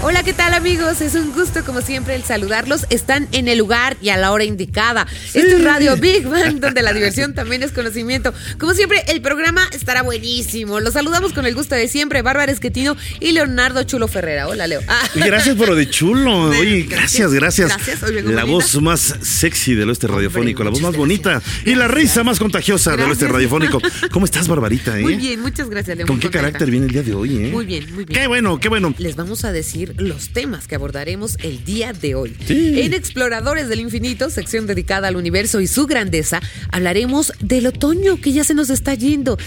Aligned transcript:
Hola, 0.00 0.22
¿qué 0.22 0.32
tal 0.32 0.54
amigos? 0.54 1.00
Es 1.00 1.16
un 1.16 1.32
gusto 1.32 1.64
como 1.64 1.80
siempre 1.82 2.14
el 2.14 2.22
saludarlos. 2.22 2.86
Están 2.88 3.26
en 3.32 3.48
el 3.48 3.58
lugar 3.58 3.96
y 4.00 4.10
a 4.10 4.16
la 4.16 4.30
hora 4.30 4.44
indicada. 4.44 5.08
Esto 5.34 5.40
es 5.56 5.64
Radio 5.64 5.96
Big 5.96 6.24
Bang, 6.26 6.60
donde 6.60 6.82
la 6.82 6.92
diversión 6.92 7.34
también 7.34 7.64
es 7.64 7.72
conocimiento. 7.72 8.32
Como 8.58 8.74
siempre, 8.74 9.02
el 9.08 9.20
programa 9.20 9.68
estará 9.72 10.02
buenísimo. 10.02 10.78
Los 10.78 10.94
saludamos 10.94 11.32
con 11.32 11.46
el 11.46 11.54
gusto 11.56 11.74
de 11.74 11.88
siempre, 11.88 12.22
Bárbara 12.22 12.50
Esquetino 12.52 12.96
y 13.18 13.32
Leonardo 13.32 13.82
Chulo 13.82 14.06
Ferrera. 14.06 14.46
Hola, 14.46 14.68
Leo. 14.68 14.80
Ah. 14.86 15.02
Gracias 15.16 15.56
por 15.56 15.68
lo 15.68 15.74
de 15.74 15.90
chulo. 15.90 16.44
Oye, 16.44 16.86
gracias, 16.88 17.32
gracias. 17.34 17.68
Gracias, 17.68 18.00
La 18.02 18.22
bonita. 18.22 18.44
voz 18.44 18.80
más 18.80 19.16
sexy 19.20 19.74
del 19.74 19.88
oeste 19.88 20.06
radiofónico, 20.06 20.62
la 20.62 20.70
voz 20.70 20.80
más 20.80 20.96
bonita 20.96 21.42
y 21.66 21.74
la 21.74 21.88
risa 21.88 22.22
más 22.22 22.38
contagiosa 22.38 22.96
del 22.96 23.10
oeste 23.10 23.26
radiofónico. 23.26 23.80
¿Cómo 24.12 24.26
estás, 24.26 24.46
Barbarita? 24.46 24.96
eh? 24.96 25.02
Muy 25.02 25.16
bien, 25.16 25.40
muchas 25.40 25.68
gracias, 25.68 25.96
Leo. 25.98 26.06
¿Con 26.06 26.18
qué 26.20 26.28
contenta. 26.28 26.38
carácter 26.46 26.70
viene 26.70 26.86
el 26.86 26.92
día 26.92 27.02
de 27.02 27.14
hoy? 27.14 27.46
eh? 27.46 27.50
Muy 27.50 27.66
bien, 27.66 27.84
muy 27.94 28.04
bien. 28.04 28.20
Qué 28.20 28.26
bueno, 28.28 28.60
qué 28.60 28.68
bueno. 28.68 28.94
Les 28.96 29.16
vamos 29.16 29.44
a 29.44 29.50
decir 29.50 29.87
los 29.96 30.30
temas 30.30 30.66
que 30.66 30.74
abordaremos 30.74 31.36
el 31.42 31.64
día 31.64 31.92
de 31.92 32.14
hoy. 32.14 32.36
Sí. 32.46 32.80
En 32.80 32.94
Exploradores 32.94 33.68
del 33.68 33.80
Infinito, 33.80 34.30
sección 34.30 34.66
dedicada 34.66 35.08
al 35.08 35.16
universo 35.16 35.60
y 35.60 35.66
su 35.66 35.86
grandeza, 35.86 36.40
hablaremos 36.70 37.32
del 37.40 37.66
otoño 37.66 38.20
que 38.20 38.32
ya 38.32 38.44
se 38.44 38.54
nos 38.54 38.70
está 38.70 38.94
yendo. 38.94 39.38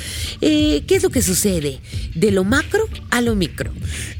Eh, 0.42 0.84
¿Qué 0.88 0.96
es 0.96 1.04
lo 1.04 1.10
que 1.10 1.22
sucede? 1.22 1.80
De 2.16 2.32
lo 2.32 2.44
macro 2.44 2.88
a 3.10 3.22
lo 3.22 3.36
micro. 3.36 3.72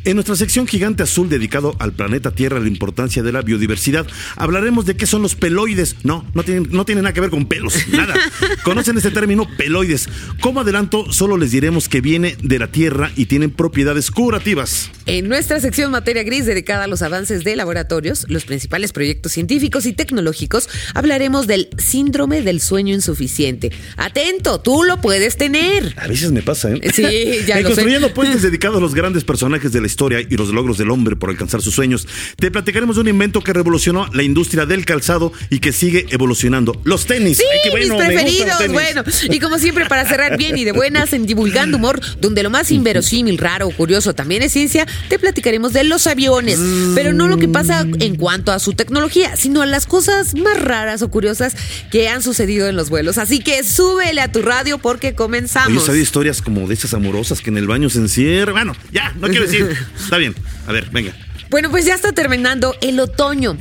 En 0.04 0.16
nuestra 0.16 0.36
sección 0.36 0.68
Gigante 0.68 1.04
Azul 1.04 1.30
dedicado 1.30 1.76
al 1.80 1.94
planeta 1.94 2.32
Tierra, 2.32 2.60
la 2.60 2.68
importancia 2.68 3.22
de 3.24 3.32
la 3.32 3.42
biodiversidad, 3.42 4.08
hablaremos 4.36 4.86
de 4.86 4.96
qué 4.96 5.06
son 5.06 5.22
los 5.22 5.36
peloides. 5.36 5.98
No, 6.04 6.26
no 6.34 6.44
tienen, 6.44 6.68
no 6.72 6.86
tienen 6.86 7.04
nada 7.04 7.14
que 7.14 7.22
ver 7.22 7.30
con 7.30 7.46
pelos, 7.46 7.88
nada. 7.92 8.16
¿Conocen 8.64 8.98
este 8.98 9.12
término 9.12 9.48
peloides? 9.58 10.10
Como 10.40 10.62
adelanto, 10.62 11.12
solo 11.12 11.38
les 11.38 11.52
diremos 11.52 11.88
que 11.88 12.02
viene 12.02 12.36
de 12.42 12.60
la 12.60 12.68
Tierra 12.68 13.12
y 13.16 13.26
tienen 13.26 13.52
propiedades 13.52 14.12
curativas. 14.12 14.90
En 15.06 15.28
nuestra 15.28 15.60
sección 15.60 15.92
Materia 16.12 16.24
Gris, 16.30 16.46
dedicada 16.46 16.84
a 16.84 16.88
los 16.88 17.04
avances 17.04 17.46
de 17.46 17.56
laboratorios, 17.56 18.26
los 18.28 18.44
principales 18.44 18.92
proyectos 18.92 19.32
científicos 19.32 19.86
y 19.86 19.94
tecnológicos, 19.94 20.68
hablaremos 20.94 21.48
del 21.48 21.70
síndrome 21.78 22.42
del 22.42 22.60
sueño 22.60 22.94
insuficiente. 22.94 23.72
Atento, 23.96 24.60
tú 24.60 24.84
lo 24.84 25.00
puedes 25.00 25.38
tener. 25.38 25.94
A 25.96 26.10
veces 26.10 26.34
me 26.34 26.42
pasa, 26.42 26.70
¿eh? 26.70 26.82
Sí, 26.94 27.46
ya 27.48 27.56
En 27.60 27.64
lo 27.64 27.70
sé. 27.70 27.76
Construyendo 27.76 28.14
Puentes 28.14 28.42
dedicados 28.42 28.80
a 28.80 28.82
los 28.82 28.94
grandes 28.94 29.24
personajes 29.24 29.72
de 29.72 29.80
la 29.80 29.88
historia 29.88 30.20
y 30.20 30.36
los 30.36 30.50
logros 30.50 30.78
del 30.78 30.92
hombre 30.92 31.16
por 31.16 31.30
alcanzar 31.30 31.62
sus 31.62 31.76
sueños, 31.76 32.06
te 32.36 32.52
platicaremos 32.52 32.98
de 32.98 33.04
un 33.04 33.08
invento 33.08 33.40
que 33.40 33.54
revolucionó 33.54 34.10
la 34.12 34.24
industria 34.24 34.66
del 34.66 34.84
calzado 34.84 35.32
y 35.50 35.60
que 35.60 35.72
sigue 35.72 36.08
evolucionando. 36.10 36.82
Los 36.84 37.06
tenis. 37.06 37.38
Sí, 37.38 37.46
Ay, 37.64 37.70
bueno, 37.72 37.96
mis 37.96 38.06
preferidos. 38.06 38.58
tenis. 38.58 38.74
Bueno, 38.74 39.04
y 39.30 39.40
como 39.40 39.60
siempre, 39.60 39.86
para 39.86 40.06
cerrar 40.06 40.38
bien 40.38 40.58
y 40.58 40.66
de 40.66 40.74
buenas 40.74 41.14
en 41.14 41.26
Divulgando 41.26 41.78
Humor, 41.78 42.02
donde 42.20 42.44
lo 42.44 42.50
más 42.50 42.70
inverosímil, 42.70 43.38
raro 43.38 43.70
o 43.70 43.72
curioso 43.72 44.14
también 44.14 44.42
es 44.42 44.52
ciencia, 44.52 44.86
te 45.08 45.18
platicaremos 45.18 45.72
de 45.72 45.86
los 45.86 46.01
aviones. 46.08 46.60
Pero 46.96 47.14
no 47.14 47.28
lo 47.28 47.38
que 47.38 47.48
pasa 47.48 47.86
en 48.00 48.16
cuanto 48.16 48.52
a 48.52 48.60
su 48.60 48.74
tecnología, 48.74 49.36
sino 49.36 49.62
a 49.62 49.66
las 49.66 49.86
cosas 49.86 50.36
más 50.36 50.60
raras 50.60 51.02
o 51.02 51.10
curiosas 51.10 51.56
que 51.92 52.10
han 52.10 52.22
sucedido 52.22 52.68
en 52.68 52.76
los 52.76 52.90
vuelos. 52.90 53.18
Así 53.18 53.40
que 53.40 53.64
súbele 53.64 54.22
a 54.22 54.32
tu 54.32 54.42
radio 54.42 54.78
porque 54.78 55.08
Oye, 55.08 55.16
comenzamos. 55.16 55.86
¿sabes 55.86 56.02
historias 56.02 56.42
como 56.42 56.68
de 56.68 56.74
esas 56.74 56.94
amorosas 56.94 57.42
que 57.42 57.50
en 57.50 57.58
el 57.58 57.68
baño 57.68 57.90
se 57.90 58.00
encierran? 58.00 58.54
Bueno, 58.54 58.76
ya, 58.92 59.14
no 59.20 59.28
quiero 59.28 59.46
decir. 59.46 59.78
Está 60.04 60.18
bien. 60.18 60.36
A 60.68 60.72
ver, 60.72 60.90
venga. 60.92 61.14
Bueno, 61.50 61.70
pues 61.70 61.86
ya 61.86 61.96
está 61.96 62.14
terminando 62.14 62.76
el 62.80 62.98
otoño. 63.02 63.58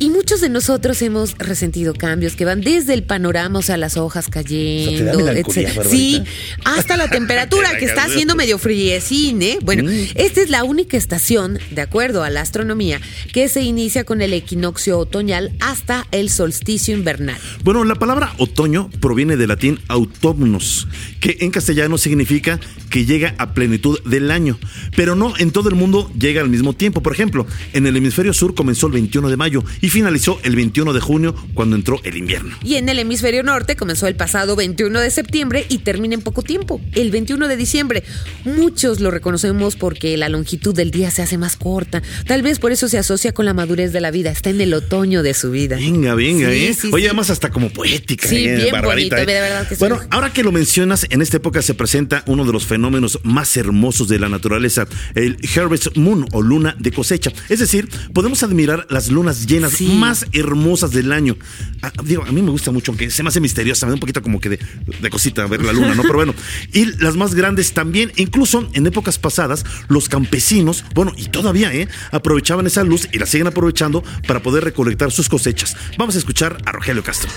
Y 0.00 0.10
muchos 0.10 0.40
de 0.40 0.48
nosotros 0.48 1.02
hemos 1.02 1.36
resentido 1.38 1.92
cambios 1.94 2.36
que 2.36 2.44
van 2.44 2.60
desde 2.60 2.94
el 2.94 3.02
panorama, 3.02 3.58
o 3.58 3.62
sea, 3.62 3.76
las 3.76 3.96
hojas 3.96 4.28
cayendo, 4.28 4.90
O 4.90 4.96
sea, 4.96 4.98
¿te 4.98 5.04
da 5.04 5.16
melancolía, 5.32 5.68
etcétera. 5.68 5.88
Sí, 5.90 6.22
hasta 6.64 6.96
la 6.96 7.08
temperatura 7.10 7.76
que 7.78 7.84
está 7.84 8.04
haciendo 8.04 8.34
medio 8.36 8.58
friecín, 8.58 9.42
¿eh? 9.42 9.58
Bueno, 9.62 9.84
Mm. 9.84 10.06
esta 10.16 10.40
es 10.40 10.50
la 10.50 10.64
única 10.64 10.96
estación, 10.96 11.58
de 11.70 11.82
acuerdo 11.82 12.22
a 12.22 12.30
la 12.30 12.40
astronomía, 12.42 13.00
que 13.32 13.48
se 13.48 13.62
inicia 13.62 14.04
con 14.04 14.22
el 14.22 14.32
equinoccio 14.32 14.98
otoñal 14.98 15.52
hasta 15.60 16.06
el 16.12 16.30
solsticio 16.30 16.94
invernal. 16.96 17.38
Bueno, 17.64 17.84
la 17.84 17.94
palabra 17.94 18.34
otoño 18.38 18.90
proviene 19.00 19.36
del 19.36 19.48
latín 19.48 19.80
autumnus, 19.88 20.86
que 21.20 21.38
en 21.40 21.50
castellano 21.50 21.98
significa 21.98 22.60
que 22.90 23.04
llega 23.04 23.34
a 23.38 23.52
plenitud 23.54 23.98
del 24.04 24.30
año, 24.30 24.58
pero 24.96 25.14
no 25.14 25.34
en 25.38 25.50
todo 25.50 25.68
el 25.68 25.74
mundo 25.74 26.10
llega 26.18 26.40
al 26.40 26.48
mismo 26.48 26.72
tiempo. 26.72 27.02
Por 27.02 27.12
ejemplo, 27.12 27.46
en 27.72 27.86
el 27.86 27.96
hemisferio 27.96 28.32
sur 28.32 28.54
comenzó 28.54 28.86
el 28.86 28.92
21 28.94 29.28
de 29.28 29.36
mayo 29.36 29.64
y 29.80 29.87
finalizó 29.90 30.38
el 30.42 30.56
21 30.56 30.92
de 30.92 31.00
junio 31.00 31.34
cuando 31.54 31.76
entró 31.76 32.00
el 32.04 32.16
invierno. 32.16 32.56
Y 32.62 32.74
en 32.76 32.88
el 32.88 32.98
hemisferio 32.98 33.42
norte 33.42 33.76
comenzó 33.76 34.06
el 34.06 34.16
pasado 34.16 34.56
21 34.56 35.00
de 35.00 35.10
septiembre 35.10 35.66
y 35.68 35.78
termina 35.78 36.14
en 36.14 36.22
poco 36.22 36.42
tiempo, 36.42 36.80
el 36.94 37.10
21 37.10 37.48
de 37.48 37.56
diciembre. 37.56 38.02
Muchos 38.44 39.00
lo 39.00 39.10
reconocemos 39.10 39.76
porque 39.76 40.16
la 40.16 40.28
longitud 40.28 40.74
del 40.74 40.90
día 40.90 41.10
se 41.10 41.22
hace 41.22 41.38
más 41.38 41.56
corta. 41.56 42.02
Tal 42.26 42.42
vez 42.42 42.58
por 42.58 42.72
eso 42.72 42.88
se 42.88 42.98
asocia 42.98 43.32
con 43.32 43.44
la 43.44 43.54
madurez 43.54 43.92
de 43.92 44.00
la 44.00 44.10
vida. 44.10 44.30
Está 44.30 44.50
en 44.50 44.60
el 44.60 44.74
otoño 44.74 45.22
de 45.22 45.34
su 45.34 45.50
vida. 45.50 45.76
Venga, 45.76 46.14
venga, 46.14 46.48
Sí, 46.50 46.64
¿eh? 46.66 46.74
sí, 46.74 46.90
Oye, 46.92 47.04
sí. 47.04 47.08
además 47.08 47.30
hasta 47.30 47.50
como 47.50 47.70
poética, 47.70 48.28
Sí, 48.28 48.46
¿eh? 48.46 48.56
bien 48.56 48.72
Barbarita, 48.72 49.16
bonito, 49.16 49.30
¿eh? 49.30 49.34
de 49.34 49.40
verdad 49.40 49.68
que 49.68 49.74
sí. 49.74 49.80
Bueno, 49.80 50.00
ahora 50.10 50.32
que 50.32 50.42
lo 50.42 50.52
mencionas, 50.52 51.06
en 51.10 51.22
esta 51.22 51.36
época 51.38 51.62
se 51.62 51.74
presenta 51.74 52.22
uno 52.26 52.44
de 52.44 52.52
los 52.52 52.66
fenómenos 52.66 53.20
más 53.22 53.56
hermosos 53.56 54.08
de 54.08 54.18
la 54.18 54.28
naturaleza, 54.28 54.86
el 55.14 55.36
Harvest 55.56 55.96
Moon 55.96 56.26
o 56.32 56.42
luna 56.42 56.76
de 56.78 56.92
cosecha. 56.92 57.32
Es 57.48 57.58
decir, 57.58 57.88
podemos 58.12 58.42
admirar 58.42 58.86
las 58.90 59.08
lunas 59.10 59.46
llenas 59.46 59.77
Más 59.86 60.26
hermosas 60.32 60.90
del 60.90 61.12
año. 61.12 61.36
Ah, 61.82 61.92
digo, 62.02 62.24
a 62.24 62.32
mí 62.32 62.42
me 62.42 62.50
gusta 62.50 62.70
mucho, 62.70 62.92
aunque 62.92 63.10
se 63.10 63.22
me 63.22 63.28
hace 63.28 63.40
misteriosa, 63.40 63.86
me 63.86 63.90
da 63.90 63.94
un 63.94 64.00
poquito 64.00 64.22
como 64.22 64.40
que 64.40 64.48
de, 64.48 64.58
de 65.00 65.10
cosita 65.10 65.46
ver 65.46 65.64
la 65.64 65.72
luna, 65.72 65.94
¿no? 65.94 66.02
Pero 66.02 66.14
bueno, 66.14 66.34
y 66.72 66.86
las 67.02 67.16
más 67.16 67.34
grandes 67.34 67.72
también, 67.72 68.12
incluso 68.16 68.68
en 68.72 68.86
épocas 68.86 69.18
pasadas, 69.18 69.64
los 69.88 70.08
campesinos, 70.08 70.84
bueno, 70.94 71.12
y 71.16 71.26
todavía, 71.26 71.72
¿eh? 71.72 71.88
Aprovechaban 72.10 72.66
esa 72.66 72.84
luz 72.84 73.08
y 73.12 73.18
la 73.18 73.26
siguen 73.26 73.46
aprovechando 73.46 74.02
para 74.26 74.42
poder 74.42 74.64
recolectar 74.64 75.12
sus 75.12 75.28
cosechas. 75.28 75.76
Vamos 75.98 76.16
a 76.16 76.18
escuchar 76.18 76.58
a 76.64 76.72
Rogelio 76.72 77.02
Castro. 77.02 77.30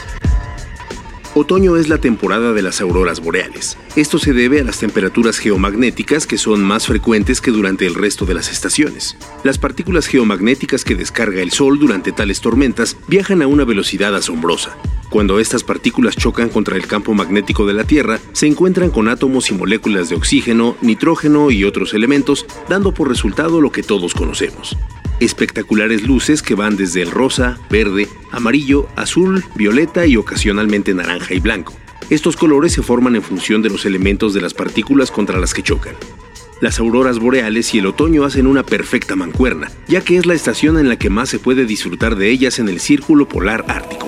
Otoño 1.33 1.77
es 1.77 1.87
la 1.87 1.97
temporada 1.97 2.51
de 2.51 2.61
las 2.61 2.81
auroras 2.81 3.21
boreales. 3.21 3.77
Esto 3.95 4.19
se 4.19 4.33
debe 4.33 4.59
a 4.59 4.65
las 4.65 4.79
temperaturas 4.79 5.37
geomagnéticas 5.37 6.27
que 6.27 6.37
son 6.37 6.61
más 6.61 6.87
frecuentes 6.87 7.39
que 7.39 7.51
durante 7.51 7.85
el 7.85 7.95
resto 7.95 8.25
de 8.25 8.33
las 8.33 8.51
estaciones. 8.51 9.15
Las 9.45 9.57
partículas 9.57 10.07
geomagnéticas 10.07 10.83
que 10.83 10.95
descarga 10.95 11.41
el 11.41 11.51
Sol 11.51 11.79
durante 11.79 12.11
tales 12.11 12.41
tormentas 12.41 12.97
viajan 13.07 13.41
a 13.41 13.47
una 13.47 13.63
velocidad 13.63 14.13
asombrosa. 14.13 14.75
Cuando 15.09 15.39
estas 15.39 15.63
partículas 15.63 16.17
chocan 16.17 16.49
contra 16.49 16.75
el 16.75 16.85
campo 16.85 17.13
magnético 17.13 17.65
de 17.65 17.75
la 17.75 17.85
Tierra, 17.85 18.19
se 18.33 18.47
encuentran 18.47 18.89
con 18.89 19.07
átomos 19.07 19.51
y 19.51 19.53
moléculas 19.53 20.09
de 20.09 20.15
oxígeno, 20.15 20.75
nitrógeno 20.81 21.49
y 21.49 21.63
otros 21.63 21.93
elementos, 21.93 22.45
dando 22.67 22.93
por 22.93 23.07
resultado 23.07 23.61
lo 23.61 23.71
que 23.71 23.83
todos 23.83 24.13
conocemos 24.13 24.75
espectaculares 25.21 26.01
luces 26.03 26.41
que 26.41 26.55
van 26.55 26.75
desde 26.75 27.03
el 27.03 27.11
rosa, 27.11 27.59
verde, 27.69 28.09
amarillo, 28.31 28.87
azul, 28.95 29.45
violeta 29.55 30.05
y 30.07 30.17
ocasionalmente 30.17 30.93
naranja 30.93 31.20
y 31.29 31.39
blanco. 31.39 31.73
Estos 32.09 32.35
colores 32.35 32.73
se 32.73 32.81
forman 32.81 33.15
en 33.15 33.21
función 33.21 33.61
de 33.61 33.69
los 33.69 33.85
elementos 33.85 34.33
de 34.33 34.41
las 34.41 34.53
partículas 34.53 35.11
contra 35.11 35.39
las 35.39 35.53
que 35.53 35.63
chocan. 35.63 35.95
Las 36.59 36.79
auroras 36.79 37.19
boreales 37.19 37.73
y 37.73 37.79
el 37.79 37.87
otoño 37.87 38.23
hacen 38.23 38.45
una 38.45 38.63
perfecta 38.63 39.15
mancuerna, 39.15 39.71
ya 39.87 40.01
que 40.01 40.17
es 40.17 40.25
la 40.25 40.33
estación 40.33 40.77
en 40.77 40.89
la 40.89 40.97
que 40.97 41.09
más 41.09 41.29
se 41.29 41.39
puede 41.39 41.65
disfrutar 41.65 42.15
de 42.15 42.29
ellas 42.29 42.59
en 42.59 42.69
el 42.69 42.79
círculo 42.79 43.27
polar 43.27 43.65
ártico. 43.67 44.07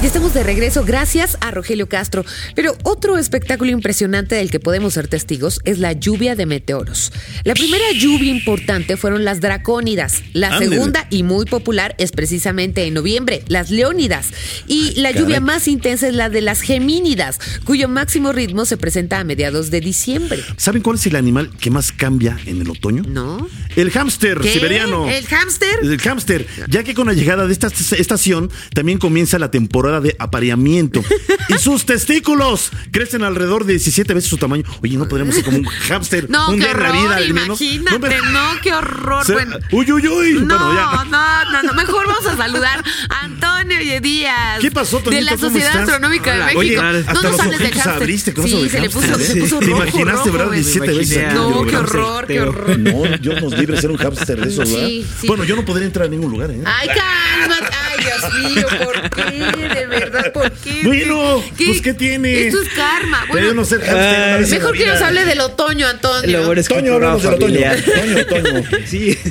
Ya 0.00 0.06
estamos 0.06 0.32
de 0.32 0.44
regreso, 0.44 0.84
gracias 0.84 1.36
a 1.40 1.50
Rogelio 1.50 1.88
Castro. 1.88 2.24
Pero 2.54 2.76
otro 2.84 3.18
espectáculo 3.18 3.72
impresionante 3.72 4.36
del 4.36 4.48
que 4.48 4.60
podemos 4.60 4.94
ser 4.94 5.08
testigos 5.08 5.58
es 5.64 5.80
la 5.80 5.92
lluvia 5.92 6.36
de 6.36 6.46
meteoros. 6.46 7.12
La 7.42 7.54
primera 7.54 7.84
lluvia 7.98 8.30
importante 8.30 8.96
fueron 8.96 9.24
las 9.24 9.40
dracónidas. 9.40 10.22
La 10.34 10.56
segunda 10.56 11.08
y 11.10 11.24
muy 11.24 11.46
popular 11.46 11.96
es 11.98 12.12
precisamente 12.12 12.84
en 12.84 12.94
noviembre, 12.94 13.42
las 13.48 13.70
leónidas. 13.70 14.28
Y 14.68 14.94
la 15.00 15.08
caray. 15.08 15.20
lluvia 15.24 15.40
más 15.40 15.66
intensa 15.66 16.06
es 16.06 16.14
la 16.14 16.30
de 16.30 16.42
las 16.42 16.60
gemínidas, 16.60 17.40
cuyo 17.64 17.88
máximo 17.88 18.30
ritmo 18.30 18.66
se 18.66 18.76
presenta 18.76 19.18
a 19.18 19.24
mediados 19.24 19.72
de 19.72 19.80
diciembre. 19.80 20.44
¿Saben 20.58 20.80
cuál 20.80 20.96
es 20.98 21.06
el 21.06 21.16
animal 21.16 21.50
que 21.58 21.72
más 21.72 21.90
cambia 21.90 22.38
en 22.46 22.60
el 22.60 22.70
otoño? 22.70 23.02
¿No? 23.08 23.48
El 23.74 23.90
hámster 23.90 24.38
¿Qué? 24.38 24.52
siberiano. 24.52 25.08
¿El 25.08 25.26
hámster? 25.26 25.80
El 25.82 25.98
hámster, 25.98 26.46
ya 26.68 26.84
que 26.84 26.94
con 26.94 27.08
la 27.08 27.14
llegada 27.14 27.48
de 27.48 27.52
esta 27.52 27.66
estación 27.66 28.48
también 28.74 28.98
comienza 28.98 29.40
la 29.40 29.50
temporada 29.50 29.87
temporada 29.88 30.00
de 30.00 30.16
apareamiento. 30.18 31.02
y 31.48 31.58
sus 31.58 31.86
testículos 31.86 32.70
crecen 32.90 33.22
alrededor 33.22 33.64
de 33.64 33.74
17 33.74 34.14
veces 34.14 34.28
su 34.30 34.36
tamaño. 34.36 34.64
Oye, 34.82 34.96
no 34.96 35.08
podríamos 35.08 35.34
ser 35.34 35.44
como 35.44 35.58
un 35.58 35.64
hámster. 35.64 36.28
No, 36.30 36.50
un 36.50 36.54
qué 36.58 36.60
día 36.66 36.72
en 36.72 36.80
la 36.82 36.88
horror, 36.90 37.02
vida, 37.02 37.16
al 37.16 37.34
menos. 37.34 37.60
imagínate, 37.60 37.98
pero- 38.00 38.24
no, 38.26 38.48
qué 38.62 38.72
horror. 38.72 39.24
Se- 39.24 39.32
bueno. 39.32 39.56
Uy, 39.72 39.92
uy, 39.92 40.08
uy. 40.08 40.32
No, 40.44 40.58
Bueno, 40.58 40.74
ya. 40.74 41.04
no, 41.04 41.50
no, 41.52 41.62
no, 41.62 41.72
mejor 41.74 42.06
vamos 42.06 42.26
a 42.26 42.36
saludar 42.36 42.84
a 43.08 43.20
Antonio 43.24 43.78
Díaz. 44.00 44.60
¿Qué 44.60 44.70
pasó, 44.70 44.98
Toñito? 44.98 45.10
De 45.10 45.22
la 45.22 45.30
¿Cómo 45.36 45.48
Sociedad? 45.48 45.78
Astronómica 45.82 46.32
de. 46.34 46.38
México. 46.44 46.58
Oye, 46.60 46.76
no 46.76 46.82
hasta 46.82 47.12
nos 47.14 47.22
los 47.24 47.40
hables 47.40 47.58
de 47.58 47.64
ojitos 47.64 47.82
hámster. 47.82 48.02
abriste 48.02 48.34
con 48.34 48.46
eso 48.46 48.56
Sí, 48.56 48.62
de 48.64 48.68
se 48.70 48.80
le 48.80 48.90
puso, 48.90 49.06
hámster, 49.08 49.26
se 49.26 49.38
¿eh? 49.38 49.40
puso 49.42 49.58
¿Te 49.58 49.66
rojo, 49.66 49.82
imaginaste, 49.82 50.12
rojo, 50.24 50.32
verdad? 50.32 50.46
güey. 50.48 50.60
17 50.60 50.92
veces. 50.94 51.34
No, 51.34 51.64
qué 51.64 51.76
horror, 51.76 52.26
qué 52.26 52.40
horror. 52.40 52.78
No, 52.78 53.02
Dios 53.18 53.42
nos 53.42 53.52
libre 53.58 53.74
de 53.76 53.80
ser 53.80 53.90
un 53.90 53.96
hámster 53.96 54.40
de 54.40 54.48
esos, 54.48 54.70
¿verdad? 54.70 54.86
Sí, 54.88 55.06
sí. 55.20 55.26
Bueno, 55.26 55.44
yo 55.44 55.56
no 55.56 55.64
podría 55.64 55.86
entrar 55.86 56.06
a 56.06 56.10
ningún 56.10 56.30
lugar, 56.30 56.50
¿eh? 56.50 56.60
Ay, 56.64 56.88
calma. 56.88 57.56
Ay, 57.60 57.97
Dios 57.98 58.34
mío, 58.54 58.66
¿por 58.84 59.10
qué? 59.10 59.68
De 59.74 59.86
verdad, 59.86 60.32
¿por 60.32 60.50
qué? 60.52 60.82
Bueno, 60.84 61.42
pues, 61.56 61.80
¿qué 61.82 61.94
tiene? 61.94 62.46
Esto 62.48 62.62
es 62.62 62.68
karma. 62.70 63.24
Bueno, 63.28 63.54
no 63.54 63.64
ser 63.64 63.80
en 63.84 64.50
mejor 64.50 64.76
que 64.76 64.86
nos 64.86 65.02
hable 65.02 65.24
del 65.24 65.40
otoño, 65.40 65.86
Antonio. 65.86 66.38
Lo 66.40 66.46
bueno 66.46 66.60
es 66.60 66.68
que 66.68 66.74
Toño, 66.74 66.94
hablamos 66.94 67.22
del 67.22 67.34
otoño. 67.34 67.60
Toño, 67.84 68.26
Toño. 68.26 68.64
Sí. 68.86 69.18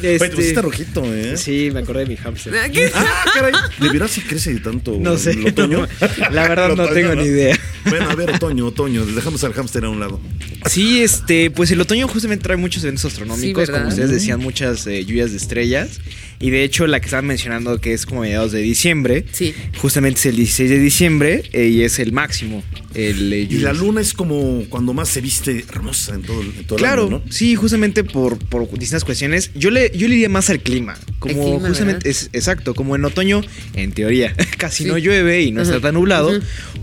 Oye, 0.00 0.14
Este, 0.16 0.28
te 0.28 0.36
pusiste 0.36 0.60
rojito, 0.62 1.04
¿eh? 1.14 1.36
Sí, 1.36 1.70
me 1.72 1.80
acordé 1.80 2.00
de 2.00 2.06
mi 2.06 2.16
hamster. 2.16 2.70
¿Qué? 2.70 2.90
Ah, 2.94 3.24
caray. 3.32 3.52
¿De 3.78 3.88
veras 3.88 4.10
si 4.10 4.20
crece 4.20 4.54
tanto 4.60 4.98
No 5.00 5.16
sé. 5.16 5.30
el 5.30 5.46
otoño? 5.48 5.86
La 6.30 6.48
verdad 6.48 6.74
no 6.76 6.86
tengo 6.88 7.14
ni 7.14 7.24
idea. 7.24 7.58
Bueno, 7.88 8.10
a 8.10 8.14
ver, 8.14 8.30
otoño, 8.30 8.66
otoño. 8.66 9.04
Dejamos 9.06 9.42
al 9.44 9.52
hámster 9.52 9.84
a 9.84 9.88
un 9.90 10.00
lado. 10.00 10.20
Sí, 10.68 11.02
este, 11.02 11.50
pues 11.50 11.70
el 11.70 11.80
otoño 11.80 12.08
justamente 12.08 12.42
trae 12.44 12.56
muchos 12.56 12.82
eventos 12.84 13.04
astronómicos, 13.04 13.68
como 13.70 13.88
ustedes 13.88 14.10
decían, 14.10 14.40
muchas 14.40 14.86
eh, 14.86 15.04
lluvias 15.04 15.30
de 15.32 15.36
estrellas. 15.36 16.00
Y 16.40 16.50
de 16.50 16.64
hecho, 16.64 16.86
la 16.86 17.00
que 17.00 17.06
estaban 17.06 17.26
mencionando, 17.26 17.80
que 17.80 17.92
es 17.92 18.06
como 18.06 18.22
mediados 18.22 18.52
de 18.52 18.60
diciembre, 18.60 19.24
Sí. 19.32 19.54
justamente 19.78 20.18
es 20.20 20.26
el 20.26 20.36
16 20.36 20.68
de 20.70 20.78
diciembre 20.78 21.42
eh, 21.52 21.68
y 21.68 21.82
es 21.82 21.98
el 21.98 22.12
máximo. 22.12 22.62
El, 22.92 23.32
eh, 23.32 23.46
Y 23.48 23.58
la 23.58 23.72
luna 23.72 24.00
es 24.00 24.12
como 24.14 24.64
cuando 24.68 24.92
más 24.94 25.08
se 25.08 25.20
viste 25.20 25.64
hermosa 25.70 26.14
en 26.14 26.22
todo, 26.22 26.40
el- 26.42 26.48
en 26.58 26.64
todo 26.64 26.76
el 26.76 26.82
Claro, 26.84 27.02
año, 27.06 27.22
¿no? 27.24 27.32
sí, 27.32 27.54
justamente 27.54 28.04
por, 28.04 28.38
por 28.38 28.68
distintas 28.72 29.04
cuestiones. 29.04 29.50
Yo 29.54 29.70
le, 29.70 29.90
yo 29.96 30.06
le 30.08 30.14
iría 30.16 30.28
más 30.28 30.50
al 30.50 30.60
clima. 30.60 30.96
Como 31.18 31.34
El 31.34 31.40
clima, 31.54 31.68
justamente, 31.68 32.10
es 32.10 32.28
exacto, 32.32 32.74
como 32.74 32.94
en 32.96 33.04
otoño, 33.04 33.40
en 33.74 33.92
teoría, 33.92 34.34
casi 34.58 34.84
Sí. 34.84 34.88
no 34.90 34.98
llueve 34.98 35.42
y 35.42 35.52
no 35.52 35.62
Ajá, 35.62 35.70
está 35.70 35.80
tan 35.88 35.94
nublado, 35.94 36.32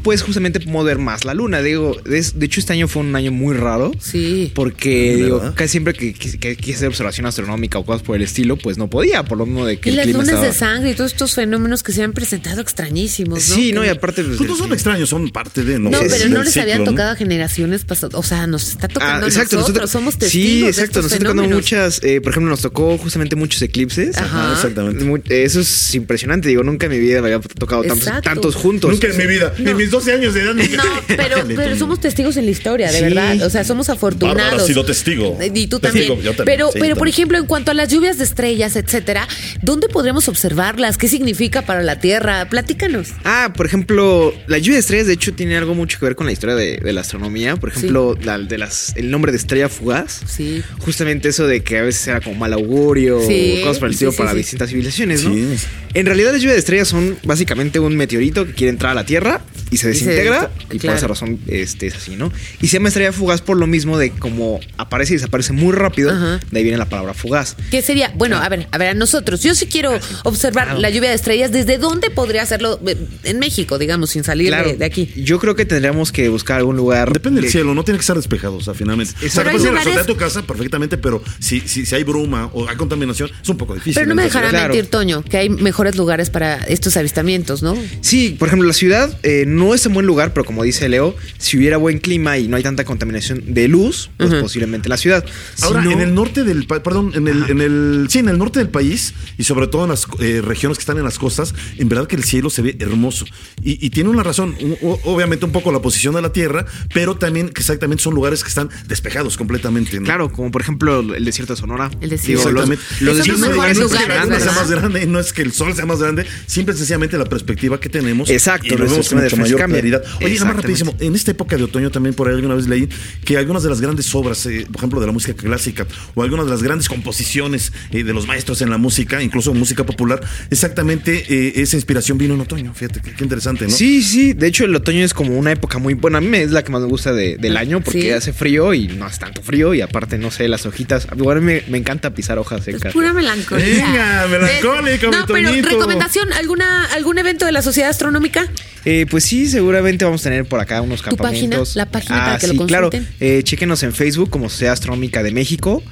pues 0.02 0.22
justamente 0.24 0.60
podemos 0.60 0.86
ver 0.92 1.00
más 1.00 1.26
la 1.26 1.34
luna. 1.34 1.62
Digo, 1.62 1.96
de 2.06 2.20
hecho, 2.46 2.60
este 2.60 2.74
año 2.74 2.88
fue 2.88 3.02
un 3.04 3.16
año 3.16 3.32
muy 3.32 3.56
raro. 3.56 3.92
Sí. 4.00 4.52
Porque 4.54 5.12
¿Verdad? 5.18 5.24
digo, 5.26 5.54
casi 5.56 5.70
siempre 5.72 5.94
que, 5.94 6.14
que, 6.14 6.38
que 6.38 6.56
quise 6.56 6.78
hacer 6.78 6.88
observación 6.90 7.26
astronómica 7.26 7.78
o 7.80 7.86
cosas 7.86 8.02
por 8.04 8.16
el 8.16 8.22
estilo, 8.24 8.58
pues 8.58 8.78
no 8.78 8.90
podía, 8.90 9.24
por 9.24 9.38
lo 9.38 9.46
mismo 9.46 9.66
de 9.66 9.80
que 9.80 9.90
Y 9.90 9.92
el 9.92 9.96
las 9.98 10.04
clima 10.06 10.20
lunas 10.20 10.34
estaba... 10.36 10.48
de 10.48 10.54
sangre 10.58 10.92
y 10.92 10.94
todos 10.96 11.12
estos 11.12 11.34
fenómenos 11.36 11.84
que 11.84 11.92
se 11.94 12.04
han 12.04 12.14
presentado 12.14 12.62
extrañísimos, 12.62 13.50
¿no? 13.50 13.56
Sí, 13.56 13.72
no, 13.72 13.86
y 13.86 13.90
aparte... 13.90 14.24
pues, 14.24 14.38
Pues 14.38 14.50
no 14.50 14.56
son 14.56 14.74
extraños, 14.74 15.10
son 15.10 15.30
parte 15.30 15.64
de 15.64 15.80
No, 15.80 15.92
pero 15.92 16.30
no 16.30 16.44
les 16.44 16.58
habían 16.58 16.78
ciclo, 16.80 16.86
¿no? 16.86 16.92
tocado 16.92 17.12
a 17.12 17.16
generaciones 17.16 17.86
pasadas. 17.86 18.16
O 18.16 18.24
sea, 18.24 18.48
nos 18.48 18.70
está 18.70 18.88
tocando 18.88 19.24
Ah, 19.24 19.26
a 19.26 19.28
exacto, 19.28 19.56
nosotros. 19.58 19.82
nosotros- 19.84 19.92
Somos 19.92 20.18
testigos 20.18 20.48
Sí, 20.50 20.62
de 20.62 20.68
exacto, 20.70 20.84
estos 21.00 21.04
nos 21.04 21.12
está 21.14 21.26
tocando 21.26 21.56
muchas, 21.56 22.04
eh, 22.04 22.22
por 22.22 22.32
ejemplo, 22.32 22.50
nos 22.50 22.62
tocó 22.62 22.98
justamente 22.98 23.36
muchos 23.36 23.62
eclipses. 23.62 24.18
Ajá. 24.18 24.54
exactamente. 24.54 25.44
Eso 25.44 25.60
es 25.62 25.96
impresionante, 25.96 26.50
digo, 26.50 26.64
nunca 26.64 26.86
en 26.88 26.92
mi 26.94 27.00
vida 27.00 27.22
me 27.22 27.32
había 27.34 27.40
tocado 27.40 27.84
tantos, 27.84 28.10
tantos 28.24 28.56
juntos. 28.56 28.92
Nunca 28.92 29.08
en 29.08 29.18
mi 29.18 29.28
vida, 29.28 29.54
ni 29.58 29.66
No. 29.66 29.76
mis 29.76 29.92
12 29.92 30.12
años 30.14 30.34
de 30.34 30.42
edad. 30.42 30.54
nunca- 30.54 30.81
No, 30.84 31.02
pero, 31.18 31.38
pero 31.56 31.76
somos 31.76 32.00
testigos 32.00 32.38
en 32.38 32.46
la 32.46 32.52
historia, 32.52 32.92
de 32.92 32.98
Sí. 32.98 33.04
verdad. 33.04 33.42
O 33.44 33.50
sea, 33.50 33.64
somos 33.64 33.90
afortunados. 33.90 34.38
Bárbara 34.42 34.64
ha 34.64 34.66
sido 34.66 34.86
testigo. 34.86 35.38
Y 35.54 35.68
tú 35.68 35.80
Testigo, 35.80 36.16
también. 36.16 36.22
yo 36.26 36.36
también, 36.36 36.46
Pero, 36.58 36.72
sí, 36.72 36.80
pero 36.80 36.96
por 36.96 37.08
ejemplo, 37.08 37.38
en 37.38 37.46
cuanto 37.46 37.72
a 37.72 37.74
las 37.74 37.90
lluvias 37.90 38.18
de 38.18 38.24
estrellas, 38.24 38.76
etcétera, 38.76 39.28
¿dónde 39.62 39.88
podremos 39.88 40.28
observarlas? 40.28 40.98
¿Qué 40.98 41.08
significa 41.08 41.62
para 41.64 41.82
la 41.84 42.00
Tierra? 42.00 42.48
Platícanos. 42.50 43.10
Ah, 43.24 43.54
por 43.56 43.66
ejemplo, 43.66 44.34
la 44.48 44.58
lluvia 44.58 44.74
de 44.76 44.80
estrellas 44.80 45.08
de 45.08 45.14
hecho 45.14 45.34
tiene 45.34 45.58
algo 45.58 45.74
mucho 45.76 46.00
que 46.00 46.06
ver 46.06 46.16
con 46.16 46.26
la 46.26 46.32
historia 46.32 46.56
de, 46.56 46.78
de 46.78 46.94
la 46.94 47.02
astronomía. 47.02 47.56
Por 47.56 47.70
ejemplo, 47.70 48.18
la, 48.24 48.38
de 48.38 48.58
las, 48.58 48.94
el 48.96 49.10
nombre 49.12 49.32
de 49.32 49.38
estrella 49.38 49.70
fugaz. 49.70 50.22
Sí. 50.28 50.62
Justamente 50.80 51.30
eso 51.30 51.48
de 51.48 51.64
que 51.64 51.78
a 51.78 51.82
veces 51.84 52.08
era 52.08 52.22
como 52.22 52.36
mal 52.36 52.54
augurio 52.54 53.20
Sí, 53.26 53.60
o 53.62 53.68
cosas 53.68 53.96
sí, 53.98 54.06
para 54.18 54.32
sí. 54.32 54.38
distintas 54.38 54.70
civilizaciones, 54.70 55.24
¿no? 55.24 55.34
Sí. 55.34 55.56
En 55.94 56.06
realidad 56.06 56.32
las 56.32 56.42
lluvias 56.42 56.56
de 56.56 56.60
estrellas 56.60 56.88
son 56.88 57.18
básicamente 57.24 57.80
un 57.80 57.96
meteorito 57.98 58.46
que 58.46 58.54
quiere 58.54 58.70
entrar 58.72 58.92
a 58.92 58.96
la 58.96 59.06
Tierra 59.06 59.42
y 59.72 59.78
se 59.78 59.90
Y 59.92 59.96
se- 59.96 60.06
desintegra 60.06 60.52
y, 60.70 60.78
por 60.80 60.96
esa 60.96 61.08
razón 61.08 61.40
este, 61.48 61.88
es 61.88 61.96
así, 61.96 62.16
¿no? 62.18 62.32
Y 62.62 62.68
se 62.68 62.74
llama 62.78 62.90
estrella 62.90 63.12
fugaz 63.12 63.42
por 63.42 63.58
lo 63.58 63.66
mismo 63.68 63.98
de 63.98 64.12
como 64.12 64.60
aparece 64.78 65.14
y 65.14 65.16
desaparece 65.18 65.54
muy 65.54 65.72
rápido, 65.74 66.12
Ajá. 66.12 66.40
de 66.52 66.58
ahí 66.58 66.64
viene 66.64 66.78
la 66.78 66.86
palabra 66.90 67.14
fugaz. 67.14 67.56
¿Qué 67.72 67.82
sería? 67.82 68.12
Bueno, 68.16 68.38
a 68.38 68.48
ver, 68.50 68.68
a 68.72 68.78
ver, 68.78 68.90
a 68.90 68.94
nosotros. 68.94 69.42
Yo 69.42 69.56
sí 69.56 69.66
quiero 69.68 69.98
observar 70.24 70.78
la 70.78 70.90
lluvia 70.90 71.10
de 71.10 71.16
estrellas. 71.16 71.52
¿Desde 71.52 71.78
dónde 71.78 72.10
podría 72.10 72.42
hacerlo? 72.44 72.80
En 73.24 73.40
México, 73.40 73.78
digamos, 73.78 74.10
sin 74.12 74.24
salir 74.24 74.54
de, 74.54 74.76
de 74.78 74.86
aquí. 74.86 75.12
Yo 75.16 75.40
creo 75.40 75.56
que 75.56 75.66
tendríamos 75.66 76.12
que 76.12 76.28
buscar 76.30 76.58
algún 76.58 76.76
lugar. 76.76 77.12
Depende 77.14 77.38
del 77.42 77.46
de- 77.46 77.52
cielo, 77.52 77.74
no 77.74 77.84
tiene 77.84 77.98
que 77.98 78.02
estar 78.02 78.16
despejado, 78.16 78.56
o 78.58 78.62
sea, 78.62 78.74
finalmente. 78.74 79.14
Exacto. 79.22 79.52
Puedes 79.58 80.06
tu 80.06 80.18
casa 80.18 80.42
perfectamente, 80.44 80.98
pero 80.98 81.24
si, 81.40 81.62
si, 81.62 81.86
si 81.86 81.96
hay 81.96 82.04
bruma 82.04 82.50
o 82.54 82.68
hay 82.68 82.76
contaminación, 82.76 83.30
es 83.42 83.50
un 83.50 83.58
poco 83.58 83.74
difícil. 83.76 83.94
Pero 83.96 84.08
no 84.08 84.16
me 84.16 84.24
dejará 84.24 84.52
mentir, 84.52 84.88
Toño, 84.88 85.24
que 85.24 85.38
hay 85.38 85.50
mejores 85.50 85.96
lugares 85.96 86.30
para 86.30 86.56
estos 86.64 86.98
avistamientos, 86.98 87.62
¿no? 87.64 87.78
Sí, 88.02 88.36
por 88.38 88.48
ejemplo, 88.48 88.68
la 88.68 88.74
ciudad 88.74 89.18
eh, 89.24 89.46
no 89.48 89.61
es 89.74 89.86
un 89.86 89.94
buen 89.94 90.06
lugar, 90.06 90.34
pero 90.34 90.44
como 90.46 90.64
dice 90.64 90.90
Leo, 90.90 91.16
si 91.38 91.58
hubiera 91.58 91.78
buen 91.78 92.00
clima 92.00 92.38
y 92.38 92.48
no 92.48 92.58
hay 92.58 92.64
tanta 92.64 92.84
contaminación 92.86 93.54
de 93.54 93.68
luz, 93.68 94.10
pues 94.18 94.34
posiblemente 94.36 94.90
la 94.90 94.98
ciudad. 94.98 95.24
Si 95.56 95.66
Ahora, 95.66 95.82
no- 95.82 95.92
en 95.92 96.02
el 96.02 96.14
norte 96.14 96.44
del 96.44 96.66
país, 96.68 96.82
perdón, 96.84 97.12
en 97.16 97.28
el, 97.28 97.50
en 97.50 97.62
el, 97.62 98.08
sí, 98.10 98.20
en 98.20 98.30
el 98.30 98.38
norte 98.38 98.60
del 98.60 98.70
país 98.70 99.14
y 99.38 99.44
sobre 99.44 99.68
todo 99.68 99.84
en 99.84 99.90
las 99.92 100.08
eh, 100.20 100.42
regiones 100.44 100.78
que 100.78 100.82
están 100.82 100.98
en 100.98 101.04
las 101.04 101.18
costas, 101.20 101.54
en 101.78 101.88
verdad 101.90 102.08
que 102.08 102.16
el 102.16 102.24
cielo 102.24 102.50
se 102.50 102.62
ve 102.62 102.76
hermoso. 102.80 103.26
Y, 103.64 103.86
y 103.86 103.90
tiene 103.90 104.10
una 104.10 104.24
razón, 104.24 104.56
un- 104.60 104.78
o- 104.82 105.00
obviamente 105.06 105.46
un 105.46 105.52
poco 105.52 105.72
la 105.72 105.82
posición 105.82 106.16
de 106.16 106.22
la 106.22 106.32
Tierra, 106.34 106.66
pero 106.94 107.16
también 107.18 107.50
que 107.50 107.62
exactamente 107.62 108.04
son 108.04 108.14
lugares 108.14 108.44
que 108.44 108.50
están 108.50 108.70
despejados 108.88 109.38
completamente. 109.38 110.00
¿no? 110.00 110.06
Claro, 110.06 110.32
como 110.32 110.52
por 110.52 110.62
ejemplo 110.62 111.00
el 111.14 111.26
desierto 111.26 111.54
de 111.54 111.60
Sonora. 111.60 111.90
El 112.02 112.10
desierto. 112.10 112.48
Digo, 112.50 112.52
los, 112.62 112.70
Exactamente. 112.70 113.06
los 113.06 113.18
desiertos 113.18 113.42
no, 113.42 113.50
mejores 113.52 113.78
no 113.80 113.88
son 113.88 113.98
es 113.98 114.04
que 114.04 114.08
la 114.10 114.14
lugares, 114.24 114.30
luna 114.40 114.52
sea 114.52 114.62
más 114.62 114.72
grande, 114.72 115.06
no 115.08 115.20
es 115.20 115.34
que 115.34 115.42
el 115.42 115.52
sol 115.52 115.74
sea 115.76 115.86
más 115.86 116.00
grande, 116.00 116.26
simple 116.48 116.74
y 116.74 116.78
sencillamente 116.78 117.18
la 117.18 117.26
perspectiva 117.26 117.80
que 117.80 117.90
tenemos. 117.90 118.30
Exacto, 118.30 118.68
y 118.68 118.70
lo 118.72 118.78
vemos 118.86 119.10
de 119.10 119.30
mayor 119.56 119.60
cambia. 119.60 119.82
claridad. 119.82 120.04
Oye, 120.22 120.34
nada 120.36 120.46
más 120.46 120.56
rapidísimo, 120.58 120.96
en 121.00 121.16
esta 121.16 121.32
época 121.32 121.58
de 121.58 121.64
otoño 121.64 121.90
también 121.92 122.16
por 122.16 122.28
ahí 122.28 122.36
alguna 122.36 122.56
vez 122.56 122.68
leí 122.68 122.88
que 123.26 123.38
algunas 123.38 123.64
de 123.64 123.70
las 123.70 123.82
grandes 123.82 124.14
obras, 124.16 124.46
eh, 124.46 124.66
por 124.68 124.78
ejemplo, 124.78 125.00
de 125.00 125.06
la 125.08 125.12
música 125.14 125.34
clásica 125.34 125.86
o 126.16 126.24
algunas 126.24 126.46
de 126.46 126.52
las 126.52 126.64
grandes 126.64 126.88
composiciones 126.90 127.72
eh, 127.92 128.04
de 128.04 128.14
los 128.14 128.28
maestros 128.28 128.62
en 128.62 128.70
la 128.70 128.78
música, 128.78 129.22
incluso 129.22 129.54
música 129.54 129.86
popular, 129.86 130.22
exactamente 130.50 131.26
eh, 131.30 131.54
esa 131.62 131.76
inspiración 131.76 132.18
vino 132.18 132.34
en 132.34 132.42
otoño. 132.42 132.74
Fíjate, 132.74 133.02
qué, 133.02 133.14
qué 133.14 133.24
interesante, 133.24 133.66
¿no? 133.66 133.72
Sí, 133.72 134.04
sí, 134.04 134.34
de 134.34 134.48
hecho 134.48 134.66
el 134.66 134.76
otoño 134.76 135.04
es 135.04 135.14
como 135.14 135.38
una 135.38 135.52
época 135.52 135.78
muy 135.78 135.94
buena. 135.94 136.20
A 136.20 136.22
mí 136.22 136.28
me- 136.28 136.44
es 136.44 136.52
la 136.52 136.64
que 136.64 136.72
más 136.72 136.82
me 136.82 136.88
gusta 136.88 137.14
de- 137.14 137.38
del 137.38 137.58
año 137.58 137.82
porque 137.82 138.02
Sí. 138.02 138.10
hace 138.12 138.34
frío 138.34 138.74
y 138.74 138.88
no 138.88 139.06
hace 139.06 139.20
tanto 139.20 139.42
frío 139.42 139.74
y 139.74 139.82
aparte, 139.82 140.18
no 140.18 140.32
sé, 140.32 140.48
las 140.48 140.66
hojitas. 140.66 141.08
Igual 141.16 141.42
me, 141.42 141.64
me 141.70 141.78
encanta 141.78 142.14
pisar 142.14 142.38
hojas 142.40 142.68
Es 142.68 142.76
secas. 142.76 142.94
pura 142.94 143.14
melancolía. 143.14 143.66
Venga, 143.86 144.28
melancólico, 144.28 145.08
mi 145.08 145.18
No, 145.18 145.26
pero 145.28 145.52
recomendación, 145.70 146.32
¿alguna, 146.34 146.86
¿algún 146.94 147.18
evento 147.18 147.46
de 147.46 147.52
la 147.52 147.62
Sociedad 147.62 147.90
Astronómica? 147.90 148.48
Eh, 148.86 149.06
pues 149.10 149.24
sí, 149.26 149.48
seguramente 149.48 150.06
vamos 150.06 150.22
a 150.22 150.30
tener 150.30 150.46
por 150.46 150.60
acá 150.60 150.82
unos 150.82 151.02
¿Tu 151.02 151.16
página? 151.16 151.32
campamentos. 151.32 151.76
La 151.76 151.86
página 151.86 152.16
para 152.26 152.38
que 152.40 152.48
lo 152.48 152.54
sí, 152.54 152.60
claro. 152.66 152.90
consulten. 152.90 153.16
Eh, 153.20 153.44
chéquenos 153.44 153.84
en 153.84 153.94
Facebook 153.94 154.30
como 154.30 154.50
Sociedad 154.50 154.74
Astronómica 154.74 155.24
de 155.24 155.32
México. 155.32 155.84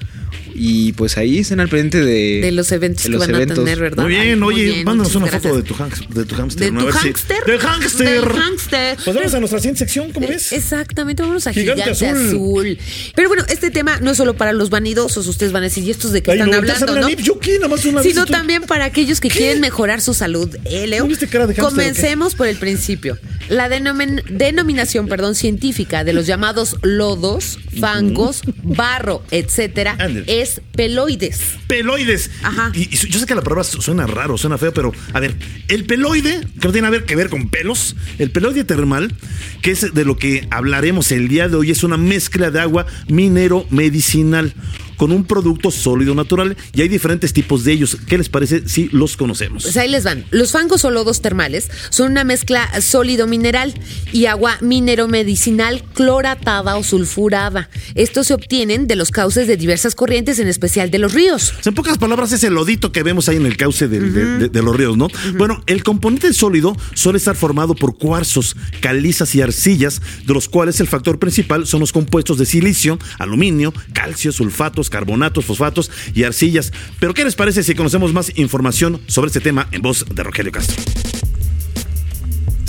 Y 0.62 0.92
pues 0.94 1.18
ahí 1.18 1.39
estén 1.39 1.62
al 1.62 1.70
pendiente 1.70 2.01
de, 2.04 2.42
De 2.42 2.51
los 2.51 2.70
eventos 2.74 3.06
de 3.06 3.12
que 3.12 3.18
van 3.18 3.30
eventos. 3.30 3.60
a 3.60 3.62
tener, 3.63 3.80
¿verdad? 3.80 4.04
Muy 4.04 4.16
Ay, 4.16 4.25
bien, 4.28 4.39
muy 4.42 4.54
oye, 4.56 4.63
bien, 4.66 4.84
mándanos 4.84 5.16
una 5.16 5.28
foto 5.28 5.56
de 5.56 5.63
tu, 5.63 5.74
hanks- 5.74 6.08
de 6.10 6.25
tu 6.25 6.36
hámster. 6.36 6.66
¿De 6.66 6.72
¿no? 6.72 6.80
tu 6.82 6.86
ver. 6.88 7.16
Del 7.46 7.60
hámster. 7.60 8.98
Pues 9.06 9.16
vamos 9.16 9.34
a 9.34 9.39
nuestra 9.39 9.60
siguiente 9.60 9.80
sección, 9.80 10.12
¿cómo 10.12 10.28
ves? 10.28 10.51
Exactamente, 10.51 11.22
vámonos 11.24 11.48
a 11.48 11.54
Gigante 11.54 11.84
Gigante, 11.94 12.08
Azul. 12.08 12.28
azul. 12.28 12.78
Pero 13.16 13.30
bueno, 13.30 13.46
este 13.48 13.72
tema 13.72 14.00
no 14.01 14.12
es 14.12 14.18
solo 14.18 14.36
para 14.36 14.51
los 14.51 14.70
vanidosos, 14.70 15.28
ustedes 15.28 15.51
van 15.54 15.63
a 15.63 15.68
decir, 15.68 15.84
¿y 15.86 15.92
estos 15.92 16.12
de 16.12 16.22
qué 16.22 16.32
Ay, 16.32 16.39
están 16.39 16.51
no, 16.51 16.58
hablando, 16.58 16.96
no? 17.00 17.10
¿Yo 17.10 17.39
qué? 17.39 17.56
Nada 17.56 17.70
más 17.70 17.86
una 17.86 18.01
vez. 18.01 18.12
Sino 18.12 18.25
también 18.25 18.63
para 18.63 18.84
aquellos 18.86 19.20
que 19.22 19.30
quieren 19.30 19.62
mejorar 19.62 20.01
su 20.01 20.13
salud. 20.13 20.54
¿Eh, 20.66 20.88
Leo? 20.88 21.04
¿No 21.04 21.10
viste 21.10 21.28
cara 21.28 21.48
de? 21.48 21.56
Comencemos 21.56 22.36
por 22.36 22.48
el 22.48 22.58
principio. 22.58 23.18
La 23.48 23.70
denomin- 23.70 24.24
denominación, 24.30 25.08
perdón, 25.08 25.36
científica 25.36 26.04
de 26.04 26.13
los 26.13 26.28
llamados 26.28 26.75
lodos, 26.82 27.58
fangos, 27.80 28.42
barro, 28.63 29.24
etcétera, 29.32 29.98
es 30.28 30.49
peloides. 30.75 31.39
Peloides. 31.68 32.29
Ajá. 32.44 32.72
Y, 32.74 32.89
yo 32.89 33.20
sé 33.20 33.25
que 33.25 33.36
la 33.36 33.41
palabra 33.41 33.63
su- 33.63 33.82
suena 33.82 34.08
raro, 34.08 34.38
suena 34.38 34.58
feo, 34.58 34.74
pero 34.74 34.91
a 35.13 35.20
ver, 35.20 35.36
el 35.68 35.86
peloide, 35.86 36.41
que 36.60 36.68
no 36.68 36.72
tiene 36.72 36.88
a 36.88 36.91
ver 36.91 37.06
que 37.06 37.15
ver 37.15 37.29
con 37.29 37.50
pelos, 37.50 37.96
el 38.18 38.32
peloide 38.32 38.63
termal, 38.63 39.13
que 39.62 39.72
es 39.72 39.94
de 39.94 40.06
lo 40.06 40.18
que 40.18 40.48
hablaremos 40.51 41.12
el 41.12 41.27
día 41.27 41.48
de 41.48 41.56
hoy, 41.56 41.72
es 41.72 41.84
una 41.84 41.98
mezcla 41.98 42.51
de 42.51 42.60
agua 42.60 42.86
minero 43.08 43.65
medicinal 43.70 44.53
con 45.00 45.13
un 45.13 45.24
producto 45.24 45.72
sólido 45.72 46.13
natural 46.13 46.58
y 46.74 46.82
hay 46.82 46.89
diferentes 46.89 47.32
tipos 47.32 47.63
de 47.63 47.72
ellos. 47.72 47.98
¿Qué 48.06 48.18
les 48.18 48.27
parece 48.27 48.68
si 48.68 48.89
los 48.91 49.15
conocemos? 49.15 49.63
Pues 49.63 49.77
ahí 49.77 49.89
les 49.89 50.03
van. 50.03 50.25
Los 50.29 50.51
fangos 50.51 50.84
o 50.84 50.91
lodos 50.91 51.22
termales 51.22 51.72
son 51.89 52.12
una 52.12 52.25
mezcla 52.25 52.70
sólido 52.82 53.25
mineral 53.25 53.74
y 54.12 54.25
agua 54.25 54.58
mineromedicinal 54.60 55.84
cloratada 55.94 56.75
o 56.75 56.84
sulfurada. 56.84 57.70
Estos 57.96 58.27
se 58.27 58.34
obtienen 58.34 58.88
de 58.88 58.98
los 58.98 59.12
cauces 59.12 59.48
de 59.48 59.56
diversas 59.56 59.96
corrientes, 59.96 60.38
en 60.39 60.50
especial 60.50 60.91
de 60.91 61.00
los 61.00 61.13
ríos. 61.13 61.53
En 61.65 61.74
pocas 61.74 61.98
palabras, 61.98 62.34
es 62.34 62.44
el 62.44 62.53
lodito 62.53 62.91
que 62.91 63.01
vemos 63.01 63.29
ahí 63.29 63.38
en 63.38 63.46
el 63.46 63.56
cauce 63.56 63.88
de, 63.88 64.00
de- 64.01 64.50
de 64.50 64.62
los 64.62 64.75
ríos, 64.75 64.98
¿no? 64.98 65.08
Bueno, 65.38 65.63
el 65.68 65.84
componente 65.84 66.34
sólido 66.34 66.75
suele 66.94 67.18
estar 67.18 67.38
formado 67.38 67.74
por 67.75 67.98
cuarzos, 67.98 68.58
calizas 68.82 69.34
y 69.36 69.41
arcillas, 69.41 70.01
de 70.25 70.34
los 70.34 70.50
cuales 70.50 70.82
el 70.82 70.88
factor 70.88 71.20
principal 71.20 71.65
son 71.65 71.79
los 71.79 71.94
compuestos 71.94 72.38
de 72.38 72.46
silicio, 72.46 73.00
aluminio, 73.18 73.74
calcio, 73.94 74.32
sulfatos, 74.34 74.88
carbonatos, 74.89 75.46
fosfatos 75.46 75.91
y 76.13 76.24
arcillas. 76.24 76.72
Pero, 77.00 77.13
¿qué 77.13 77.24
les 77.24 77.36
parece 77.36 77.63
si 77.63 77.75
conocemos 77.75 78.13
más 78.13 78.31
información 78.38 79.01
sobre 79.08 79.27
este 79.27 79.41
tema 79.41 79.67
en 79.72 79.81
voz 79.81 80.05
de 80.10 80.24
Rogelio 80.24 80.51
Castro? 80.51 80.81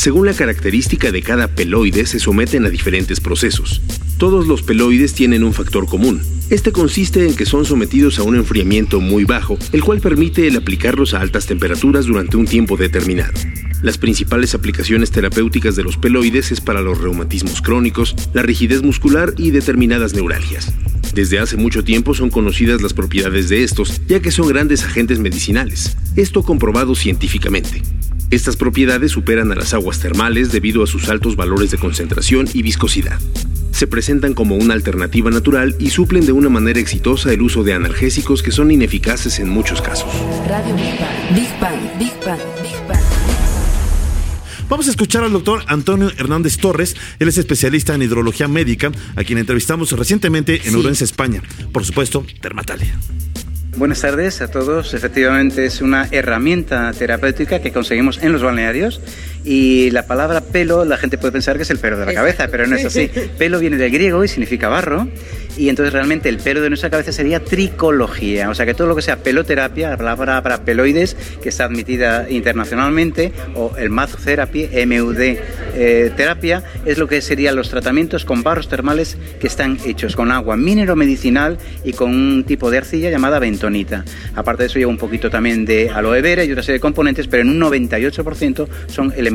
Según 0.01 0.25
la 0.25 0.33
característica 0.33 1.13
de 1.13 1.21
cada 1.21 1.49
peloide, 1.49 2.07
se 2.07 2.19
someten 2.19 2.65
a 2.65 2.71
diferentes 2.71 3.21
procesos. 3.21 3.83
Todos 4.17 4.47
los 4.47 4.63
peloides 4.63 5.13
tienen 5.13 5.45
un 5.45 5.53
factor 5.53 5.87
común. 5.87 6.23
Este 6.49 6.73
consiste 6.73 7.29
en 7.29 7.37
que 7.37 7.45
son 7.45 7.67
sometidos 7.67 8.19
a 8.19 8.23
un 8.23 8.35
enfriamiento 8.35 9.03
muy 9.03 9.25
bajo, 9.25 9.59
el 9.73 9.85
cual 9.85 10.01
permite 10.01 10.47
el 10.47 10.57
aplicarlos 10.57 11.13
a 11.13 11.21
altas 11.21 11.45
temperaturas 11.45 12.07
durante 12.07 12.39
un 12.39 12.47
tiempo 12.47 12.79
determinado. 12.79 13.35
Las 13.83 13.99
principales 13.99 14.55
aplicaciones 14.55 15.11
terapéuticas 15.11 15.77
de 15.77 15.85
los 15.85 15.99
peloides 15.99 16.51
es 16.51 16.63
para 16.63 16.81
los 16.81 16.99
reumatismos 16.99 17.61
crónicos, 17.61 18.17
la 18.33 18.41
rigidez 18.41 18.83
muscular 18.83 19.35
y 19.37 19.51
determinadas 19.51 20.15
neuralgias. 20.15 20.73
Desde 21.13 21.41
hace 21.41 21.59
mucho 21.59 21.85
tiempo 21.85 22.15
son 22.15 22.31
conocidas 22.31 22.81
las 22.81 22.95
propiedades 22.95 23.51
de 23.51 23.65
estos, 23.65 24.01
ya 24.07 24.21
que 24.21 24.31
son 24.31 24.49
grandes 24.49 24.83
agentes 24.83 25.19
medicinales. 25.19 25.95
Esto 26.17 26.43
comprobado 26.43 26.95
científicamente. 26.95 27.83
Estas 28.31 28.57
propiedades 28.57 29.11
superan 29.11 29.51
a 29.51 29.57
las 29.57 29.75
aguas 29.75 29.99
termales 29.99 30.53
debido 30.53 30.85
a 30.85 30.87
sus 30.87 31.09
altos 31.09 31.35
valores 31.35 31.73
de 31.73 31.79
concentración 31.79 32.47
y 32.55 32.63
viscosidad. 32.63 33.19
Se 33.73 33.89
presentan 33.89 34.35
como 34.35 34.55
una 34.55 34.75
alternativa 34.75 35.33
natural 35.33 35.75
y 35.81 35.91
suplen 35.91 36.25
de 36.27 36.31
una 36.31 36.49
manera 36.49 36.79
exitosa 36.79 37.33
el 37.33 37.43
uso 37.43 37.65
de 37.65 37.75
analgésicos 37.75 38.45
que 38.45 38.53
son 38.53 38.71
ineficaces 38.71 39.41
en 39.41 39.49
muchos 39.49 39.83
casos. 39.83 40.09
Radio 40.49 40.77
Big 40.77 40.97
Bang. 41.01 41.35
Big 41.35 41.61
Bang, 41.61 41.99
Big 41.99 42.13
Bang, 42.25 42.41
Big 42.63 42.89
Bang. 42.89 43.03
Vamos 44.69 44.87
a 44.87 44.91
escuchar 44.93 45.25
al 45.25 45.33
doctor 45.33 45.65
Antonio 45.67 46.13
Hernández 46.17 46.57
Torres. 46.59 46.95
Él 47.19 47.27
es 47.27 47.37
especialista 47.37 47.97
en 47.97 48.03
hidrología 48.03 48.47
médica, 48.47 48.93
a 49.17 49.25
quien 49.25 49.39
entrevistamos 49.39 49.91
recientemente 49.91 50.69
en 50.69 50.77
Ourense, 50.77 51.03
España. 51.03 51.43
Por 51.73 51.85
supuesto, 51.85 52.25
Dermatalia. 52.41 52.97
Buenas 53.77 54.01
tardes 54.01 54.43
a 54.43 54.49
todos. 54.49 54.95
Efectivamente 54.95 55.65
es 55.65 55.81
una 55.81 56.09
herramienta 56.11 56.93
terapéutica 56.93 57.61
que 57.61 57.73
conseguimos 57.73 58.23
en 58.23 58.33
los 58.33 58.43
balnearios 58.43 59.01
y 59.45 59.91
la 59.91 60.07
palabra 60.07 60.41
pelo 60.41 60.85
la 60.85 60.97
gente 60.97 61.19
puede 61.19 61.33
pensar 61.33 61.57
que 61.57 61.63
es 61.63 61.71
el 61.71 61.79
pelo 61.79 61.97
de 61.97 62.07
la 62.07 62.15
cabeza, 62.15 62.49
pero 62.49 62.67
no 62.67 62.77
es 62.77 62.85
así. 62.85 63.11
Pelo 63.39 63.59
viene 63.59 63.77
del 63.77 63.91
griego 63.91 64.25
y 64.25 64.29
significa 64.29 64.69
barro 64.69 65.09
y 65.57 65.69
entonces 65.69 65.93
realmente 65.93 66.29
el 66.29 66.39
pelo 66.39 66.61
de 66.61 66.69
nuestra 66.69 66.91
cabeza 66.91 67.13
sería 67.13 67.41
tricología, 67.41 68.51
o 68.51 68.55
sea 68.55 68.67
que 68.67 68.75
todo 68.75 68.87
lo 68.87 68.97
que 68.97 69.03
sea 69.03 69.17
peloterapia, 69.17 69.91
la 69.91 69.97
palabra 69.97 70.43
para 70.43 70.65
peloides 70.65 71.17
que 71.43 71.49
está 71.49 71.65
admitida 71.65 72.31
internacionalmente 72.31 73.33
o 73.55 73.73
el 73.77 73.91
math 73.91 74.17
therapy, 74.25 74.69
MUD 74.87 75.21
eh, 75.75 76.13
terapia 76.17 76.63
es 76.85 76.99
lo 76.99 77.09
que 77.09 77.21
serían 77.21 77.57
los 77.57 77.69
tratamientos 77.69 78.25
con 78.25 78.43
barros 78.43 78.69
termales 78.69 79.17
que 79.41 79.47
están 79.47 79.79
hechos 79.85 80.17
con 80.17 80.31
agua 80.31 80.57
mineromedicinal 80.57 81.59
y 81.85 81.93
con 81.93 82.11
un 82.11 82.45
tipo 82.45 82.71
de 82.71 82.79
arcilla 82.79 83.11
llamada 83.11 83.39
bentonita. 83.39 84.05
Aparte 84.35 84.63
de 84.63 84.67
eso 84.69 84.79
lleva 84.79 84.91
un 84.91 84.99
poquito 84.99 85.31
también 85.31 85.65
de 85.65 85.91
aloe 85.91 86.23
vera 86.23 86.45
y 86.45 86.53
otra 86.53 86.63
serie 86.63 86.79
de 86.79 86.81
componentes, 86.81 87.27
pero 87.27 87.43
en 87.43 87.51
un 87.51 87.61
98% 87.61 88.69
son 88.89 89.13
elementos 89.17 89.30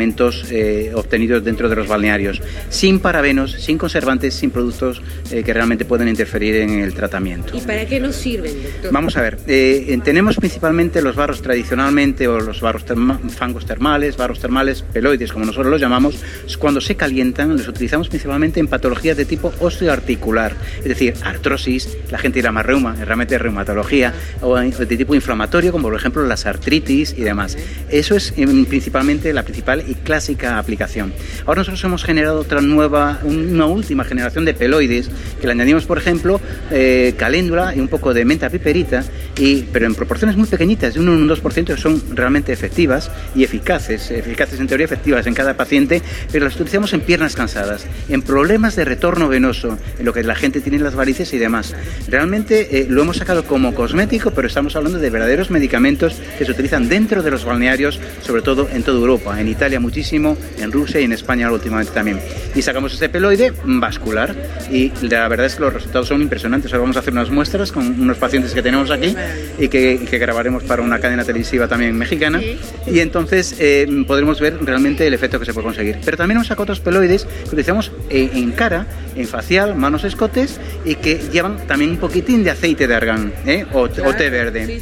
eh, 0.51 0.91
obtenidos 0.93 1.43
dentro 1.43 1.69
de 1.69 1.75
los 1.75 1.87
balnearios, 1.87 2.41
sin 2.69 2.99
parabenos, 2.99 3.51
sin 3.53 3.77
conservantes, 3.77 4.33
sin 4.33 4.51
productos 4.51 5.01
eh, 5.31 5.43
que 5.43 5.53
realmente 5.53 5.85
pueden 5.85 6.07
interferir 6.07 6.55
en 6.57 6.79
el 6.79 6.93
tratamiento. 6.93 7.55
¿Y 7.55 7.61
para 7.61 7.85
qué 7.85 7.99
nos 7.99 8.15
sirven, 8.15 8.53
doctor? 8.63 8.91
Vamos 8.91 9.17
a 9.17 9.21
ver, 9.21 9.37
eh, 9.47 9.97
tenemos 10.03 10.35
principalmente 10.37 11.01
los 11.01 11.15
barros 11.15 11.41
tradicionalmente 11.41 12.27
o 12.27 12.39
los 12.39 12.61
barros 12.61 12.85
terma- 12.85 13.19
fangos 13.29 13.65
termales, 13.65 14.17
barros 14.17 14.39
termales 14.39 14.81
peloides, 14.81 15.31
como 15.31 15.45
nosotros 15.45 15.71
los 15.71 15.81
llamamos, 15.81 16.15
cuando 16.59 16.81
se 16.81 16.95
calientan 16.95 17.55
los 17.55 17.67
utilizamos 17.67 18.09
principalmente 18.09 18.59
en 18.59 18.67
patologías 18.67 19.15
de 19.17 19.25
tipo 19.25 19.53
osteoarticular, 19.59 20.55
es 20.79 20.85
decir, 20.85 21.13
artrosis, 21.23 21.97
la 22.11 22.17
gente 22.17 22.39
dirá 22.39 22.51
más 22.51 22.65
reuma, 22.65 22.95
realmente 22.95 23.37
reumatología, 23.37 24.13
o 24.41 24.55
de 24.57 24.97
tipo 24.97 25.15
inflamatorio, 25.15 25.71
como 25.71 25.83
por 25.89 25.95
ejemplo 25.95 26.25
las 26.25 26.45
artritis 26.45 27.13
y 27.17 27.21
demás. 27.21 27.57
Eso 27.89 28.15
es 28.15 28.33
em, 28.37 28.65
principalmente 28.65 29.31
la 29.33 29.43
principal 29.43 29.83
y 29.87 29.95
clásica 29.95 30.57
aplicación. 30.57 31.13
Ahora 31.45 31.61
nosotros 31.61 31.83
hemos 31.83 32.03
generado 32.03 32.39
otra 32.39 32.61
nueva, 32.61 33.19
una 33.23 33.65
última 33.65 34.03
generación 34.03 34.45
de 34.45 34.53
peloides 34.53 35.09
que 35.39 35.47
le 35.47 35.53
añadimos, 35.53 35.85
por 35.85 35.97
ejemplo, 35.97 36.39
eh, 36.71 37.13
caléndula 37.17 37.75
y 37.75 37.79
un 37.79 37.87
poco 37.87 38.13
de 38.13 38.25
menta 38.25 38.49
piperita, 38.49 39.03
y, 39.37 39.63
pero 39.63 39.85
en 39.85 39.95
proporciones 39.95 40.37
muy 40.37 40.47
pequeñitas, 40.47 40.93
de 40.93 40.99
un 40.99 41.09
1 41.09 41.19
o 41.19 41.35
un 41.35 41.41
2%, 41.41 41.65
que 41.65 41.77
son 41.77 42.01
realmente 42.15 42.53
efectivas 42.53 43.11
y 43.35 43.43
eficaces, 43.43 44.11
eficaces 44.11 44.59
en 44.59 44.67
teoría, 44.67 44.85
efectivas 44.85 45.27
en 45.27 45.33
cada 45.33 45.55
paciente, 45.55 46.01
pero 46.31 46.45
las 46.45 46.55
utilizamos 46.55 46.93
en 46.93 47.01
piernas 47.01 47.35
cansadas, 47.35 47.85
en 48.09 48.21
problemas 48.21 48.75
de 48.75 48.85
retorno 48.85 49.27
venoso, 49.27 49.77
en 49.99 50.05
lo 50.05 50.13
que 50.13 50.23
la 50.23 50.35
gente 50.35 50.61
tiene 50.61 50.79
las 50.79 50.95
varices 50.95 51.33
y 51.33 51.37
demás. 51.37 51.75
Realmente 52.07 52.79
eh, 52.79 52.87
lo 52.89 53.01
hemos 53.01 53.17
sacado 53.17 53.45
como 53.45 53.73
cosmético, 53.75 54.31
pero 54.31 54.47
estamos 54.47 54.75
hablando 54.75 54.99
de 54.99 55.09
verdaderos 55.09 55.51
medicamentos 55.51 56.21
que 56.37 56.45
se 56.45 56.51
utilizan 56.51 56.89
dentro 56.89 57.23
de 57.23 57.31
los 57.31 57.45
balnearios, 57.45 57.99
sobre 58.21 58.41
todo 58.41 58.69
en 58.71 58.83
toda 58.83 58.97
Europa, 58.97 59.39
en 59.39 59.47
Italia 59.47 59.74
muchísimo, 59.79 60.37
en 60.59 60.71
Rusia 60.71 60.99
y 61.01 61.03
en 61.03 61.13
España 61.13 61.51
últimamente 61.51 61.93
también. 61.93 62.19
Y 62.55 62.61
sacamos 62.61 62.93
este 62.93 63.09
peloide 63.09 63.53
vascular 63.63 64.35
y 64.71 64.91
la 65.01 65.27
verdad 65.27 65.45
es 65.47 65.55
que 65.55 65.61
los 65.61 65.73
resultados 65.73 66.07
son 66.07 66.21
impresionantes. 66.21 66.71
Ahora 66.73 66.81
vamos 66.81 66.97
a 66.97 66.99
hacer 66.99 67.13
unas 67.13 67.29
muestras 67.29 67.71
con 67.71 67.99
unos 67.99 68.17
pacientes 68.17 68.53
que 68.53 68.61
tenemos 68.61 68.91
aquí 68.91 69.15
y 69.59 69.67
que, 69.67 69.97
grabaremos 70.15 70.63
para 70.63 70.81
una 70.81 70.99
cadena 70.99 71.25
televisiva 71.25 71.67
también 71.67 71.95
mexicana 71.97 72.41
y 72.87 72.99
entonces 72.99 73.55
eh, 73.59 73.85
podremos 74.07 74.39
ver 74.39 74.57
realmente 74.63 75.05
el 75.05 75.13
efecto 75.13 75.39
que 75.39 75.45
se 75.45 75.53
puede 75.53 75.65
conseguir. 75.65 75.97
Pero 76.03 76.17
también 76.17 76.37
hemos 76.37 76.47
sacado 76.47 76.63
otros 76.63 76.79
peloides 76.79 77.25
que 77.25 77.47
utilizamos 77.47 77.91
en 78.09 78.51
cara, 78.53 78.87
en 79.15 79.27
facial, 79.27 79.75
manos, 79.75 80.03
escotes 80.03 80.59
y 80.85 80.95
que 80.95 81.19
llevan 81.31 81.67
también 81.67 81.91
un 81.91 81.97
poquitín 81.97 82.43
de 82.43 82.51
aceite 82.51 82.87
de 82.87 82.95
argán 82.95 83.33
¿eh? 83.45 83.65
o, 83.73 83.81
o 83.81 83.89
té 83.89 84.29
verde. 84.29 84.81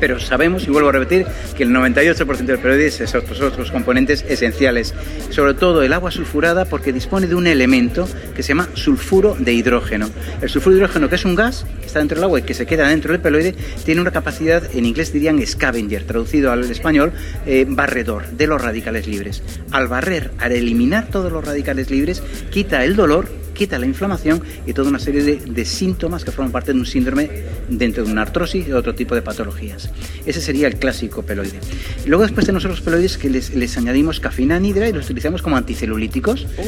Pero 0.00 0.20
sabemos, 0.20 0.66
y 0.66 0.70
vuelvo 0.70 0.88
a 0.88 0.92
repetir, 0.92 1.26
que 1.56 1.62
el 1.62 1.70
98% 1.70 2.36
del 2.44 2.58
peloides 2.58 3.00
es 3.00 3.14
otros, 3.14 3.40
otros 3.40 3.70
componentes 3.70 4.24
esenciales. 4.28 4.94
Sobre 5.30 5.54
todo 5.54 5.82
el 5.82 5.92
agua 5.92 6.10
sulfurada 6.10 6.64
porque 6.64 6.92
dispone 6.92 7.26
de 7.26 7.34
un 7.34 7.46
elemento 7.46 8.08
que 8.34 8.42
se 8.42 8.48
llama 8.48 8.68
sulfuro 8.74 9.36
de 9.38 9.52
hidrógeno. 9.52 10.08
El 10.40 10.48
sulfuro 10.48 10.74
de 10.76 10.80
hidrógeno, 10.82 11.08
que 11.08 11.16
es 11.16 11.24
un 11.24 11.34
gas 11.34 11.66
que 11.80 11.86
está 11.86 11.98
dentro 11.98 12.16
del 12.16 12.24
agua 12.24 12.40
y 12.40 12.42
que 12.42 12.54
se 12.54 12.66
queda 12.66 12.88
dentro 12.88 13.12
del 13.12 13.20
peloide, 13.20 13.54
tiene 13.84 14.00
una 14.00 14.10
capacidad, 14.10 14.62
en 14.74 14.86
inglés 14.86 15.12
dirían 15.12 15.44
scavenger, 15.44 16.04
traducido 16.04 16.52
al 16.52 16.64
español, 16.70 17.12
eh, 17.46 17.66
barredor 17.68 18.28
de 18.30 18.46
los 18.46 18.60
radicales 18.60 19.06
libres. 19.06 19.42
Al 19.70 19.88
barrer, 19.88 20.30
al 20.38 20.52
eliminar 20.52 21.08
todos 21.08 21.32
los 21.32 21.44
radicales 21.44 21.90
libres, 21.90 22.22
quita 22.50 22.84
el 22.84 22.96
dolor 22.96 23.28
quita 23.58 23.76
la 23.78 23.86
inflamación 23.86 24.40
y 24.66 24.72
toda 24.72 24.88
una 24.88 25.00
serie 25.00 25.22
de, 25.24 25.36
de, 25.36 25.64
síntomas 25.64 26.24
que 26.24 26.30
forman 26.30 26.52
parte 26.52 26.72
de 26.72 26.78
un 26.78 26.86
síndrome 26.86 27.28
dentro 27.68 28.04
de 28.04 28.12
una 28.12 28.22
artrosis 28.22 28.68
y 28.68 28.72
otro 28.72 28.94
tipo 28.94 29.16
de 29.16 29.22
patologías. 29.22 29.90
Ese 30.24 30.40
sería 30.40 30.68
el 30.68 30.76
clásico 30.76 31.22
peloide. 31.22 31.58
Luego 32.06 32.22
después 32.22 32.46
tenemos 32.46 32.64
los 32.64 32.80
peloides 32.80 33.18
que 33.18 33.28
les, 33.28 33.52
les 33.54 33.76
añadimos 33.76 34.20
cafeína 34.20 34.56
anhidra 34.56 34.88
y 34.88 34.92
los 34.92 35.06
utilizamos 35.06 35.42
como 35.42 35.56
anticelulíticos. 35.56 36.46
Oh, 36.56 36.62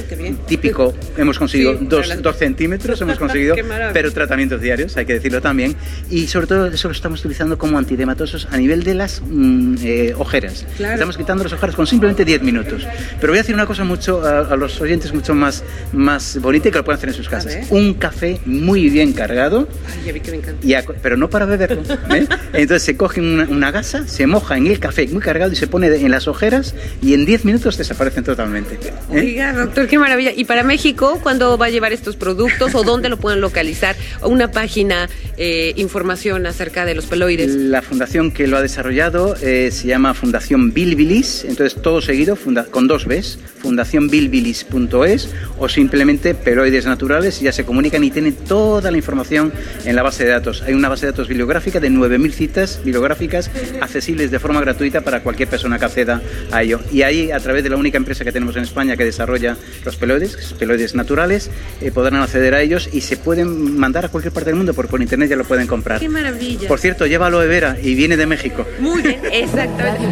Típico, 0.49 0.93
hemos 1.17 1.39
conseguido 1.39 1.79
Sí, 1.79 1.87
dos, 1.89 2.09
la- 2.09 2.17
dos 2.17 2.37
centímetros, 2.37 3.01
hemos 3.01 3.19
conseguido, 3.25 3.55
Qué 3.55 3.65
pero 3.93 4.13
tratamientos 4.13 4.61
diarios, 4.61 4.97
hay 4.97 5.07
que 5.07 5.15
decirlo 5.15 5.41
también. 5.41 5.77
Y 6.11 6.27
sobre 6.27 6.49
todo 6.49 6.67
eso 6.67 6.89
lo 6.89 6.93
estamos 6.93 7.21
utilizando 7.21 7.57
como 7.57 7.79
antidematosos 7.79 8.49
a 8.51 8.57
nivel 8.57 8.83
de 8.83 8.95
las 8.95 9.23
mm, 9.25 9.77
eh, 9.83 10.15
ojeras. 10.19 10.67
Claro. 10.77 10.95
Estamos 10.95 11.17
quitando 11.17 11.45
las 11.45 11.53
ojeras 11.53 11.77
con 11.77 11.87
simplemente 11.87 12.25
10 12.25 12.43
minutos. 12.43 12.85
Pero 13.21 13.33
voy 13.33 13.39
a 13.39 13.43
decir 13.43 13.55
una 13.55 13.67
cosa 13.67 13.85
mucho 13.85 14.25
a, 14.25 14.41
a 14.41 14.57
los 14.57 14.81
oyentes 14.81 15.15
mucho 15.15 15.35
más, 15.35 15.63
más 15.93 16.39
bonita 16.41 16.69
y 16.69 16.73
que 16.73 16.80
lo 16.81 16.85
pueden 16.85 16.99
hacer 16.99 17.11
en 17.11 17.15
sus 17.15 17.29
casas. 17.29 17.57
Un 17.71 17.95
café 17.95 18.41
muy 18.45 18.89
bien 18.89 19.13
cargado 19.13 19.69
Ay, 19.87 20.07
ya 20.07 20.13
vi 20.13 20.21
que 20.21 20.31
me 20.31 20.39
encanta. 20.39 20.67
y 20.67 20.75
a 20.75 20.85
pero 21.03 21.17
no 21.17 21.31
para 21.31 21.47
beberlo. 21.47 21.83
¿eh? 22.15 22.27
Entonces 22.53 22.83
se 22.83 22.97
coge 22.97 23.21
una, 23.21 23.45
una, 23.45 23.71
gasa, 23.71 24.07
se 24.09 24.27
moja 24.27 24.57
en 24.57 24.67
el 24.67 24.79
café 24.79 25.07
muy 25.09 25.21
cargado 25.21 25.53
y 25.53 25.57
se 25.57 25.67
pone 25.67 25.89
en 25.89 26.11
las 26.11 26.27
ojeras 26.29 26.75
y 27.03 27.15
en 27.15 27.25
10 27.25 27.45
minutos 27.45 27.77
desaparecen 27.77 28.25
totalmente. 28.25 28.75
¿eh? 28.75 28.93
Oiga, 29.11 29.53
doctor, 29.53 29.87
qué 29.87 29.99
maravilla. 29.99 30.33
¿Y 30.35 30.45
para 30.45 30.63
México 30.63 31.21
cuándo 31.23 31.57
va 31.59 31.67
a 31.67 31.71
llevar 31.71 31.93
estos 31.93 32.17
productos 32.17 32.75
o 32.75 32.83
dónde 32.83 33.09
lo 33.09 33.19
pueden 33.19 33.41
localizar? 33.41 33.97
Una 34.23 34.51
página, 34.51 35.09
eh, 35.37 35.73
información 35.77 36.47
acerca 36.47 36.85
de 36.85 36.95
los 36.95 37.07
peloides. 37.07 37.55
La 37.55 37.83
fundación 37.83 38.31
que 38.33 38.47
lo 38.47 38.57
ha 38.57 38.63
desarrollado 38.63 39.37
eh, 39.43 39.71
se 39.73 39.87
llama 39.87 40.15
Fundación 40.15 40.73
Bilbilis, 40.73 41.45
entonces 41.45 41.81
todo 41.81 42.01
seguido 42.01 42.37
con 42.71 42.87
dos 42.87 43.07
Bs, 43.07 43.39
fundacionbilbilis.es 43.63 45.29
o 45.59 45.69
simplemente 45.69 46.35
peloides 46.35 46.70
naturales 46.71 47.41
y 47.41 47.45
ya 47.45 47.53
se 47.53 47.65
comunican 47.65 48.03
y 48.05 48.11
tienen 48.11 48.35
toda 48.35 48.91
la 48.91 48.97
información 48.97 49.53
en 49.85 49.97
la 49.97 50.03
base 50.03 50.25
de 50.25 50.31
datos. 50.31 50.63
Hay 50.63 50.75
una 50.75 50.89
base 50.89 51.07
de 51.07 51.13
datos 51.13 51.29
bibliográfica 51.29 51.81
de 51.81 51.91
9.000 51.91 52.33
citas 52.33 52.81
bibliográficas 52.85 53.51
accesibles 53.81 54.31
de 54.31 54.39
forma 54.39 54.61
gratuita 54.61 55.01
para 55.01 55.23
cualquier 55.23 55.49
persona 55.49 55.79
que 55.79 55.85
acceda 55.85 56.23
a 56.51 56.63
ello. 56.63 56.81
Y 56.93 57.03
ahí, 57.03 57.31
a 57.31 57.41
través 57.41 57.65
de 57.65 57.71
la 57.71 57.77
única 57.77 57.99
empresa 57.99 58.25
que 58.25 58.33
tenemos 58.33 58.57
en 58.57 58.63
España 58.63 58.97
que 58.97 59.05
desarrolla 59.05 59.57
los 59.85 59.97
peloides, 59.97 60.55
peloides 60.59 60.95
naturales, 60.95 61.51
eh, 61.81 61.91
podrán 61.91 62.23
acceder 62.23 62.55
a 62.55 62.61
ellos 62.61 62.89
y 62.93 63.01
se 63.01 63.17
pueden 63.17 63.79
mandar 63.79 64.07
a 64.07 64.09
cualquier 64.09 64.33
parte 64.33 64.51
del 64.51 64.57
mundo 64.57 64.75
porque 64.75 64.91
por 64.91 65.03
internet 65.03 65.31
ya 65.31 65.37
lo 65.37 65.45
pueden 65.45 65.67
comprar. 65.67 66.01
¡Qué 66.01 66.09
maravilla! 66.09 66.69
Por 66.69 66.79
cierto, 66.79 67.07
lleva 67.07 67.27
aloe 67.27 67.47
vera 67.47 67.77
y 67.83 67.95
viene 67.95 68.17
de 68.17 68.27
México. 68.27 68.67
Muy 68.79 69.03
bien, 69.03 69.21
exactamente. 69.33 70.07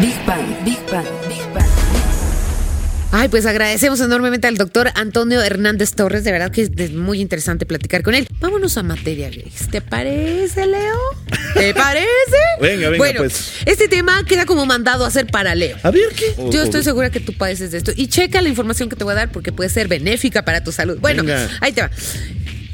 Big 0.00 0.26
Bang, 0.26 0.64
Big 0.64 0.78
Bang, 0.90 1.06
Big 1.28 1.38
Bang. 1.38 1.41
Ay, 3.14 3.28
pues 3.28 3.44
agradecemos 3.44 4.00
enormemente 4.00 4.46
al 4.46 4.56
doctor 4.56 4.90
Antonio 4.94 5.42
Hernández 5.42 5.92
Torres. 5.94 6.24
De 6.24 6.32
verdad 6.32 6.50
que 6.50 6.62
es 6.62 6.92
muy 6.92 7.20
interesante 7.20 7.66
platicar 7.66 8.02
con 8.02 8.14
él. 8.14 8.26
Vámonos 8.40 8.78
a 8.78 8.82
materia, 8.82 9.28
Grace. 9.28 9.66
¿Te 9.70 9.82
parece, 9.82 10.66
Leo? 10.66 10.96
¿Te 11.54 11.74
parece? 11.74 12.06
venga, 12.58 12.88
venga, 12.88 12.96
bueno, 12.96 13.18
pues. 13.20 13.52
Este 13.66 13.86
tema 13.88 14.24
queda 14.26 14.46
como 14.46 14.64
mandado 14.64 15.04
a 15.04 15.08
hacer 15.08 15.26
para 15.26 15.54
Leo. 15.54 15.76
A 15.82 15.90
ver, 15.90 16.08
¿qué? 16.16 16.34
Yo 16.50 16.62
estoy 16.62 16.82
segura 16.82 17.10
que 17.10 17.20
tú 17.20 17.34
padeces 17.34 17.70
de 17.72 17.78
esto. 17.78 17.92
Y 17.94 18.06
checa 18.08 18.40
la 18.40 18.48
información 18.48 18.88
que 18.88 18.96
te 18.96 19.04
voy 19.04 19.12
a 19.12 19.16
dar 19.16 19.30
porque 19.30 19.52
puede 19.52 19.68
ser 19.68 19.88
benéfica 19.88 20.42
para 20.46 20.64
tu 20.64 20.72
salud. 20.72 20.98
Bueno, 20.98 21.22
Venga. 21.22 21.50
ahí 21.60 21.72
te 21.72 21.82
va. 21.82 21.90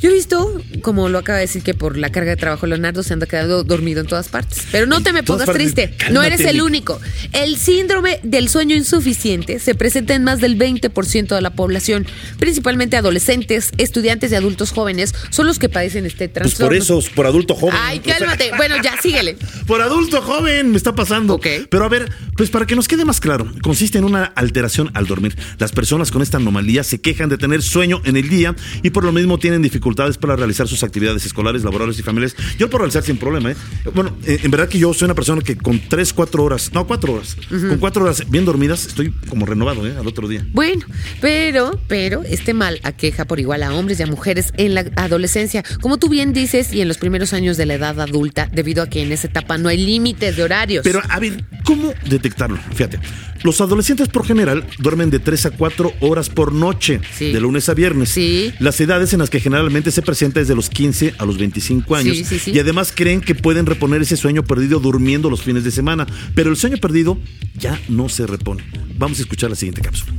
Yo 0.01 0.11
he 0.11 0.13
visto, 0.15 0.63
como 0.79 1.09
lo 1.09 1.19
acaba 1.19 1.39
de 1.39 1.47
decir, 1.47 1.63
que 1.63 1.75
por 1.75 1.97
la 1.97 2.11
carga 2.11 2.31
de 2.31 2.37
trabajo 2.37 2.67
Leonardo 2.67 3.03
se 3.03 3.13
anda 3.13 3.27
quedando 3.27 3.65
dormido 3.65 4.01
en 4.01 4.07
todas 4.07 4.29
partes. 4.29 4.65
Pero 4.73 4.87
no 4.87 5.03
te 5.03 5.13
me 5.13 5.23
pongas 5.23 5.47
partes. 5.47 5.75
triste. 5.75 5.95
Cálmate, 5.97 6.13
no 6.15 6.23
eres 6.23 6.41
el 6.41 6.61
único. 6.63 7.01
El 7.33 7.57
síndrome 7.57 8.21
del 8.23 8.49
sueño 8.49 8.77
insuficiente 8.77 9.59
se 9.59 9.75
presenta 9.75 10.15
en 10.15 10.25
más 10.25 10.41
del 10.41 10.59
20% 10.59 11.35
de 11.35 11.41
la 11.41 11.51
población. 11.51 12.07
Principalmente 12.39 12.97
adolescentes, 12.97 13.71
estudiantes 13.79 14.33
y 14.33 14.35
adultos 14.35 14.71
jóvenes 14.73 15.15
son 15.31 15.47
los 15.47 15.59
que 15.59 15.69
padecen 15.69 16.07
este 16.07 16.29
Pues 16.29 16.55
trastorno. 16.55 16.69
por 16.69 16.77
eso, 16.77 17.03
por 17.15 17.27
adulto 17.27 17.55
joven. 17.55 17.77
Ay, 17.81 18.01
O 18.01 18.05
sea, 18.05 18.19
cálmate. 18.19 18.51
Bueno, 18.57 18.77
ya, 18.83 19.01
síguele. 19.01 19.37
Por 19.67 19.83
adulto 19.83 20.23
joven 20.23 20.71
me 20.71 20.77
está 20.79 20.95
pasando. 20.95 21.35
Ok. 21.35 21.47
Pero 21.69 21.85
a 21.85 21.89
ver, 21.89 22.11
pues 22.37 22.49
para 22.51 22.65
que 22.67 22.75
nos 22.75 22.89
quede 22.89 23.05
más 23.05 23.21
claro, 23.21 23.53
consiste 23.63 23.99
en 23.99 24.05
una 24.05 24.25
alteración 24.25 24.91
al 24.95 25.07
dormir. 25.07 25.37
Las 25.59 25.73
personas 25.73 26.11
con 26.11 26.23
esta 26.23 26.39
anomalía 26.39 26.83
se 26.85 27.01
quejan 27.01 27.29
de 27.29 27.37
tener 27.37 27.63
sueño 27.63 28.01
en 28.05 28.17
el 28.17 28.29
día 28.31 28.55
y 28.83 28.91
por 28.91 29.05
lo 29.05 29.13
mismo 29.13 29.39
tienen 29.39 29.61
dificultades 29.61 30.17
para 30.17 30.37
realizar 30.37 30.68
sus 30.69 30.83
actividades 30.83 31.25
escolares, 31.27 31.65
laborales 31.65 31.99
y 31.99 32.03
familiares. 32.03 32.37
Yo 32.59 32.67
lo 32.67 32.71
puedo 32.71 32.79
realizar 32.81 33.03
sin 33.03 33.17
problema, 33.17 33.51
¿eh? 33.53 33.57
Bueno, 33.95 34.17
eh, 34.27 34.39
en 34.43 34.51
verdad 34.51 34.69
que 34.69 34.79
yo 34.79 34.93
soy 34.95 35.07
una 35.07 35.15
persona 35.15 35.43
que 35.43 35.57
con 35.57 35.81
tres, 35.89 36.13
cuatro 36.13 36.45
horas, 36.45 36.71
no, 36.73 36.87
cuatro 36.87 37.15
horas, 37.15 37.37
con 37.49 37.79
cuatro 37.79 38.05
horas 38.05 38.29
bien 38.31 38.45
dormidas, 38.45 38.87
estoy 38.87 39.13
como 39.29 39.47
renovado, 39.47 39.87
¿eh? 39.87 39.95
Al 39.99 40.07
otro 40.07 40.29
día. 40.29 40.47
Bueno, 40.53 40.85
pero, 41.21 41.79
pero 41.89 42.23
este 42.25 42.55
mal 42.55 42.81
aqueja 42.83 43.25
por 43.25 43.41
igual 43.41 43.63
a 43.63 43.75
hombres 43.75 44.01
y 44.01 44.03
a 44.03 44.07
mujeres 44.07 44.53
en 44.57 44.75
la 44.75 44.81
adolescencia, 44.97 45.65
como 45.81 45.99
tú 45.99 46.09
bien 46.09 46.33
dices, 46.33 46.73
y 46.73 46.81
en 46.81 46.89
los 46.89 46.99
primeros 46.99 47.33
años 47.33 47.57
de 47.57 47.67
la 47.67 47.75
edad 47.75 48.01
adulta, 48.01 48.49
debido 48.53 48.83
a 48.83 48.89
que 48.89 49.03
en 49.03 49.13
esa 49.13 49.27
etapa 49.29 49.59
no 49.59 49.69
hay 49.69 49.79
límites 49.79 50.37
de 50.37 50.43
horarios. 50.43 50.85
Pero 50.85 51.01
a 51.09 51.19
ver, 51.19 51.45
¿cómo 51.65 51.93
detectarlo? 52.09 52.59
Fíjate, 52.75 52.99
los 53.43 53.61
adolescentes 53.61 54.09
por 54.09 54.27
general 54.27 54.65
duermen 54.79 55.11
de 55.11 55.19
3 55.19 55.47
a 55.47 55.51
4 55.53 55.93
horas 56.01 56.29
por 56.29 56.53
noche, 56.53 57.01
Sí. 57.17 57.33
de 57.33 57.41
lunes 57.41 57.69
a 57.69 57.75
viernes. 57.75 58.11
Sí. 58.11 58.53
Las 58.59 58.81
edades 58.81 59.13
en 59.13 59.21
las 59.21 59.31
que 59.31 59.41
generalmente 59.41 59.91
se 59.91 60.03
presenta 60.03 60.41
es 60.41 60.49
de 60.49 60.55
los 60.59 60.69
15 60.71 61.15
a 61.19 61.25
los 61.25 61.39
25 61.39 61.95
años. 61.95 62.17
Sí, 62.17 62.25
sí, 62.25 62.39
sí. 62.41 62.51
Y 62.51 62.59
además 62.59 62.93
creen 62.93 63.21
que 63.21 63.37
pueden 63.37 63.65
reponer 63.65 64.03
ese 64.03 64.17
sueño 64.17 64.43
perdido 64.43 64.81
durmiendo 64.81 65.31
los 65.31 65.43
fines 65.43 65.63
de 65.63 65.71
semana. 65.71 66.05
Pero 66.35 66.51
el 66.51 66.57
sueño 66.57 66.79
perdido 66.79 67.17
ya 67.57 67.81
no 67.89 68.09
se 68.09 68.27
repone. 68.27 68.65
Vamos 68.99 69.21
a 69.21 69.23
escuchar 69.23 69.51
la 69.51 69.57
siguiente 69.57 69.83
cápsula. 69.83 70.13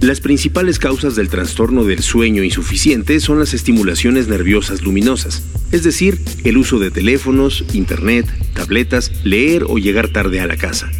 Las 0.00 0.20
principales 0.20 0.80
causas 0.80 1.14
del 1.14 1.28
trastorno 1.28 1.84
del 1.84 2.02
sueño 2.02 2.42
insuficiente 2.42 3.20
son 3.20 3.38
las 3.38 3.54
estimulaciones 3.54 4.26
nerviosas 4.26 4.82
luminosas, 4.82 5.44
es 5.70 5.84
decir, 5.84 6.20
el 6.42 6.58
uso 6.58 6.78
de 6.78 6.90
teléfonos, 6.90 7.64
internet, 7.72 8.26
tabletas, 8.54 9.12
leer 9.22 9.64
o 9.68 9.78
llegar 9.78 10.08
tarde 10.08 10.40
a 10.40 10.46
la 10.46 10.56
casa. 10.56 10.90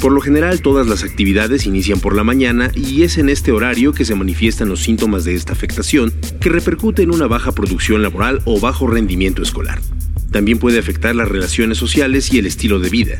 Por 0.00 0.12
lo 0.12 0.20
general 0.20 0.62
todas 0.62 0.86
las 0.86 1.02
actividades 1.02 1.66
inician 1.66 1.98
por 1.98 2.14
la 2.14 2.22
mañana 2.22 2.70
y 2.76 3.02
es 3.02 3.18
en 3.18 3.28
este 3.28 3.50
horario 3.50 3.92
que 3.92 4.04
se 4.04 4.14
manifiestan 4.14 4.68
los 4.68 4.80
síntomas 4.80 5.24
de 5.24 5.34
esta 5.34 5.52
afectación 5.52 6.12
que 6.40 6.50
repercute 6.50 7.02
en 7.02 7.10
una 7.10 7.26
baja 7.26 7.50
producción 7.50 8.02
laboral 8.02 8.40
o 8.44 8.60
bajo 8.60 8.86
rendimiento 8.86 9.42
escolar. 9.42 9.80
También 10.30 10.58
puede 10.58 10.78
afectar 10.78 11.16
las 11.16 11.28
relaciones 11.28 11.78
sociales 11.78 12.32
y 12.32 12.38
el 12.38 12.46
estilo 12.46 12.78
de 12.78 12.90
vida. 12.90 13.18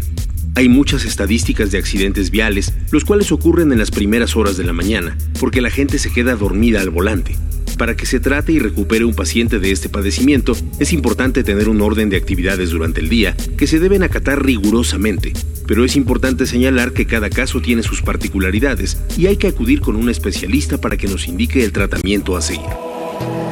Hay 0.55 0.69
muchas 0.69 1.05
estadísticas 1.05 1.73
de 1.73 1.79
accidentes 1.79 2.31
viales, 2.31 2.73
los 2.93 3.05
cuales 3.05 3.33
ocurren 3.33 3.73
en 3.73 3.79
las 3.79 3.91
primeras 3.91 4.37
horas 4.37 4.57
de 4.57 4.65
la 4.65 4.73
mañana, 4.73 5.17
porque 5.41 5.61
la 5.61 5.71
gente 5.71 5.99
se 5.99 6.13
queda 6.13 6.37
dormida 6.37 6.81
al 6.81 6.91
volante. 6.91 7.37
Para 7.79 7.97
que 7.97 8.07
se 8.07 8.19
trate 8.19 8.51
y 8.51 8.59
recupere 8.59 9.05
un 9.05 9.15
paciente 9.15 9.61
de 9.61 9.71
este 9.71 9.89
padecimiento, 9.89 10.57
es 10.81 10.93
importante 10.93 11.45
tener 11.45 11.69
un 11.69 11.81
orden 11.81 12.11
de 12.11 12.17
actividades 12.17 12.71
durante 12.71 13.01
el 13.01 13.09
día 13.09 13.37
que 13.57 13.69
se 13.69 13.79
deben 13.79 14.03
acatar 14.03 14.45
rigurosamente. 14.45 15.33
Pero 15.65 15.85
es 15.85 15.95
importante 15.95 16.47
señalar 16.47 16.93
que 16.93 17.07
cada 17.07 17.31
caso 17.31 17.63
tiene 17.63 17.85
sus 17.85 18.03
particularidades 18.03 18.99
y 19.17 19.27
hay 19.27 19.37
que 19.37 19.47
acudir 19.47 19.81
con 19.81 19.95
un 19.95 20.09
especialista 20.09 20.79
para 20.79 20.97
que 20.97 21.07
nos 21.07 21.29
indique 21.29 21.65
el 21.65 21.71
tratamiento 21.71 22.37
a 22.37 22.43
seguir. 22.43 22.67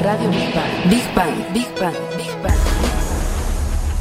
Radio 0.02 0.28
Big 0.30 0.52
Bang, 0.52 0.90
Big 0.90 1.14
Bang, 1.14 1.54
Big 1.54 1.80
Bang, 1.80 1.94
Big 2.16 2.42
Bang. 2.42 2.86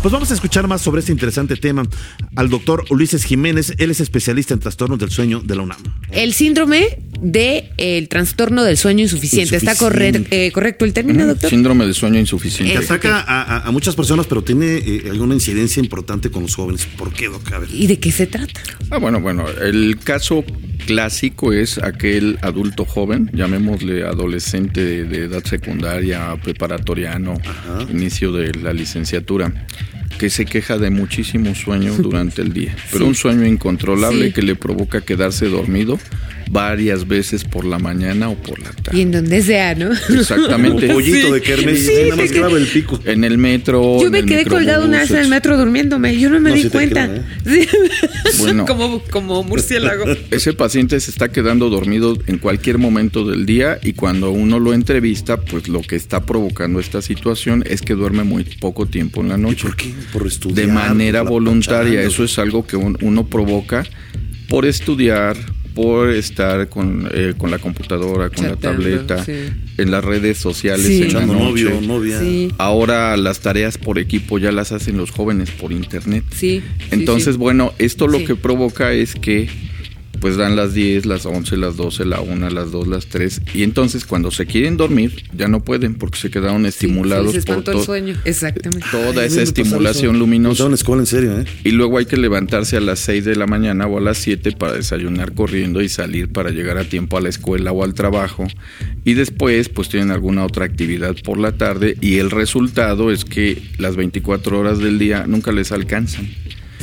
Pues 0.05 0.11
vamos 0.11 0.29
a 0.29 0.35
escuchar 0.35 0.67
más 0.67 0.83
sobre 0.83 0.99
este 0.99 1.11
interesante 1.11 1.55
tema 1.55 1.81
al 2.35 2.49
doctor 2.49 2.85
Ulises 2.91 3.23
Jiménez. 3.23 3.73
Él 3.79 3.89
es 3.89 3.99
especialista 3.99 4.53
en 4.53 4.59
trastornos 4.59 4.99
del 4.99 5.09
sueño 5.09 5.41
de 5.41 5.55
la 5.55 5.63
UNAM. 5.63 5.79
el 6.11 6.33
síndrome 6.33 6.99
del 7.21 7.65
el 7.77 8.07
trastorno 8.09 8.63
del 8.63 8.77
sueño 8.77 9.01
insuficiente. 9.03 9.55
¿Está 9.55 9.73
eh, 10.31 10.51
correcto 10.51 10.85
el 10.85 10.93
término, 10.93 11.25
doctor? 11.25 11.49
Síndrome 11.49 11.85
de 11.87 11.93
sueño 11.93 12.19
insuficiente. 12.19 12.73
Que 12.73 12.79
ataca 12.85 13.19
a, 13.19 13.41
a- 13.41 13.67
a 13.67 13.71
muchas 13.71 13.95
personas, 13.95 14.25
pero 14.27 14.43
tiene 14.43 14.77
eh, 14.77 15.03
alguna 15.09 15.33
incidencia 15.33 15.79
importante 15.81 16.29
con 16.29 16.43
los 16.43 16.55
jóvenes. 16.55 16.85
¿Por 16.97 17.11
qué, 17.13 17.27
doc? 17.27 17.51
A 17.53 17.59
ver. 17.59 17.69
¿Y 17.71 17.87
de 17.87 17.99
qué 17.99 18.11
se 18.11 18.27
trata? 18.27 18.61
Ah, 18.89 18.97
bueno, 18.97 19.19
bueno, 19.19 19.45
el 19.61 19.97
caso 20.03 20.43
clásico 20.85 21.51
es 21.53 21.77
aquel 21.79 22.37
adulto 22.41 22.85
joven, 22.85 23.29
llamémosle 23.33 24.03
adolescente 24.03 24.83
de, 24.83 25.03
de 25.05 25.25
edad 25.25 25.43
secundaria, 25.43 26.35
preparatoriano, 26.43 27.35
inicio 27.89 28.31
de 28.31 28.53
la 28.53 28.71
licenciatura, 28.73 29.65
que 30.17 30.29
se 30.29 30.45
queja 30.45 30.77
de 30.77 30.89
muchísimo 30.89 31.53
sueño 31.55 31.93
durante 31.97 32.41
el 32.41 32.53
día, 32.53 32.75
pero 32.91 33.05
un 33.05 33.15
sueño 33.15 33.45
incontrolable 33.45 34.27
Sí. 34.27 34.33
que 34.33 34.41
le 34.41 34.55
provoca 34.55 35.01
quedarse 35.01 35.47
dormido 35.47 35.99
varias 36.49 37.07
veces 37.07 37.43
por 37.43 37.65
la 37.65 37.79
mañana 37.79 38.29
o 38.29 38.35
por 38.35 38.59
la 38.59 38.69
Y 38.69 38.81
tarde. 38.81 39.01
en 39.01 39.11
donde 39.11 39.41
sea, 39.41 39.73
¿no? 39.75 39.91
Exactamente. 39.91 40.87
Como 40.87 40.93
pollito 40.99 41.33
de 41.33 41.41
kermés, 41.41 41.85
Sí, 41.85 41.93
nada 42.03 42.15
más 42.17 42.29
sí, 42.29 42.33
clava 42.35 42.57
el 42.57 42.67
pico. 42.67 42.99
En 43.03 43.23
el 43.23 43.37
metro. 43.37 43.99
Yo 44.01 44.11
me 44.11 44.23
quedé 44.23 44.45
colgado 44.45 44.85
una 44.85 44.99
vez 44.99 45.11
en 45.11 45.17
el 45.17 45.27
metro 45.27 45.57
durmiéndome. 45.57 46.17
Yo 46.17 46.29
no 46.29 46.39
me 46.39 46.51
No, 46.51 46.55
di 46.55 46.61
sí 46.63 46.69
cuenta. 46.69 47.07
creo, 47.09 47.23
Sí. 47.61 47.67
Bueno. 48.39 48.65
como, 48.67 49.01
como 49.09 49.43
murciélago. 49.43 50.05
Ese 50.31 50.53
paciente 50.53 50.99
se 50.99 51.09
está 51.11 51.29
quedando 51.31 51.69
dormido 51.69 52.17
en 52.27 52.37
cualquier 52.37 52.77
momento 52.77 53.25
del 53.25 53.45
día 53.45 53.79
y 53.81 53.93
cuando 53.93 54.31
uno 54.31 54.59
lo 54.59 54.73
entrevista, 54.73 55.41
pues 55.41 55.67
lo 55.67 55.81
que 55.81 55.95
está 55.95 56.21
provocando 56.25 56.79
esta 56.79 57.01
situación 57.01 57.63
es 57.67 57.81
que 57.81 57.95
duerme 57.95 58.23
muy 58.23 58.43
poco 58.43 58.85
tiempo 58.85 59.21
en 59.21 59.29
la 59.29 59.37
¿Y 59.37 59.41
noche. 59.41 59.63
por 59.63 59.75
qué? 59.75 59.91
Por 60.13 60.27
estudiar. 60.27 60.55
De 60.67 60.71
manera 60.71 61.21
voluntaria. 61.23 62.01
Eso 62.01 62.23
es 62.23 62.37
algo 62.39 62.65
que 62.65 62.75
un- 62.77 62.97
uno 63.01 63.25
provoca 63.27 63.83
por 64.49 64.65
estudiar, 64.65 65.35
por 65.73 66.09
estar 66.11 66.69
con, 66.69 67.09
eh, 67.13 67.33
con 67.37 67.51
la 67.51 67.57
computadora, 67.59 68.29
con 68.29 68.45
la 68.47 68.55
tableta, 68.55 69.25
sí. 69.25 69.33
en 69.77 69.91
las 69.91 70.03
redes 70.05 70.37
sociales, 70.37 70.85
Sí. 70.85 71.01
en 71.03 71.13
la 71.13 71.25
noche. 71.25 71.39
novio, 71.43 71.81
novia. 71.81 72.19
Sí, 72.21 72.49
Ahora 72.57 73.17
las 73.17 73.39
tareas 73.41 73.77
por 73.77 73.99
equipo 73.99 74.37
ya 74.39 74.51
las 74.53 74.71
hacen 74.71 74.95
los 74.97 75.11
jóvenes 75.11 75.51
por 75.51 75.71
internet. 75.73 76.23
sí. 76.31 76.61
sí, 76.79 76.85
Entonces, 76.91 77.33
sí. 77.35 77.39
bueno, 77.39 77.73
esto 77.77 78.07
lo 78.07 78.19
Sí. 78.19 78.25
que 78.25 78.35
provoca 78.35 78.93
es 78.93 79.15
que 79.15 79.49
después 80.25 80.37
dan 80.37 80.55
las 80.55 80.73
10, 80.73 81.05
las 81.05 81.27
11, 81.27 81.55
las 81.57 81.77
12, 81.77 82.03
la 82.05 82.19
1, 82.19 82.49
las 82.49 82.71
2, 82.71 82.87
las 82.87 83.05
3 83.05 83.41
y 83.53 83.61
entonces 83.61 84.05
cuando 84.05 84.31
se 84.31 84.47
quieren 84.47 84.75
dormir 84.75 85.23
ya 85.37 85.47
no 85.47 85.63
pueden 85.63 85.93
porque 85.93 86.17
se 86.17 86.31
quedaron 86.31 86.65
estimulados 86.65 87.31
Sí, 87.31 87.41
se 87.41 87.45
por 87.45 87.59
espantó 87.59 87.79
el 87.79 87.85
sueño. 87.85 88.15
Exactamente. 88.25 88.87
toda 88.89 89.21
Ay, 89.21 89.27
esa 89.27 89.43
estimulación 89.43 90.17
luminosa. 90.17 90.53
Estaba 90.53 90.67
en 90.67 90.71
la 90.71 90.75
escuela, 90.75 91.01
en 91.03 91.05
serio, 91.05 91.39
¿eh? 91.39 91.45
Y 91.63 91.71
luego 91.71 91.99
hay 91.99 92.07
que 92.07 92.17
levantarse 92.17 92.75
a 92.75 92.79
las 92.79 92.97
6 93.01 93.23
de 93.23 93.35
la 93.35 93.45
mañana 93.45 93.85
o 93.85 93.99
a 93.99 94.01
las 94.01 94.17
7 94.17 94.53
para 94.53 94.73
desayunar 94.73 95.33
corriendo 95.33 95.79
y 95.83 95.89
salir 95.89 96.31
para 96.31 96.49
llegar 96.49 96.79
a 96.79 96.85
tiempo 96.85 97.17
a 97.17 97.21
la 97.21 97.29
escuela 97.29 97.71
o 97.71 97.83
al 97.83 97.93
trabajo. 97.93 98.47
Y 99.03 99.13
después 99.13 99.69
pues 99.69 99.89
tienen 99.89 100.09
alguna 100.09 100.43
otra 100.43 100.65
actividad 100.65 101.15
por 101.23 101.37
la 101.37 101.51
tarde 101.51 101.97
y 102.01 102.17
el 102.17 102.31
resultado 102.31 103.11
es 103.11 103.25
que 103.25 103.61
las 103.77 103.95
24 103.95 104.59
horas 104.59 104.79
del 104.79 104.97
día 104.97 105.25
nunca 105.27 105.51
les 105.51 105.71
alcanzan. 105.71 106.27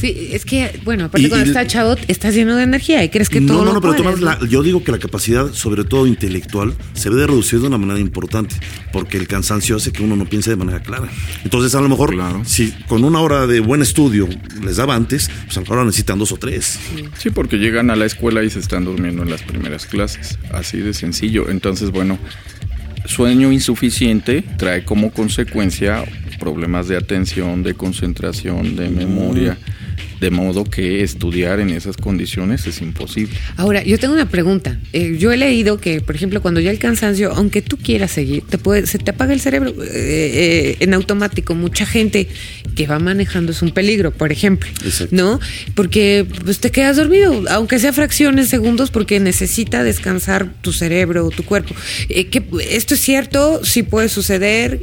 Sí, 0.03 0.31
es 0.33 0.45
que, 0.45 0.81
bueno, 0.85 1.05
aparte 1.05 1.27
Y- 1.27 1.29
cuando 1.29 1.47
y- 1.47 1.51
estás 1.51 1.69
chavo, 1.69 1.95
estás 2.09 2.35
lleno 2.35 2.57
de 2.57 2.65
energía 2.65 3.05
y 3.05 3.09
crees 3.09 3.29
que 3.29 3.41
todo 3.41 3.59
no, 3.59 3.59
no, 3.59 3.65
lo 3.67 3.75
no, 3.75 3.81
pero 3.81 3.95
tú 3.95 4.03
puedes, 4.03 4.21
la- 4.21 4.37
yo 4.49 4.61
digo 4.65 4.83
que 4.83 4.91
la 4.91 4.99
capacidad, 4.99 5.53
sobre 5.53 5.85
todo 5.85 6.09
intelectual, 6.09 6.75
se 6.93 7.09
debe 7.09 7.21
de 7.21 7.27
reducir 7.29 7.61
de 7.61 7.69
una 7.69 7.79
manera 7.79 8.01
importante, 8.01 8.57
porque 8.93 9.17
el 9.17 9.29
cansancio 9.29 9.77
hace 9.77 9.93
que 9.93 10.03
uno 10.03 10.17
no 10.17 10.25
piense 10.27 10.51
de 10.51 10.57
manera 10.57 10.81
clara. 10.83 11.09
Entonces, 11.45 11.77
a 11.77 11.81
lo 11.81 11.89
mejor, 11.89 12.15
Claro. 12.15 12.43
si 12.45 12.73
con 12.89 13.05
una 13.05 13.21
hora 13.21 13.47
de 13.47 13.61
buen 13.61 13.81
estudio 13.81 14.29
les 14.61 14.77
daba 14.79 14.97
antes, 14.97 15.31
pues 15.45 15.57
a 15.57 15.61
lo 15.61 15.67
mejor 15.67 15.79
ahora 15.79 15.87
necesitan 15.87 16.19
dos 16.19 16.33
o 16.33 16.37
tres. 16.37 16.81
Sí, 17.17 17.31
porque 17.31 17.59
llegan 17.59 17.89
a 17.91 17.95
la 17.95 18.05
escuela 18.07 18.43
y 18.43 18.51
se 18.51 18.59
están 18.59 18.85
durmiendo 18.85 19.23
en 19.23 19.31
las 19.31 19.43
primeras 19.43 19.87
clases. 19.87 20.37
Así 20.53 20.79
de 20.79 20.95
sencillo. 20.95 21.49
Entonces, 21.49 21.93
bueno, 21.93 22.19
sueño 23.07 23.53
insuficiente 23.53 24.43
trae 24.59 24.85
como 24.85 25.13
consecuencia 25.13 26.05
problemas 26.41 26.89
de 26.89 26.97
atención, 26.97 27.63
de 27.63 27.75
concentración, 27.75 28.75
de 28.75 28.89
memoria. 28.89 29.59
De 30.21 30.31
modo 30.31 30.65
que 30.65 31.03
estudiar 31.03 31.61
en 31.61 31.71
esas 31.71 31.97
condiciones 31.97 32.67
es 32.67 32.81
imposible. 32.81 33.35
Ahora, 33.57 33.83
yo 33.83 33.99
tengo 33.99 34.15
una 34.15 34.29
pregunta. 34.29 34.79
Eh, 34.93 35.17
yo 35.19 35.33
he 35.33 35.37
leído 35.37 35.79
que, 35.79 36.01
por 36.01 36.15
ejemplo, 36.15 36.41
cuando 36.41 36.61
ya 36.61 36.71
el 36.71 36.79
cansancio, 36.79 37.33
aunque 37.33 37.63
tú 37.63 37.77
quieras 37.77 38.13
seguir, 38.13 38.45
te 38.49 38.59
puede, 38.59 38.87
se 38.87 38.99
te 38.99 39.11
apaga 39.11 39.33
el 39.33 39.41
cerebro 39.41 39.71
eh, 39.71 39.87
eh, 39.93 40.77
en 40.81 40.95
automático. 40.95 41.55
Mucha 41.55 41.87
gente 41.87 42.29
que 42.77 42.87
va 42.87 42.99
manejando 42.99 43.53
es 43.53 43.63
un 43.63 43.73
peligro, 43.73 44.13
por 44.13 44.33
ejemplo, 44.33 44.69
Exacto. 44.85 45.15
¿no? 45.15 45.41
Porque 45.75 46.27
pues, 46.45 46.61
te 46.61 46.71
quedas 46.71 46.97
dormido, 46.97 47.45
aunque 47.51 47.79
sea 47.79 47.93
fracciones, 47.93 48.49
segundos, 48.49 48.91
porque 48.91 49.21
necesita 49.21 49.83
descansar 49.85 50.53
tu 50.63 50.73
cerebro, 50.73 51.31
tu 51.31 51.45
cuerpo. 51.45 51.75
Eh, 52.09 52.27
que, 52.27 52.43
¿Esto 52.71 52.95
es 52.95 53.01
cierto? 53.01 53.65
¿Sí 53.65 53.83
puede 53.83 54.09
suceder? 54.09 54.81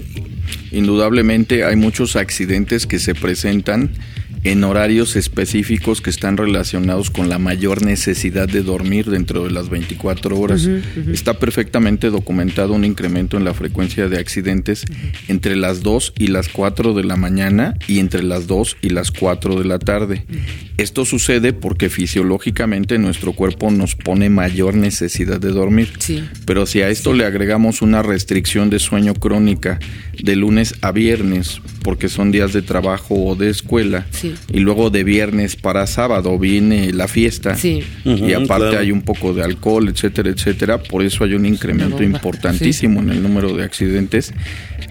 Indudablemente 0.72 1.64
hay 1.64 1.76
muchos 1.76 2.16
accidentes 2.16 2.86
que 2.86 3.00
se 3.00 3.16
presentan 3.16 3.92
en 4.44 4.64
horarios 4.64 5.16
específicos 5.16 6.02
que 6.02 6.10
están 6.10 6.38
relacionados 6.38 7.10
con 7.10 7.30
la 7.30 7.40
mayor 7.40 7.84
necesidad 7.84 8.48
de 8.48 8.64
dormir 8.64 9.10
dentro 9.10 9.44
de 9.44 9.52
las 9.52 9.70
24 9.70 10.40
horas. 10.40 10.68
Está 11.12 11.40
perfectamente 11.40 12.10
documentado 12.10 12.74
un 12.74 12.86
incremento 12.86 13.38
en 13.38 13.44
la 13.44 13.54
frecuencia 13.54 14.08
de 14.08 14.18
accidentes 14.18 14.86
entre 15.28 15.56
las 15.56 15.82
2 15.82 16.14
y 16.18 16.28
las 16.28 16.50
4 16.50 16.94
de 16.94 17.04
la 17.04 17.16
mañana 17.16 17.76
y 17.88 18.00
entre 18.00 18.24
las 18.24 18.48
2 18.48 18.78
y 18.82 18.90
las 18.90 19.12
4 19.12 19.60
de 19.60 19.66
la 19.66 19.80
tarde. 19.80 20.26
Esto 20.78 21.04
sucede 21.04 21.52
porque 21.52 21.90
fisiológicamente 21.90 22.98
nuestro 22.98 23.34
cuerpo 23.34 23.70
nos 23.72 23.96
pone 23.96 24.30
mayor 24.30 24.76
necesidad 24.76 25.40
de 25.40 25.52
dormir. 25.52 25.92
Sí. 26.00 26.24
Pero 26.46 26.66
si 26.66 26.82
a 26.82 26.90
esto 26.90 27.14
le 27.14 27.26
agregamos 27.26 27.82
una 27.82 28.02
restricción 28.02 28.70
de 28.70 28.80
sueño 28.80 29.14
crónica 29.14 29.80
de 30.22 30.36
lunes 30.36 30.76
a 30.82 30.92
viernes, 30.92 31.62
porque 31.84 32.08
son 32.08 32.32
días 32.32 32.54
de 32.54 32.62
trabajo 32.62 33.16
o 33.26 33.36
de 33.36 33.50
escuela, 33.50 34.06
Sí. 34.12 34.29
Y 34.52 34.60
luego 34.60 34.90
de 34.90 35.04
viernes 35.04 35.56
para 35.56 35.88
sábado 35.88 36.38
viene 36.38 36.92
la 36.94 37.08
fiesta, 37.08 37.56
Sí. 37.56 37.84
y 38.06 38.34
aparte 38.34 38.70
claro. 38.70 38.80
hay 38.80 38.92
un 38.92 39.02
poco 39.02 39.34
de 39.34 39.44
alcohol, 39.44 39.88
etcétera, 39.90 40.30
etcétera, 40.30 40.82
por 40.84 41.04
eso 41.04 41.24
hay 41.24 41.34
un 41.34 41.46
incremento 41.46 42.04
importantísimo 42.04 43.00
en 43.02 43.10
el 43.10 43.24
número 43.24 43.56
de 43.56 43.64
accidentes 43.64 44.34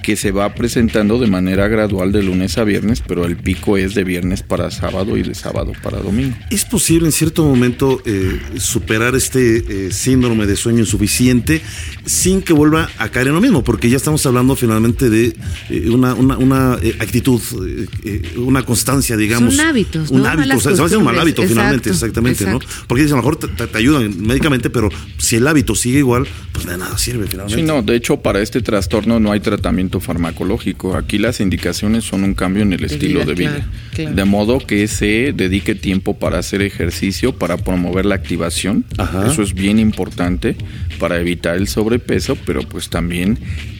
que 0.03 0.16
se 0.16 0.33
va 0.33 0.55
presentando 0.55 1.18
de 1.18 1.27
manera 1.27 1.68
gradual 1.68 2.12
de 2.12 2.22
lunes 2.22 2.57
a 2.57 2.64
viernes, 2.64 3.03
pero 3.07 3.24
el 3.27 3.37
pico 3.37 3.77
es 3.77 3.94
de 3.94 4.05
viernes 4.05 4.42
para 4.42 4.70
sábado 4.70 5.16
y 5.16 5.22
de 5.22 5.35
sábado 5.35 5.72
para 5.83 5.98
domingo. 5.98 6.35
¿Es 6.51 6.64
posible 6.64 7.07
en 7.07 7.12
cierto 7.12 7.44
momento 7.44 8.01
eh, 8.07 8.38
superar 8.59 9.14
este 9.14 9.59
eh, 9.88 9.92
síndrome 9.92 10.46
de 10.46 10.57
sueño 10.57 10.81
insuficiente 10.81 11.61
sin 12.07 12.40
que 12.42 12.53
vuelva 12.55 12.88
a 12.98 13.09
caer 13.11 13.29
en 13.29 13.35
lo 13.35 13.40
mismo? 13.40 13.62
Porque 13.64 13.90
ya 13.90 13.96
estamos 13.96 14.24
hablando 14.24 14.57
finalmente 14.57 15.11
de 15.11 15.35
eh, 15.68 15.90
una, 15.90 16.14
una, 16.14 16.38
una, 16.38 16.79
eh, 16.83 16.94
actitud, 17.01 17.40
eh, 17.66 17.87
eh, 18.05 18.22
una 18.38 18.64
constancia, 18.64 19.16
digamos. 19.16 19.27
Son 19.36 19.60
hábitos, 19.60 20.10
Un 20.10 20.22
¿no? 20.22 20.28
hábito, 20.28 20.48
Malas 20.48 20.56
o 20.58 20.60
sea, 20.60 20.72
se 20.72 20.78
va 20.78 20.84
a 20.84 20.86
hacer 20.86 20.98
un 20.98 21.04
mal 21.04 21.18
hábito 21.18 21.42
finalmente, 21.42 21.90
Exacto, 21.90 22.20
exactamente, 22.20 22.46
¿no? 22.46 22.58
Porque 22.86 23.02
dicen, 23.02 23.18
a 23.18 23.22
lo 23.22 23.28
mejor 23.28 23.38
te, 23.38 23.78
ayudan 23.78 24.20
médicamente, 24.20 24.70
pero 24.70 24.88
si 25.18 25.36
el 25.36 25.46
hábito 25.46 25.74
sigue 25.74 25.98
igual, 25.98 26.26
pues 26.52 26.66
de 26.66 26.78
nada 26.78 26.96
sirve 26.98 27.26
finalmente. 27.26 27.60
Sí, 27.60 27.66
no, 27.66 27.82
de 27.82 27.96
hecho 27.96 28.18
para 28.18 28.40
este 28.40 28.60
trastorno 28.62 29.20
no 29.20 29.32
hay 29.32 29.40
tratamiento 29.40 30.00
farmacológico. 30.00 30.96
Aquí 30.96 31.18
las 31.18 31.40
indicaciones 31.40 32.04
son 32.04 32.24
un 32.24 32.34
cambio 32.34 32.62
en 32.62 32.72
el 32.72 32.84
estilo 32.84 33.20
vida, 33.20 33.24
de 33.24 33.34
vida. 33.34 33.50
claro, 33.50 33.70
claro. 33.94 34.14
De 34.16 34.24
modo 34.24 34.58
que 34.58 34.88
se 34.88 35.32
dedique 35.34 35.74
tiempo 35.74 36.18
para 36.18 36.38
hacer 36.38 36.62
ejercicio, 36.62 37.32
para 37.32 37.56
promover 37.56 38.06
la 38.06 38.14
activación. 38.14 38.84
Ajá. 38.96 39.30
Eso 39.30 39.42
es 39.42 39.54
bien 39.54 39.78
importante 39.78 40.56
para 40.98 41.20
evitar 41.20 41.56
el 41.56 41.68
sobrepeso, 41.68 42.36
pero 42.44 42.62
pues 42.62 42.88
también 42.88 43.38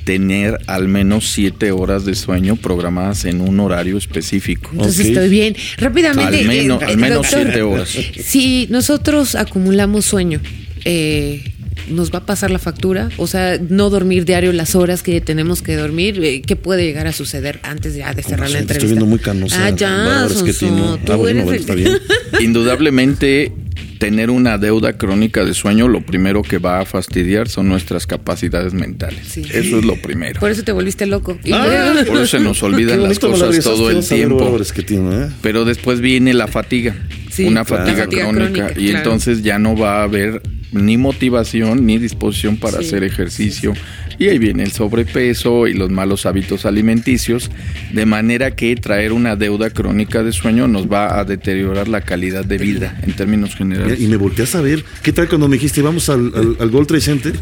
tener 0.09 0.59
al 0.69 0.89
menos 0.89 1.29
siete 1.29 1.71
horas 1.71 2.07
de 2.07 2.15
sueño 2.15 2.57
programadas 2.57 3.27
en 3.27 3.43
un 3.43 3.61
horario 3.61 3.99
específico. 3.99 4.71
Entonces 4.73 5.09
estoy 5.09 5.29
bien. 5.29 5.55
Rápidamente. 5.77 6.39
Al 6.41 6.47
menos- 6.47 6.81
eh, 6.83 6.87
al 6.87 6.97
menos 6.97 7.17
doctor, 7.19 7.43
siete 7.43 7.61
horas. 7.61 7.89
Si 8.25 8.67
nosotros 8.71 9.35
acumulamos 9.35 10.07
sueño, 10.07 10.41
eh, 10.87 11.45
¿nos 11.91 12.11
va 12.11 12.21
a 12.21 12.25
pasar 12.25 12.51
la 12.51 12.59
factura? 12.59 13.11
O 13.19 13.27
sea, 13.27 13.59
no 13.69 13.91
dormir 13.91 14.25
diario 14.25 14.51
las 14.55 14.75
horas 14.75 15.03
que 15.03 15.21
tenemos 15.21 15.61
que 15.61 15.77
dormir, 15.77 16.19
eh, 16.25 16.41
¿qué 16.41 16.57
puede 16.57 16.85
llegar 16.87 17.07
a 17.07 17.13
suceder 17.13 17.61
antes 17.63 17.95
ya 17.95 18.15
de 18.15 18.23
cerrar 18.23 18.49
la 18.49 18.61
entrevista? 18.61 18.73
estoy 18.77 18.89
viendo 18.89 19.05
muy 19.05 19.19
canosa, 19.19 19.67
Ah, 19.67 19.71
ya, 19.77 20.27
Sonso, 20.27 20.47
Schettino. 20.47 20.97
tú 21.05 21.13
Ah, 21.13 21.17
bueno, 21.17 21.41
eres 21.43 21.45
bueno, 21.45 21.51
el- 21.55 21.61
está 21.61 21.75
bien. 21.75 21.99
Indudablemente, 22.41 23.53
tener 23.99 24.31
una 24.31 24.59
deuda 24.59 24.95
crónica 24.95 25.45
de 25.45 25.55
sueño, 25.55 25.89
lo 25.89 26.01
primero 26.01 26.43
que 26.43 26.59
va 26.59 26.81
a 26.81 26.85
fastidiar 26.85 27.49
son 27.49 27.69
nuestras 27.69 28.07
capacidades 28.07 28.75
mentales. 28.75 29.27
Sí. 29.29 29.43
Eso 29.53 29.79
es 29.79 29.85
lo 29.85 29.97
primero. 29.97 30.41
Por 30.41 30.51
eso 30.51 30.63
te 30.63 30.73
volviste 30.73 31.07
loco. 31.07 31.39
Y 31.45 31.53
Ah, 31.53 31.95
Por 32.07 32.17
eso 32.17 32.27
se 32.39 32.41
nos 32.41 32.63
olvidan 32.63 33.03
las 33.03 33.19
cosas 33.19 33.59
todo 33.63 33.91
el 33.91 34.07
tiempo. 34.07 34.59
Schettino, 34.63 35.25
¿eh? 35.25 35.29
Pero 35.43 35.65
después 35.65 36.01
viene 36.01 36.35
la 36.35 36.47
fatiga, 36.47 36.97
Sí, 37.31 37.45
una 37.45 37.65
fatiga 37.65 38.07
crónica, 38.07 38.31
crónica, 38.31 38.71
y 38.77 38.85
claro. 38.87 38.99
entonces 38.99 39.43
ya 39.43 39.59
no 39.59 39.77
va 39.77 40.01
a 40.01 40.03
haber 40.05 40.43
ni 40.73 40.97
motivación 40.97 41.87
ni 41.87 41.99
disposición 41.99 42.57
para 42.57 42.79
Sí, 42.79 42.87
hacer 42.87 43.05
ejercicio. 43.05 43.73
Y 44.21 44.27
ahí 44.29 44.39
viene 44.39 44.65
el 44.65 44.73
sobrepeso 44.73 45.69
y 45.69 45.75
los 45.75 45.91
malos 45.91 46.27
hábitos 46.27 46.67
alimenticios, 46.67 47.51
de 47.93 48.05
manera 48.05 48.51
que 48.57 48.75
traer 48.75 49.13
una 49.13 49.37
deuda 49.37 49.71
crónica 49.71 50.25
de 50.25 50.33
sueño 50.33 50.67
nos 50.67 50.91
va 50.91 51.21
a 51.21 51.25
deteriorar 51.25 51.87
la 51.87 52.01
calidad 52.01 52.45
de 52.45 52.59
vida 52.59 52.99
en 53.05 53.13
términos 53.13 53.55
generales. 53.55 54.01
Y 54.01 54.09
me 54.09 54.17
volteas 54.17 54.57
a 54.57 54.61
ver, 54.61 54.85
¿qué 55.05 55.13
tal 55.13 55.29
cuando 55.29 55.47
me 55.47 55.55
dijiste 55.57 55.83
vamos 55.83 56.09
al, 56.09 56.33
al, 56.35 56.57
al 56.59 56.71
Gold 56.71 56.89
Trade 56.89 57.01
Center? 57.01 57.33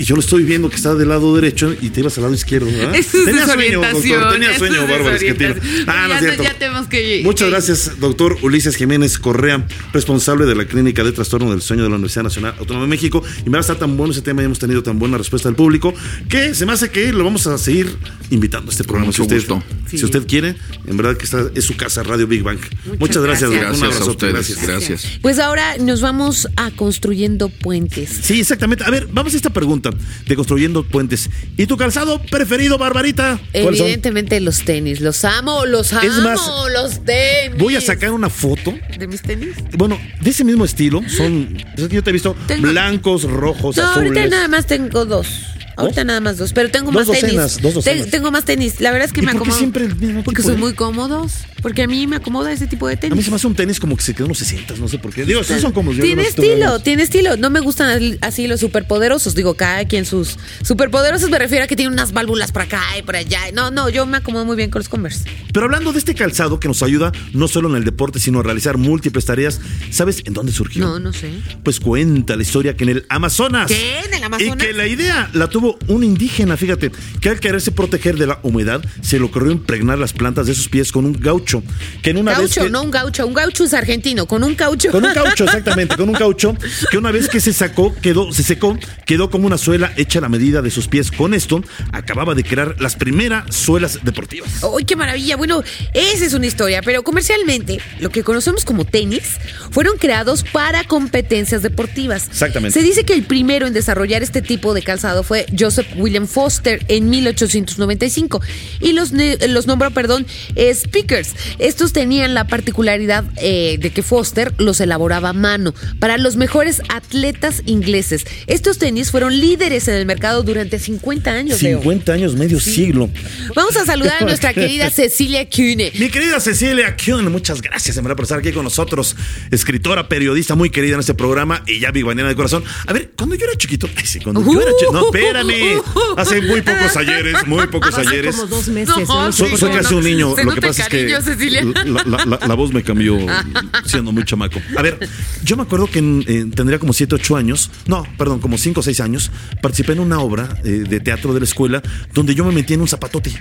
Y 0.00 0.04
yo 0.04 0.16
lo 0.16 0.20
estoy 0.20 0.42
viendo 0.42 0.68
que 0.68 0.74
está 0.76 0.96
del 0.96 1.10
lado 1.10 1.32
derecho 1.36 1.72
y 1.80 1.90
te 1.90 2.00
ibas 2.00 2.16
al 2.18 2.22
lado 2.24 2.34
izquierdo, 2.34 2.66
¿verdad? 2.66 2.96
Eso 2.96 3.16
es 3.18 3.24
Tenía 3.26 3.46
sueño, 3.46 3.80
doctor, 3.80 4.32
tenía 4.32 4.58
sueño, 4.58 4.82
es 4.82 4.88
Bárbara 4.90 5.16
Schettino. 5.16 5.54
desorientación. 5.54 5.84
Ah, 5.88 6.02
no 6.02 6.08
Ya 6.08 6.14
es 6.16 6.22
no- 6.22 6.26
cierto. 6.28 6.42
ya 6.42 6.54
tenemos 6.58 6.86
que- 6.88 7.20
Muchas 7.24 7.44
que- 7.46 7.50
gracias, 7.52 8.00
doctor 8.00 8.36
Ulises 8.42 8.74
Jiménez 8.74 9.16
Correa, 9.18 9.64
responsable 9.92 10.44
de 10.46 10.56
la 10.56 10.64
Clínica 10.64 11.04
de 11.04 11.12
Trastorno 11.12 11.50
del 11.52 11.60
Sueño 11.62 11.84
de 11.84 11.88
la 11.88 11.94
Universidad 11.94 12.24
Nacional 12.24 12.49
Autónoma 12.58 12.86
de 12.86 12.90
México. 12.90 13.22
Y 13.40 13.44
me 13.44 13.52
va 13.52 13.58
a 13.58 13.60
estar 13.60 13.76
tan 13.78 13.96
bueno 13.96 14.12
ese 14.12 14.22
tema 14.22 14.42
y 14.42 14.44
hemos 14.46 14.58
tenido 14.58 14.82
tan 14.82 14.98
buena 14.98 15.18
respuesta 15.18 15.48
del 15.48 15.56
público 15.56 15.92
que 16.28 16.54
se 16.54 16.66
me 16.66 16.72
hace 16.72 16.90
que 16.90 17.12
lo 17.12 17.24
vamos 17.24 17.46
a 17.46 17.58
seguir 17.58 17.96
invitando 18.30 18.70
a 18.70 18.72
este 18.72 18.84
programa. 18.84 19.06
mucho 19.06 19.16
si 19.16 19.22
usted, 19.22 19.36
gusto. 19.36 19.62
si 19.88 19.98
Sí. 19.98 20.04
usted 20.04 20.26
quiere, 20.26 20.56
en 20.86 20.96
verdad 20.96 21.16
que 21.16 21.24
esta 21.24 21.46
es 21.54 21.64
su 21.64 21.76
casa, 21.76 22.02
Radio 22.02 22.26
Big 22.26 22.42
Bang. 22.42 22.58
Muchas, 22.98 23.22
gracias, 23.22 23.50
gracias. 23.50 23.50
Un 23.50 23.80
Gracias 23.80 23.82
a 23.82 23.86
abrazote, 23.86 24.10
ustedes, 24.26 24.32
gracias. 24.62 24.66
gracias. 24.90 25.18
Pues 25.20 25.38
ahora 25.38 25.76
nos 25.78 26.00
vamos 26.00 26.48
a 26.56 26.70
construyendo 26.70 27.48
puentes. 27.48 28.10
Sí, 28.22 28.40
exactamente. 28.40 28.84
A 28.84 28.90
ver, 28.90 29.08
vamos 29.12 29.34
a 29.34 29.36
esta 29.36 29.50
pregunta 29.50 29.90
de 30.26 30.36
construyendo 30.36 30.82
puentes. 30.84 31.28
¿Y 31.56 31.66
tu 31.66 31.76
calzado 31.76 32.20
preferido, 32.22 32.78
Barbarita? 32.78 33.40
Evidentemente 33.52 34.40
los 34.40 34.62
tenis, 34.64 35.00
los 35.00 35.24
amo, 35.24 35.66
los 35.66 35.92
amo, 35.92 36.02
Es 36.08 36.14
más, 36.22 36.40
los 36.72 37.04
tenis. 37.04 37.58
Voy 37.58 37.76
a 37.76 37.80
sacar 37.80 38.10
una 38.12 38.30
foto. 38.30 38.74
de 38.98 39.06
mis 39.06 39.22
tenis. 39.22 39.50
Bueno, 39.76 39.98
de 40.20 40.30
ese 40.30 40.44
mismo 40.44 40.64
estilo. 40.64 41.02
Son. 41.08 41.56
es 41.76 41.88
que 41.88 41.94
Yo 41.96 42.02
te 42.02 42.10
he 42.10 42.12
visto 42.12 42.36
Tengo- 42.46 42.68
blancos, 42.68 43.24
rojos, 43.24 43.76
No, 43.76 43.84
ahorita 43.84 44.12
azules. 44.20 44.30
nada 44.30 44.48
más 44.48 44.66
tengo 44.66 45.04
dos. 45.04 45.28
Ahorita 45.76 46.04
nada 46.04 46.20
más 46.20 46.36
dos, 46.36 46.52
pero 46.52 46.70
tengo 46.70 46.86
Dos 46.92 46.94
más 46.94 47.06
docenas, 47.06 47.30
tenis. 47.56 47.62
dos 47.62 47.74
docenas. 47.74 48.04
Te- 48.06 48.10
tengo 48.10 48.30
más 48.30 48.44
tenis. 48.44 48.80
La 48.80 48.90
verdad 48.90 49.06
es 49.06 49.12
que 49.12 49.20
¿Y 49.20 49.24
me 49.26 49.32
por 49.32 49.34
qué 49.34 49.38
acomodo. 49.44 49.58
siempre 49.58 49.84
el 49.86 49.96
mismo 49.96 50.22
porque 50.24 50.42
tipo, 50.42 50.48
son 50.50 50.58
eh? 50.58 50.60
muy 50.60 50.72
cómodos. 50.74 51.32
Porque 51.62 51.82
a 51.82 51.86
mí 51.86 52.06
me 52.06 52.16
acomoda 52.16 52.50
ese 52.52 52.66
tipo 52.66 52.86
de 52.88 52.94
A 52.94 52.96
mí 52.96 53.00
tenis. 53.00 53.24
se 53.24 53.30
me 53.30 53.36
hace 53.36 53.46
un 53.46 53.54
tenis 53.54 53.78
como 53.80 53.94
que 53.96 54.02
se 54.02 54.14
quedó 54.14 54.24
en 54.24 54.30
los 54.30 54.38
60, 54.38 54.74
no 54.76 54.88
sé 54.88 54.98
por 54.98 55.12
qué. 55.12 55.24
Digo, 55.26 55.44
sí 55.44 55.58
son 55.60 55.72
como 55.72 55.92
yo 55.92 56.02
Tiene 56.02 56.22
estilo, 56.22 56.78
tiene 56.80 57.02
estilo. 57.02 57.36
No 57.36 57.50
me 57.50 57.60
gustan 57.60 58.18
así- 58.22 58.46
los 58.46 58.60
superpoderosos. 58.60 59.34
Digo, 59.34 59.54
cada 59.54 59.84
quien 59.84 60.06
sus 60.06 60.38
superpoderosos 60.62 61.28
me 61.30 61.38
refiero 61.38 61.64
a 61.64 61.66
que 61.66 61.76
tiene 61.76 61.92
unas 61.92 62.12
válvulas 62.12 62.52
por 62.52 62.62
acá 62.62 62.82
y 62.98 63.02
por 63.02 63.16
allá. 63.16 63.40
No, 63.52 63.70
no, 63.70 63.88
yo 63.90 64.06
me 64.06 64.16
acomodo 64.18 64.44
muy 64.46 64.56
bien 64.56 64.70
con 64.70 64.80
los 64.80 64.88
Converse. 64.88 65.24
Pero 65.52 65.66
hablando 65.66 65.92
de 65.92 65.98
este 65.98 66.14
calzado 66.14 66.58
que 66.60 66.68
nos 66.68 66.82
ayuda 66.82 67.12
no 67.34 67.46
solo 67.48 67.68
en 67.68 67.76
el 67.76 67.84
deporte, 67.84 68.20
sino 68.20 68.40
a 68.40 68.42
realizar 68.42 68.78
múltiples 68.78 69.24
tareas, 69.26 69.60
¿sabes 69.90 70.22
en 70.24 70.32
dónde 70.32 70.52
surgió? 70.52 70.84
No, 70.86 70.98
no 70.98 71.12
sé. 71.12 71.30
Pues 71.62 71.78
cuenta 71.80 72.36
la 72.36 72.42
historia 72.42 72.74
que 72.76 72.84
en 72.84 72.90
el 72.90 73.06
Amazonas. 73.10 73.68
¿Qué? 73.68 74.00
¿En 74.06 74.14
el 74.14 74.24
Amazonas? 74.24 74.56
Y 74.64 74.66
que 74.66 74.72
la 74.72 74.86
idea 74.86 75.28
la 75.34 75.48
tuvo 75.48 75.59
un 75.88 76.04
indígena, 76.04 76.56
fíjate, 76.56 76.90
que 77.20 77.28
al 77.28 77.40
quererse 77.40 77.70
proteger 77.72 78.16
de 78.16 78.26
la 78.26 78.38
humedad, 78.42 78.82
se 79.02 79.18
le 79.18 79.24
ocurrió 79.24 79.52
impregnar 79.52 79.98
las 79.98 80.12
plantas 80.12 80.46
de 80.46 80.54
sus 80.54 80.68
pies 80.68 80.92
con 80.92 81.04
un 81.04 81.12
gaucho. 81.12 81.62
Que 82.02 82.10
en 82.10 82.18
una 82.18 82.32
vez 82.32 82.40
Gaucho, 82.54 82.62
que- 82.62 82.70
no 82.70 82.82
un 82.82 82.90
gaucho. 82.90 83.26
Un 83.26 83.34
gaucho 83.34 83.64
es 83.64 83.74
argentino. 83.74 84.26
Con 84.26 84.42
un 84.44 84.54
caucho. 84.54 84.90
Con 84.90 85.04
un 85.04 85.12
caucho, 85.14 85.44
exactamente, 85.44 85.96
con 85.96 86.08
un 86.08 86.14
caucho, 86.14 86.56
que 86.90 86.98
una 86.98 87.10
vez 87.10 87.28
que 87.28 87.40
se 87.40 87.52
sacó, 87.52 87.94
quedó, 88.00 88.32
se 88.32 88.42
secó, 88.42 88.78
quedó 89.06 89.30
como 89.30 89.46
una 89.46 89.58
suela 89.58 89.92
hecha 89.96 90.18
a 90.18 90.22
la 90.22 90.28
medida 90.28 90.62
de 90.62 90.70
sus 90.70 90.88
pies. 90.88 91.10
Con 91.10 91.34
esto, 91.34 91.62
acababa 91.92 92.34
de 92.34 92.44
crear 92.44 92.76
las 92.80 92.96
primeras 92.96 93.54
suelas 93.54 93.98
deportivas. 94.02 94.62
¡Uy, 94.62 94.84
qué 94.84 94.96
maravilla! 94.96 95.36
Bueno, 95.36 95.62
esa 95.94 96.24
es 96.24 96.34
una 96.34 96.46
historia, 96.46 96.82
pero 96.82 97.02
comercialmente, 97.02 97.80
lo 98.00 98.10
que 98.10 98.22
conocemos 98.22 98.64
como 98.64 98.84
tenis 98.84 99.36
fueron 99.70 99.96
creados 99.98 100.44
para 100.52 100.84
competencias 100.84 101.62
deportivas. 101.62 102.28
Exactamente. 102.28 102.78
Se 102.78 102.84
dice 102.84 103.04
que 103.04 103.12
el 103.14 103.22
primero 103.24 103.66
en 103.66 103.72
desarrollar 103.72 104.22
este 104.22 104.42
tipo 104.42 104.74
de 104.74 104.82
calzado 104.82 105.22
fue 105.22 105.46
Joseph 105.58 105.86
William 105.96 106.26
Foster 106.26 106.84
en 106.88 107.10
1895 107.10 108.40
y 108.80 108.92
los, 108.92 109.12
los 109.12 109.66
nombró, 109.66 109.90
perdón, 109.90 110.26
eh, 110.56 110.74
speakers. 110.74 111.34
Estos 111.58 111.92
tenían 111.92 112.34
la 112.34 112.46
particularidad 112.46 113.24
eh, 113.36 113.78
de 113.80 113.90
que 113.90 114.02
Foster 114.02 114.54
los 114.58 114.80
elaboraba 114.80 115.30
a 115.30 115.32
mano 115.32 115.74
para 115.98 116.18
los 116.18 116.36
mejores 116.36 116.82
atletas 116.88 117.62
ingleses. 117.66 118.24
Estos 118.46 118.78
tenis 118.78 119.10
fueron 119.10 119.38
líderes 119.38 119.88
en 119.88 119.94
el 119.94 120.06
mercado 120.06 120.42
durante 120.42 120.78
50 120.78 121.30
años. 121.30 121.62
Leo. 121.62 121.78
50 121.78 122.12
años, 122.12 122.34
medio 122.34 122.60
siglo. 122.60 123.10
Vamos 123.54 123.76
a 123.76 123.84
saludar 123.84 124.22
a 124.22 124.24
nuestra 124.24 124.52
querida 124.54 124.90
Cecilia 124.90 125.48
Cune. 125.48 125.92
Mi 125.98 126.08
querida 126.10 126.40
Cecilia 126.40 126.96
Kuhn, 126.96 127.30
muchas 127.30 127.62
gracias 127.62 127.96
en 127.96 128.04
verdad 128.04 128.16
por 128.16 128.24
estar 128.24 128.38
aquí 128.38 128.52
con 128.52 128.64
nosotros. 128.64 129.16
Escritora, 129.50 130.08
periodista 130.08 130.54
muy 130.54 130.70
querida 130.70 130.94
en 130.94 131.00
este 131.00 131.14
programa 131.14 131.62
y 131.66 131.80
ya 131.80 131.90
biguanera 131.90 132.28
de 132.28 132.36
corazón. 132.36 132.64
A 132.86 132.92
ver, 132.92 133.12
cuando 133.16 133.34
yo 133.34 133.46
era 133.46 133.56
chiquito, 133.56 133.88
ay, 133.96 134.06
sí, 134.06 134.20
cuando 134.20 134.42
yo 134.44 134.60
era 134.60 134.70
chiquito, 134.78 134.92
no, 134.92 135.10
espérame. 135.40 135.82
Hace 136.16 136.42
muy 136.42 136.62
pocos 136.62 136.96
ayeres, 136.96 137.46
muy 137.46 137.66
pocos 137.68 137.94
Hace 137.94 138.08
ayeres. 138.08 138.36
como 138.36 138.46
dos 138.48 138.68
meses. 138.68 139.08
No, 139.08 139.26
¿no? 139.26 139.32
Soy, 139.32 139.56
soy 139.56 139.70
casi 139.70 139.94
un 139.94 140.04
niño. 140.04 140.34
Se 140.36 140.44
Lo 140.44 140.52
que 140.54 140.60
pasa 140.60 140.88
cariño, 140.88 141.16
es 141.18 141.24
que 141.24 141.30
Cecilia. 141.32 141.64
La, 141.64 142.02
la- 142.04 142.24
la- 142.24 142.46
la 142.46 142.54
voz 142.54 142.72
me 142.72 142.82
cambió 142.82 143.18
siendo 143.84 144.12
muy 144.12 144.24
chamaco. 144.24 144.60
A 144.76 144.82
ver, 144.82 144.98
yo 145.44 145.56
me 145.56 145.62
acuerdo 145.62 145.86
que 145.88 145.98
en- 146.00 146.24
eh, 146.26 146.46
tendría 146.54 146.78
como 146.78 146.92
7, 146.92 147.14
8 147.14 147.36
años, 147.36 147.70
no, 147.86 148.04
perdón, 148.18 148.40
como 148.40 148.58
5 148.58 148.80
o 148.80 148.82
6 148.82 149.00
años, 149.00 149.30
participé 149.62 149.92
en 149.92 150.00
una 150.00 150.20
obra 150.20 150.58
eh, 150.64 150.84
de 150.88 151.00
teatro 151.00 151.32
de 151.34 151.40
la 151.40 151.44
escuela 151.44 151.82
donde 152.12 152.34
yo 152.34 152.44
me 152.44 152.52
metí 152.52 152.74
en 152.74 152.80
un 152.80 152.88
zapatote 152.88 153.32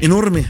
enorme. 0.00 0.44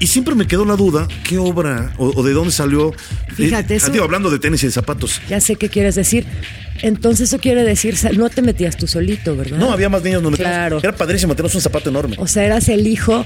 Y 0.00 0.06
siempre 0.06 0.34
me 0.34 0.46
quedó 0.46 0.64
la 0.64 0.76
duda, 0.76 1.06
¿qué 1.24 1.36
obra 1.38 1.92
o, 1.98 2.08
o 2.16 2.22
de 2.22 2.32
dónde 2.32 2.50
salió? 2.52 2.88
Eh, 2.92 2.94
Fíjate, 3.34 3.76
eso- 3.76 3.90
digo, 3.92 4.04
hablando 4.04 4.30
de 4.30 4.38
tenis 4.38 4.62
y 4.62 4.66
de 4.66 4.72
zapatos. 4.72 5.20
Ya 5.28 5.40
sé 5.40 5.56
qué 5.56 5.68
quieres 5.68 5.94
decir. 5.94 6.26
Entonces 6.82 7.28
eso 7.28 7.38
quiere 7.38 7.64
decir, 7.64 7.94
no 8.16 8.30
te 8.30 8.42
metías 8.42 8.76
tú 8.76 8.86
solito, 8.86 9.36
¿verdad? 9.36 9.58
No, 9.58 9.72
había 9.72 9.88
más 9.88 10.02
niños 10.02 10.22
donde 10.22 10.38
Claro. 10.38 10.78
Era 10.82 10.94
padrísimo, 10.94 11.34
tenemos 11.34 11.54
un 11.54 11.60
zapato 11.60 11.90
enorme. 11.90 12.16
O 12.18 12.26
sea, 12.26 12.44
eras 12.44 12.68
el 12.68 12.86
hijo 12.86 13.24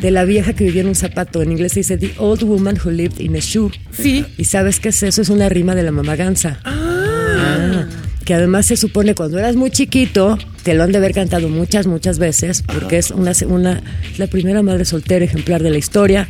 de 0.00 0.10
la 0.10 0.24
vieja 0.24 0.52
que 0.54 0.64
vivía 0.64 0.82
en 0.82 0.88
un 0.88 0.94
zapato. 0.94 1.42
En 1.42 1.52
inglés 1.52 1.72
se 1.72 1.80
dice 1.80 1.96
The 1.98 2.14
Old 2.18 2.42
Woman 2.42 2.78
Who 2.82 2.90
Lived 2.90 3.20
in 3.20 3.36
a 3.36 3.40
Shoe. 3.40 3.70
Sí. 3.92 4.24
¿Y 4.36 4.44
sabes 4.44 4.80
qué 4.80 4.88
es 4.90 5.02
eso? 5.02 5.22
Es 5.22 5.28
una 5.28 5.48
rima 5.48 5.74
de 5.74 5.82
la 5.82 5.92
mamá 5.92 6.16
gansa. 6.16 6.60
Ah. 6.64 7.86
Que 8.24 8.34
además 8.34 8.66
se 8.66 8.76
supone 8.76 9.14
cuando 9.14 9.38
eras 9.38 9.54
muy 9.54 9.70
chiquito, 9.70 10.38
te 10.64 10.74
lo 10.74 10.82
han 10.82 10.92
de 10.92 10.98
haber 10.98 11.12
cantado 11.12 11.48
muchas, 11.48 11.86
muchas 11.86 12.18
veces, 12.18 12.62
porque 12.62 12.98
es 12.98 13.10
una, 13.10 13.32
una, 13.46 13.82
es 14.10 14.18
la 14.18 14.26
primera 14.26 14.62
madre 14.62 14.84
soltera 14.86 15.24
ejemplar 15.24 15.62
de 15.62 15.70
la 15.70 15.78
historia, 15.78 16.26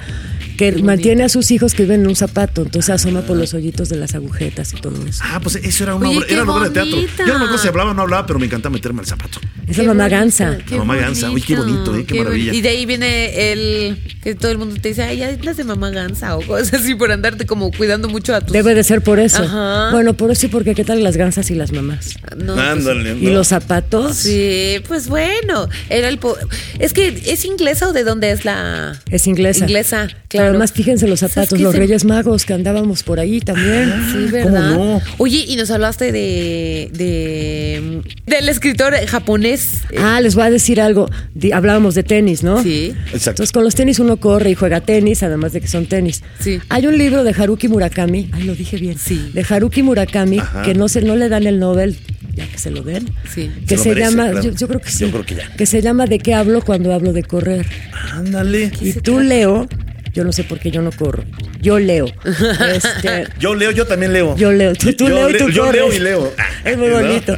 que 0.56 0.72
mantiene 0.82 1.24
a 1.24 1.28
sus 1.28 1.50
hijos 1.50 1.74
que 1.74 1.82
viven 1.82 2.02
en 2.02 2.08
un 2.08 2.16
zapato, 2.16 2.62
entonces 2.62 2.90
asoma 2.90 3.22
por 3.22 3.36
los 3.36 3.54
hoyitos 3.54 3.88
de 3.88 3.96
las 3.96 4.14
agujetas 4.14 4.72
y 4.72 4.76
todo 4.76 5.04
eso. 5.06 5.22
Ah, 5.24 5.40
pues 5.42 5.56
eso 5.56 5.84
era 5.84 5.94
una 5.94 6.08
Oye, 6.08 6.18
obra, 6.18 6.26
era 6.28 6.42
una 6.42 6.52
obra 6.54 6.68
de 6.68 6.74
teatro. 6.74 7.00
Yo 7.00 7.26
no 7.26 7.38
me 7.38 7.44
acuerdo 7.44 7.58
si 7.58 7.68
hablaba 7.68 7.90
o 7.90 7.94
no 7.94 8.02
hablaba, 8.02 8.26
pero 8.26 8.38
me 8.38 8.46
encanta 8.46 8.70
meterme 8.70 9.00
al 9.00 9.06
zapato. 9.06 9.40
Es 9.66 9.78
la 9.78 9.82
Qué 9.82 9.88
mamá 9.88 10.08
gansa. 10.08 10.58
La 10.70 10.76
mamá 10.76 10.96
gansa. 10.96 11.30
Uy, 11.30 11.42
qué 11.42 11.56
bonito, 11.56 11.96
¿eh? 11.96 12.04
Qué 12.04 12.18
maravilla. 12.18 12.52
Y 12.52 12.60
de 12.60 12.68
ahí 12.68 12.86
viene 12.86 13.52
el 13.52 13.98
que 14.22 14.34
todo 14.34 14.52
el 14.52 14.58
mundo 14.58 14.76
te 14.80 14.88
dice, 14.88 15.02
ay, 15.02 15.18
ya 15.18 15.28
andas 15.28 15.56
de 15.56 15.64
mamá 15.64 15.90
gansa 15.90 16.36
o 16.36 16.42
cosas 16.42 16.74
así 16.74 16.94
por 16.94 17.10
andarte 17.10 17.46
como 17.46 17.70
cuidando 17.72 18.08
mucho 18.08 18.34
a 18.34 18.40
tus. 18.40 18.52
Debe 18.52 18.74
de 18.74 18.84
ser 18.84 19.02
por 19.02 19.18
eso. 19.18 19.42
Ajá. 19.42 19.90
Bueno, 19.90 20.14
por 20.14 20.30
eso 20.30 20.46
y 20.46 20.48
porque 20.50 20.74
qué 20.74 20.84
tal 20.84 21.02
las 21.02 21.16
gansas 21.16 21.50
y 21.50 21.54
las 21.54 21.72
mamás. 21.72 22.16
No, 22.36 22.54
pues. 22.54 22.86
Y 23.20 23.30
los 23.30 23.48
zapatos. 23.48 24.23
Sí, 24.24 24.76
pues 24.88 25.08
bueno. 25.08 25.68
Era 25.90 26.08
el 26.08 26.18
po- 26.18 26.36
es 26.78 26.92
que 26.92 27.08
es 27.26 27.44
inglesa 27.44 27.88
o 27.88 27.92
de 27.92 28.04
dónde 28.04 28.30
es 28.30 28.44
la 28.44 29.00
Es 29.10 29.26
inglesa. 29.26 29.64
Inglesa, 29.64 30.06
Pero 30.08 30.20
claro. 30.28 30.48
además, 30.50 30.72
fíjense 30.72 31.06
los 31.06 31.20
¿Sabes 31.20 31.34
zapatos, 31.34 31.60
los 31.60 31.72
se- 31.72 31.78
Reyes 31.78 32.04
Magos 32.04 32.44
que 32.44 32.52
andábamos 32.54 33.02
por 33.02 33.20
ahí 33.20 33.40
también. 33.40 33.92
Sí, 34.12 34.30
¿verdad? 34.30 34.74
no? 34.76 35.00
Oye, 35.18 35.44
y 35.46 35.56
nos 35.56 35.70
hablaste 35.70 36.12
de, 36.12 36.90
de 36.92 38.02
del 38.26 38.48
escritor 38.48 38.94
japonés. 39.06 39.82
Ah, 39.98 40.20
les 40.20 40.34
voy 40.34 40.44
a 40.44 40.50
decir 40.50 40.80
algo. 40.80 41.08
Di- 41.34 41.52
hablábamos 41.52 41.94
de 41.94 42.02
tenis, 42.02 42.42
¿no? 42.42 42.62
Sí. 42.62 42.94
Exacto. 43.06 43.30
Entonces, 43.30 43.52
con 43.52 43.64
los 43.64 43.74
tenis 43.74 43.98
uno 43.98 44.16
corre 44.18 44.50
y 44.50 44.54
juega 44.54 44.80
tenis, 44.80 45.22
además 45.22 45.52
de 45.52 45.60
que 45.60 45.68
son 45.68 45.86
tenis. 45.86 46.22
Sí. 46.40 46.60
Hay 46.68 46.86
un 46.86 46.96
libro 46.98 47.24
de 47.24 47.30
Haruki 47.36 47.68
Murakami, 47.68 48.30
ay, 48.32 48.44
lo 48.44 48.54
dije 48.54 48.76
bien. 48.76 48.98
Sí. 48.98 49.30
De 49.32 49.44
Haruki 49.48 49.82
Murakami, 49.82 50.38
Ajá. 50.38 50.62
que 50.62 50.74
no 50.74 50.88
se 50.88 51.02
no 51.02 51.16
le 51.16 51.28
dan 51.28 51.46
el 51.46 51.58
Nobel, 51.58 51.96
ya 52.34 52.46
que 52.46 52.58
se 52.58 52.70
lo 52.70 52.82
den. 52.82 53.08
Sí. 53.32 53.50
Que 53.66 53.76
Se 53.76 53.82
se, 53.84 53.88
lo 53.90 53.94
merece, 53.96 54.10
llama, 54.16 54.30
claro. 54.30 54.46
yo, 54.50 54.56
yo 54.56 54.68
creo 54.68 54.80
que 54.80 54.90
sí. 54.90 55.04
Yo 55.04 55.10
creo 55.10 55.24
que 55.24 55.34
ya. 55.36 55.66
se 55.66 55.82
llama 55.82 56.06
¿De 56.06 56.18
qué 56.18 56.34
hablo 56.34 56.62
cuando 56.62 56.92
hablo 56.92 57.12
de 57.12 57.22
correr? 57.22 57.66
Ándale. 58.12 58.70
Y 58.80 58.92
tú, 58.94 59.20
Leo, 59.20 59.66
yo 60.12 60.24
no 60.24 60.32
sé 60.32 60.44
por 60.44 60.58
qué 60.58 60.70
yo 60.70 60.82
no 60.82 60.90
corro. 60.92 61.24
Yo 61.60 61.78
leo. 61.78 62.06
Este, 62.74 63.26
Yo 63.38 63.54
leo, 63.54 63.70
yo 63.70 63.86
también 63.86 64.12
leo. 64.12 64.36
Yo 64.36 64.52
leo, 64.52 64.74
tú, 64.74 64.92
tú 64.92 65.08
Yo 65.08 65.14
leo 65.14 65.30
y 65.30 65.32
tú 65.38 65.48
leo- 65.48 65.50
yo 65.56 65.64
corres. 65.66 65.80
leo 65.80 65.92
y 65.94 65.98
leo. 66.00 66.32
Es 66.64 66.76
muy 66.78 66.88
¿No? 66.88 66.94
bonito. 67.00 67.36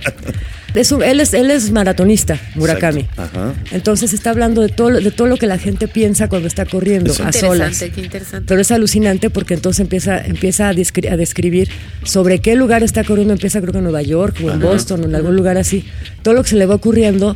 Es 0.77 0.93
un- 0.93 1.03
él, 1.03 1.21
es, 1.21 1.35
él 1.35 1.51
es 1.51 1.71
maratonista, 1.73 2.39
Murakami. 2.55 3.07
Ajá. 3.17 3.55
Entonces 3.73 4.12
está 4.12 4.31
hablando 4.31 4.62
de 4.62 4.69
todo, 4.69 4.91
lo- 4.91 5.01
de 5.01 5.11
todo 5.11 5.27
lo 5.27 5.37
que 5.37 5.47
la 5.47 5.59
gente 5.59 5.89
piensa 5.89 6.29
cuando 6.29 6.47
está 6.49 6.65
corriendo 6.67 7.15
Qué 7.15 7.23
a 7.23 7.33
solas. 7.33 7.73
interesante, 7.73 7.91
qué 7.95 8.01
interesante. 8.03 8.45
Pero 8.47 8.61
es 8.61 8.71
alucinante 8.71 9.31
porque 9.31 9.55
entonces 9.55 9.81
empieza, 9.81 10.19
empieza 10.25 10.69
a, 10.69 10.73
descri- 10.75 11.11
a 11.11 11.17
describir 11.17 11.69
sobre 12.05 12.39
qué 12.41 12.55
lugar 12.55 12.83
está 12.83 13.03
corriendo. 13.05 13.33
Empieza 13.33 13.61
creo 13.61 13.73
que 13.73 13.79
en 13.79 13.85
Nueva 13.85 14.03
York 14.03 14.37
o 14.45 14.51
en 14.51 14.61
Boston 14.61 15.03
o 15.03 15.05
en 15.07 15.15
algún 15.15 15.35
lugar 15.37 15.57
así. 15.59 15.85
Todo 16.23 16.35
lo 16.35 16.43
que 16.43 16.51
se 16.51 16.57
le 16.57 16.67
va 16.67 16.75
ocurriendo 16.77 17.35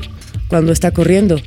cuando 0.49 0.73
está 0.73 0.91
corriendo. 0.91 1.41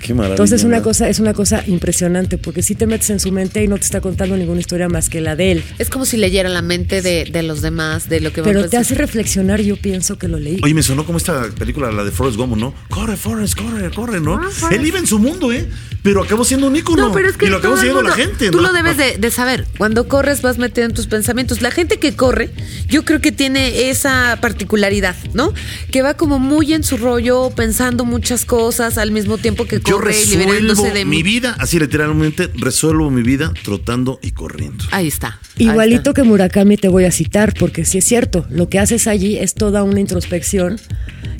Qué 0.00 0.14
maravilla. 0.14 0.34
Entonces 0.34 0.64
una 0.64 0.82
cosa, 0.82 1.08
es 1.08 1.20
una 1.20 1.34
cosa 1.34 1.62
impresionante 1.66 2.38
porque 2.38 2.62
si 2.62 2.74
te 2.74 2.86
metes 2.86 3.10
en 3.10 3.20
su 3.20 3.30
mente 3.32 3.62
y 3.62 3.68
no 3.68 3.76
te 3.76 3.84
está 3.84 4.00
contando 4.00 4.36
ninguna 4.36 4.60
historia 4.60 4.88
más 4.88 5.08
que 5.08 5.20
la 5.20 5.36
de 5.36 5.52
él. 5.52 5.64
Es 5.78 5.90
como 5.90 6.04
si 6.04 6.16
leyera 6.16 6.48
la 6.48 6.62
mente 6.62 7.02
de, 7.02 7.26
de 7.30 7.42
los 7.42 7.60
demás, 7.60 8.08
de 8.08 8.20
lo 8.20 8.32
que 8.32 8.40
van 8.40 8.52
Pero 8.52 8.68
te 8.68 8.76
hace 8.76 8.94
reflexionar, 8.94 9.60
yo 9.60 9.76
pienso 9.76 10.18
que 10.18 10.28
lo 10.28 10.38
leí. 10.38 10.58
Oye, 10.62 10.74
me 10.74 10.82
sonó 10.82 11.04
como 11.04 11.18
esta 11.18 11.48
película, 11.50 11.92
la 11.92 12.04
de 12.04 12.10
Forrest 12.10 12.38
Gump, 12.38 12.56
¿no? 12.56 12.74
Corre, 12.88 13.16
Forrest, 13.16 13.58
corre, 13.58 13.90
corre, 13.90 14.20
¿no? 14.20 14.40
Él 14.70 14.86
iba 14.86 14.98
en 14.98 15.06
su 15.06 15.18
mundo, 15.18 15.52
¿eh? 15.52 15.68
Pero 16.02 16.22
acabó 16.22 16.44
siendo 16.44 16.66
un 16.66 16.76
ícono. 16.76 17.08
No, 17.08 17.12
pero 17.12 17.28
es 17.28 17.36
que 17.36 17.46
y 17.46 17.50
lo 17.50 17.58
acabó 17.58 17.76
siguiendo 17.76 18.02
la 18.02 18.12
gente, 18.12 18.50
Tú 18.50 18.58
¿no? 18.58 18.68
lo 18.68 18.72
debes 18.72 18.96
de, 18.96 19.18
de 19.18 19.30
saber. 19.30 19.66
Cuando 19.76 20.08
corres 20.08 20.40
vas 20.40 20.56
metido 20.56 20.86
en 20.86 20.94
tus 20.94 21.06
pensamientos. 21.06 21.60
La 21.60 21.70
gente 21.70 21.98
que 21.98 22.14
corre, 22.14 22.50
yo 22.88 23.04
creo 23.04 23.20
que 23.20 23.32
tiene 23.32 23.90
esa 23.90 24.38
particularidad, 24.40 25.14
¿no? 25.34 25.52
Que 25.90 26.00
va 26.00 26.14
como 26.14 26.38
muy 26.38 26.72
en 26.72 26.84
su 26.84 26.96
rollo, 26.96 27.50
pensando 27.50 28.06
muchas 28.06 28.46
cosas 28.46 28.96
al 28.96 29.10
mismo 29.10 29.36
tiempo 29.36 29.66
que 29.66 29.80
Yo 29.90 30.00
resuelvo 30.00 30.82
de 30.90 31.04
mi 31.04 31.22
vida, 31.22 31.56
así 31.58 31.78
literalmente, 31.78 32.48
resuelvo 32.54 33.10
mi 33.10 33.22
vida 33.22 33.52
trotando 33.62 34.18
y 34.22 34.30
corriendo. 34.30 34.84
Ahí 34.90 35.08
está. 35.08 35.38
ahí 35.58 35.66
Igualito 35.66 36.10
está. 36.10 36.14
que 36.14 36.22
Murakami 36.22 36.76
te 36.76 36.88
voy 36.88 37.04
a 37.04 37.10
citar, 37.10 37.54
porque 37.58 37.84
si 37.84 37.98
es 37.98 38.04
cierto, 38.04 38.46
lo 38.50 38.68
que 38.68 38.78
haces 38.78 39.06
allí 39.06 39.36
es 39.38 39.54
toda 39.54 39.82
una 39.82 40.00
introspección 40.00 40.78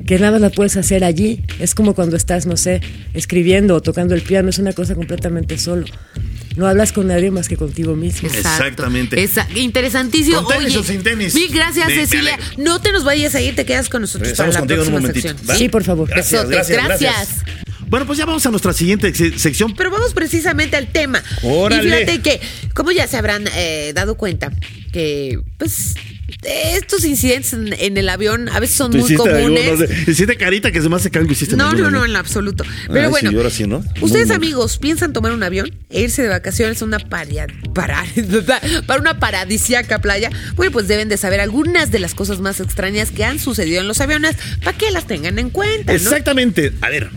que 0.07 0.19
nada 0.19 0.33
más 0.33 0.41
la 0.41 0.51
puedes 0.51 0.77
hacer 0.77 1.05
allí. 1.05 1.45
Es 1.61 1.75
como 1.75 1.95
cuando 1.95 2.17
estás, 2.17 2.47
no 2.47 2.57
sé, 2.57 2.81
escribiendo 3.15 3.77
o 3.77 3.81
tocando 3.81 4.15
el 4.15 4.23
piano, 4.23 4.49
es 4.51 4.59
una 4.59 4.73
cosa 4.73 4.95
completamente 4.95 5.57
solo. 5.59 5.87
No 6.57 6.67
hablas 6.67 6.93
con 6.93 7.07
nadie 7.07 7.31
más 7.31 7.49
que 7.49 7.57
contigo 7.57 7.95
mismo. 7.95 8.29
Exacto. 8.29 8.49
Exactamente. 8.65 9.23
Esa- 9.23 9.47
interesantísimo. 9.55 10.43
¿Con 10.43 10.57
tenis 10.57 10.71
Oye, 10.73 10.79
o 10.79 10.83
sin 10.83 11.03
tenis? 11.05 11.33
Mil 11.35 11.49
gracias, 11.53 11.87
Me- 11.87 11.95
me 11.95 12.01
Cecilia. 12.07 12.35
alegro. 12.35 12.55
no 12.65 12.81
te 12.81 12.91
nos 12.91 13.05
vayas 13.05 13.35
a 13.37 13.41
ir, 13.41 13.55
te 13.55 13.65
quedas 13.65 13.89
con 13.89 14.03
nosotros 14.03 14.29
Regresamos 14.31 14.57
para 14.57 14.67
la 14.67 14.67
contigo 14.77 14.83
en 14.83 14.89
un 14.95 15.01
momentito. 15.01 15.55
Sí, 15.57 15.69
por 15.69 15.85
favor. 15.85 16.09
Gracias, 16.09 16.49
gracias, 16.49 16.77
gracias. 16.85 17.15
gracias. 17.15 17.70
Bueno, 17.91 18.07
pues 18.07 18.19
ya 18.19 18.25
vamos 18.25 18.47
a 18.47 18.51
nuestra 18.51 18.73
siguiente 18.73 19.13
se- 19.15 19.39
sección. 19.39 19.75
Pero 19.77 19.91
vamos 19.91 20.15
precisamente 20.15 20.77
al 20.77 20.87
tema. 20.89 21.23
Órale. 21.43 21.83
Y 21.83 21.91
fíjate 22.07 22.21
que, 22.23 22.41
como 22.75 22.93
ya 22.93 23.07
se 23.07 23.17
habrán 23.19 23.45
eh, 23.55 23.93
dado 23.95 24.15
cuenta, 24.17 24.51
que 24.93 25.39
pues 25.59 25.95
estos 26.43 27.05
incidentes 27.05 27.53
en, 27.53 27.73
en 27.73 27.97
el 27.99 28.09
avión 28.09 28.49
a 28.49 28.61
veces 28.61 28.77
son 28.77 28.97
muy 28.97 29.15
comunes. 29.15 29.67
alguno, 29.69 29.73
no 29.73 29.77
sé, 29.87 30.11
hiciste 30.11 30.37
carita 30.37 30.71
que 30.73 30.81
se 30.81 30.89
me 30.89 30.97
hace 30.97 31.11
que 31.11 31.19
algo 31.19 31.33
hiciste. 31.33 31.57
No, 31.57 31.73
no, 31.73 31.91
no, 31.91 32.05
en 32.05 32.15
absoluto. 32.17 32.65
Pero 32.87 33.07
Ay, 33.07 33.11
bueno, 33.11 33.31
sí, 33.31 33.37
ahora 33.37 33.51
sí, 33.51 33.67
¿no? 33.67 33.85
ustedes 34.01 34.29
Muy, 34.29 34.37
amigos, 34.37 34.79
¿piensan 34.79 35.13
tomar 35.13 35.33
un 35.33 35.43
avión 35.43 35.71
e 35.91 36.03
irse 36.03 36.23
de 36.23 36.29
vacaciones 36.29 36.81
a 36.81 36.85
una 36.85 36.99
paria- 37.01 37.47
para, 37.75 38.05
para 38.87 39.01
una 39.01 39.19
paradisíaca 39.19 40.01
playa? 40.01 40.31
Bueno, 40.55 40.73
pues 40.73 40.87
deben 40.89 41.09
de 41.09 41.17
saber 41.17 41.41
algunas 41.41 41.91
de 41.91 41.99
las 41.99 42.15
cosas 42.15 42.41
más 42.41 42.61
extrañas 42.61 43.11
que 43.11 43.25
han 43.25 43.39
sucedido 43.41 43.81
en 43.81 43.89
los 43.89 44.01
aviones 44.01 44.37
para 44.63 44.79
que 44.79 44.91
las 44.93 45.07
tengan 45.07 45.39
en 45.39 45.51
cuenta, 45.51 45.93
¿no? 45.93 45.99
Exactamente. 45.99 46.73
A 46.81 46.89
ver, 46.89 47.11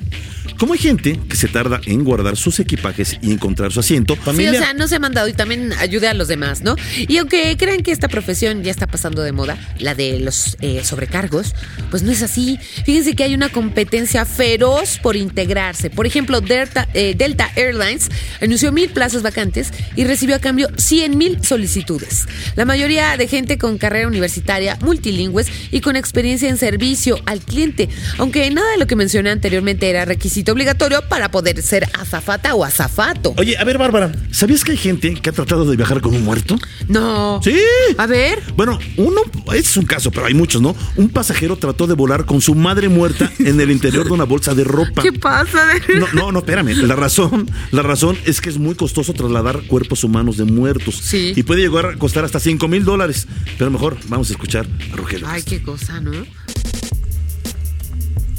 como 0.63 0.75
hay 0.75 0.79
gente 0.79 1.19
que 1.27 1.35
se 1.35 1.49
tarda 1.49 1.81
en 1.87 2.05
guardar 2.05 2.37
sus 2.37 2.57
equipajes 2.61 3.17
y 3.21 3.33
encontrar 3.33 3.73
su 3.73 3.81
asiento, 3.81 4.15
Sí, 4.15 4.21
familia. 4.23 4.51
o 4.51 4.55
sea, 4.63 4.73
no 4.73 4.87
se 4.87 4.95
ha 4.95 4.99
mandado 4.99 5.27
y 5.27 5.33
también 5.33 5.73
ayude 5.73 6.07
a 6.07 6.13
los 6.13 6.29
demás, 6.29 6.61
¿no? 6.61 6.77
Y 6.95 7.17
aunque 7.17 7.57
crean 7.57 7.81
que 7.83 7.91
esta 7.91 8.07
profesión 8.07 8.63
ya 8.63 8.71
está 8.71 8.87
pasando 8.87 9.23
de 9.23 9.33
moda, 9.33 9.57
la 9.79 9.93
de 9.93 10.21
los 10.21 10.55
eh, 10.61 10.81
sobrecargos, 10.85 11.53
pues 11.91 12.03
no 12.03 12.13
es 12.13 12.21
así. 12.21 12.57
Fíjense 12.85 13.13
que 13.13 13.25
hay 13.25 13.33
una 13.33 13.49
competencia 13.49 14.23
feroz 14.23 14.99
por 15.03 15.17
integrarse. 15.17 15.89
Por 15.89 16.07
ejemplo, 16.07 16.39
Delta, 16.39 16.87
eh, 16.93 17.13
Delta 17.17 17.51
Airlines 17.57 18.07
anunció 18.41 18.71
mil 18.71 18.87
plazas 18.87 19.21
vacantes 19.21 19.69
y 19.97 20.05
recibió 20.05 20.37
a 20.37 20.39
cambio 20.39 20.69
100 20.77 21.17
mil 21.17 21.43
solicitudes. 21.43 22.25
La 22.55 22.63
mayoría 22.63 23.17
de 23.17 23.27
gente 23.27 23.57
con 23.57 23.77
carrera 23.77 24.07
universitaria, 24.07 24.77
multilingües 24.79 25.47
y 25.71 25.81
con 25.81 25.97
experiencia 25.97 26.47
en 26.47 26.55
servicio 26.55 27.19
al 27.25 27.41
cliente. 27.41 27.89
Aunque 28.17 28.49
nada 28.49 28.71
de 28.71 28.77
lo 28.77 28.87
que 28.87 28.95
mencioné 28.95 29.29
anteriormente 29.29 29.89
era 29.89 30.05
requisito 30.05 30.52
obligatorio 30.53 31.01
para 31.09 31.29
poder 31.29 31.61
ser 31.61 31.87
azafata 31.99 32.55
o 32.55 32.63
azafato. 32.63 33.33
Oye, 33.37 33.57
a 33.57 33.63
ver, 33.63 33.77
Bárbara, 33.77 34.11
¿sabías 34.31 34.63
que 34.63 34.71
hay 34.71 34.77
gente 34.77 35.13
que 35.15 35.29
ha 35.29 35.33
tratado 35.33 35.65
de 35.65 35.75
viajar 35.75 36.01
con 36.01 36.15
un 36.15 36.23
muerto? 36.23 36.57
No. 36.87 37.41
Sí. 37.43 37.59
A 37.97 38.05
ver. 38.07 38.41
Bueno, 38.55 38.79
uno, 38.97 39.21
es 39.53 39.75
un 39.77 39.85
caso, 39.85 40.11
pero 40.11 40.25
hay 40.25 40.33
muchos, 40.33 40.61
¿no? 40.61 40.75
Un 40.95 41.09
pasajero 41.09 41.57
trató 41.57 41.87
de 41.87 41.93
volar 41.93 42.25
con 42.25 42.41
su 42.41 42.55
madre 42.55 42.89
muerta 42.89 43.31
en 43.39 43.59
el 43.59 43.71
interior 43.71 44.05
de 44.05 44.11
una 44.11 44.23
bolsa 44.23 44.53
de 44.53 44.63
ropa. 44.63 45.01
¿Qué 45.01 45.13
pasa? 45.13 45.67
No, 45.97 46.07
no, 46.13 46.31
no, 46.31 46.39
espérame. 46.39 46.73
La 46.83 46.95
razón, 46.95 47.49
la 47.71 47.81
razón 47.81 48.17
es 48.25 48.41
que 48.41 48.49
es 48.49 48.57
muy 48.57 48.75
costoso 48.75 49.13
trasladar 49.13 49.63
cuerpos 49.63 50.03
humanos 50.03 50.37
de 50.37 50.45
muertos. 50.45 50.95
Sí. 51.03 51.33
Y 51.35 51.43
puede 51.43 51.61
llegar 51.61 51.85
a 51.85 51.95
costar 51.97 52.25
hasta 52.25 52.39
5 52.39 52.67
mil 52.67 52.83
dólares. 52.83 53.27
Pero 53.57 53.71
mejor 53.71 53.97
vamos 54.07 54.29
a 54.29 54.33
escuchar 54.33 54.65
a 54.91 54.95
Rogelio. 54.95 55.27
Ay, 55.29 55.43
qué 55.43 55.61
cosa, 55.61 55.99
¿no? 55.99 56.11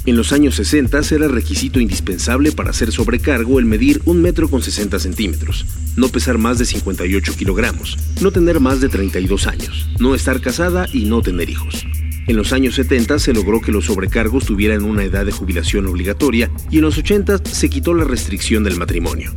En 0.06 0.16
los 0.16 0.32
años 0.32 0.56
60 0.56 1.00
era 1.12 1.28
requisito 1.28 1.80
indispensable 1.80 2.52
para 2.52 2.70
hacer 2.70 2.92
sobrecargo 2.92 3.58
el 3.58 3.64
medir 3.64 4.02
un 4.04 4.20
metro 4.20 4.50
con 4.50 4.62
60 4.62 4.98
centímetros, 4.98 5.64
no 5.96 6.08
pesar 6.10 6.36
más 6.36 6.58
de 6.58 6.66
58 6.66 7.34
kilogramos, 7.36 7.96
no 8.20 8.30
tener 8.30 8.60
más 8.60 8.82
de 8.82 8.90
32 8.90 9.46
años, 9.46 9.88
no 9.98 10.14
estar 10.14 10.42
casada 10.42 10.86
y 10.92 11.06
no 11.06 11.22
tener 11.22 11.48
hijos. 11.48 11.86
En 12.26 12.36
los 12.36 12.52
años 12.52 12.74
70 12.76 13.18
se 13.18 13.34
logró 13.34 13.60
que 13.60 13.72
los 13.72 13.86
sobrecargos 13.86 14.46
tuvieran 14.46 14.84
una 14.84 15.04
edad 15.04 15.26
de 15.26 15.32
jubilación 15.32 15.86
obligatoria 15.86 16.50
y 16.70 16.78
en 16.78 16.82
los 16.82 16.96
80 16.96 17.38
se 17.44 17.68
quitó 17.68 17.94
la 17.94 18.04
restricción 18.04 18.64
del 18.64 18.76
matrimonio. 18.76 19.32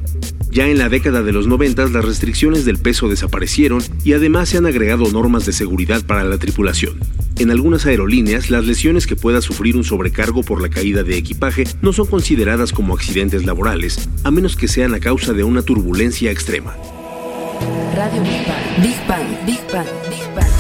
Ya 0.52 0.68
en 0.68 0.78
la 0.78 0.90
década 0.90 1.22
de 1.22 1.34
los 1.34 1.48
90 1.48 1.88
las 1.90 2.06
restricciones 2.06 2.66
del 2.66 2.78
peso 2.78 3.10
desaparecieron 3.10 3.82
y 4.04 4.14
además 4.14 4.50
se 4.50 4.58
han 4.58 4.66
agregado 4.66 5.12
normas 5.12 5.46
de 5.46 5.54
seguridad 5.54 6.04
para 6.06 6.24
la 6.24 6.38
tripulación. 6.38 7.00
En 7.38 7.52
algunas 7.52 7.86
aerolíneas, 7.86 8.50
las 8.50 8.66
lesiones 8.66 9.06
que 9.06 9.16
pueda 9.16 9.42
sufrir 9.42 9.76
un 9.76 9.84
sobrecargo 9.84 10.42
por 10.42 10.62
la 10.62 10.70
caída 10.70 11.04
de 11.04 11.18
equipaje 11.18 11.66
no 11.82 11.94
son 11.94 12.08
consideradas 12.08 12.72
como 12.72 12.96
accidentes 12.96 13.46
laborales, 13.46 14.10
a 14.24 14.32
menos 14.32 14.56
que 14.56 14.68
sean 14.68 14.96
a 14.96 15.00
causa 15.00 15.34
de 15.34 15.44
una 15.44 15.62
turbulencia 15.62 16.32
extrema. 16.32 16.76
Radio 17.96 18.24
Big 18.24 18.48
Bang. 18.48 18.82
Big 18.82 19.08
Bang. 19.08 19.46
Big 19.46 19.60
Bang. 19.72 19.88
Big 20.10 20.36
Bang. 20.36 20.57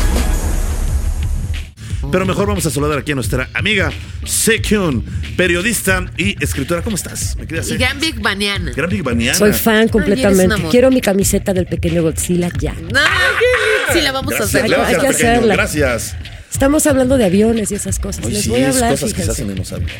Pero 2.12 2.26
mejor 2.26 2.48
vamos 2.48 2.66
a 2.66 2.70
saludar 2.70 2.98
aquí 3.00 3.12
a 3.12 3.16
nuestra 3.16 3.50
amiga 3.54 3.92
Sekyun, 4.26 5.04
periodista 5.36 6.06
y 6.18 6.42
escritora. 6.44 6.82
¿Cómo 6.82 6.96
estás? 6.96 7.36
¿Me 7.38 7.46
Y 7.56 7.60
hacer? 7.60 7.78
gran 7.78 8.00
Big 8.00 8.20
Baniana. 8.22 8.72
Gran 8.76 8.90
Big 8.90 9.04
Baniana. 9.04 9.38
Soy 9.38 9.54
fan 9.54 9.88
completamente. 9.90 10.56
Quiero 10.72 10.90
mi 10.92 11.02
camiseta 11.02 11.54
del 11.54 11.66
pequeño 11.66 12.02
Godzilla 12.04 12.50
ya. 12.60 12.74
No, 12.74 12.80
qué 12.80 12.96
lindo. 12.96 13.94
Sí, 13.94 14.02
la 14.02 14.12
vamos 14.12 14.34
a 14.34 14.44
hacer. 14.44 14.64
Hay 14.64 14.70
que- 15.00 15.08
hacerla. 15.08 15.54
Gracias. 15.54 16.16
Estamos 16.58 16.88
hablando 16.88 17.20
de 17.20 17.26
aviones 17.26 17.70
y 17.70 17.76
esas 17.76 18.00
cosas. 18.00 18.26
Hoy 18.26 18.32
Les 18.32 18.42
sí, 18.42 18.50
voy 18.50 18.62
a 18.64 18.70
hablar, 18.70 18.90
cosas 18.90 19.14
que 19.14 19.22
se 19.22 19.30
hacen 19.30 19.52
en 19.52 19.58
los 19.58 19.72
aviones. 19.72 19.96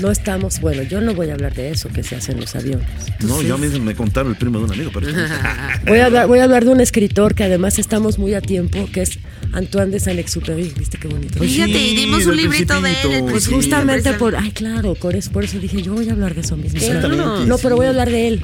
No 0.00 0.10
estamos, 0.10 0.58
bueno, 0.62 0.82
yo 0.82 1.02
no 1.02 1.12
voy 1.12 1.28
a 1.28 1.34
hablar 1.34 1.52
de 1.52 1.68
eso 1.68 1.90
que 1.90 2.02
se 2.02 2.16
hace 2.16 2.32
en 2.32 2.40
los 2.40 2.56
aviones. 2.56 2.88
No, 3.20 3.42
yo 3.42 3.56
a 3.56 3.58
mí 3.58 3.68
me 3.78 3.94
contaron 3.94 4.32
el 4.32 4.38
primo 4.38 4.58
de 4.58 4.64
un 4.64 4.72
amigo, 4.72 4.90
pero 4.94 5.06
Voy 5.86 5.98
a, 5.98 6.06
hablar, 6.06 6.26
voy 6.26 6.38
a 6.38 6.44
hablar 6.44 6.64
de 6.64 6.70
un 6.70 6.80
escritor 6.80 7.34
que 7.34 7.44
además 7.44 7.78
estamos 7.78 8.18
muy 8.18 8.32
a 8.32 8.40
tiempo, 8.40 8.88
que 8.90 9.02
es 9.02 9.18
Antoine 9.52 9.90
de 9.90 10.00
Saint-Exupéry. 10.00 10.72
¿Viste 10.78 10.96
qué 10.96 11.08
bonito? 11.08 11.34
Pues 11.36 11.50
Fíjate, 11.50 11.74
sí, 11.74 11.96
dimos 11.96 12.24
un 12.24 12.36
librito 12.38 12.80
de 12.80 12.90
él. 13.02 13.24
Pues 13.28 13.44
Sí, 13.44 13.52
justamente 13.52 14.14
por, 14.14 14.34
ay 14.34 14.52
claro, 14.52 14.94
por 14.94 15.14
eso, 15.14 15.30
por 15.30 15.44
eso 15.44 15.58
dije, 15.58 15.82
yo 15.82 15.92
voy 15.92 16.08
a 16.08 16.12
hablar 16.12 16.34
de 16.34 16.40
eso 16.40 16.56
mismo. 16.56 16.80
Claro. 16.80 17.44
No, 17.44 17.58
pero 17.58 17.76
voy 17.76 17.84
a 17.84 17.90
hablar 17.90 18.08
de 18.08 18.28
él. 18.28 18.42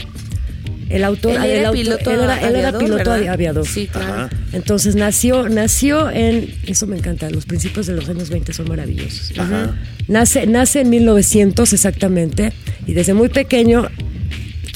El 0.90 1.04
autor, 1.04 1.32
Él 1.36 1.44
el 1.44 1.50
era 1.50 1.68
autor- 1.68 1.82
piloto 1.82 2.10
él 2.10 2.20
era, 2.20 2.34
él 2.40 2.56
era 2.56 2.68
aviador, 2.68 2.80
piloto 2.84 3.10
¿verdad? 3.10 3.28
aviador. 3.32 3.66
Sí, 3.66 3.86
claro. 3.86 4.12
Ajá. 4.12 4.30
Entonces 4.52 4.94
nació, 4.96 5.48
nació 5.48 6.10
en, 6.10 6.54
eso 6.66 6.86
me 6.86 6.96
encanta, 6.96 7.30
los 7.30 7.46
principios 7.46 7.86
de 7.86 7.94
los 7.94 8.08
años 8.08 8.28
20 8.30 8.52
son 8.52 8.68
maravillosos. 8.68 9.32
Ajá. 9.38 9.76
Nace, 10.08 10.46
nace 10.46 10.80
en 10.82 10.90
1900 10.90 11.72
exactamente 11.72 12.52
y 12.86 12.92
desde 12.92 13.14
muy 13.14 13.28
pequeño 13.30 13.88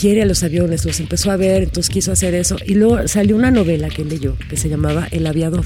quiere 0.01 0.23
a 0.23 0.27
los 0.27 0.43
aviones, 0.45 0.85
los 0.85 1.01
empezó 1.01 1.31
a 1.33 1.37
ver, 1.37 1.65
entonces 1.65 1.93
quiso 1.93 2.13
hacer 2.13 2.33
eso 2.35 2.57
y 2.65 2.75
luego 2.75 3.07
salió 3.09 3.35
una 3.37 3.51
novela 3.51 3.89
que 3.89 4.03
él 4.03 4.09
leyó 4.09 4.37
que 4.49 4.57
se 4.57 4.69
llamaba 4.69 5.09
El 5.11 5.27
aviador 5.27 5.65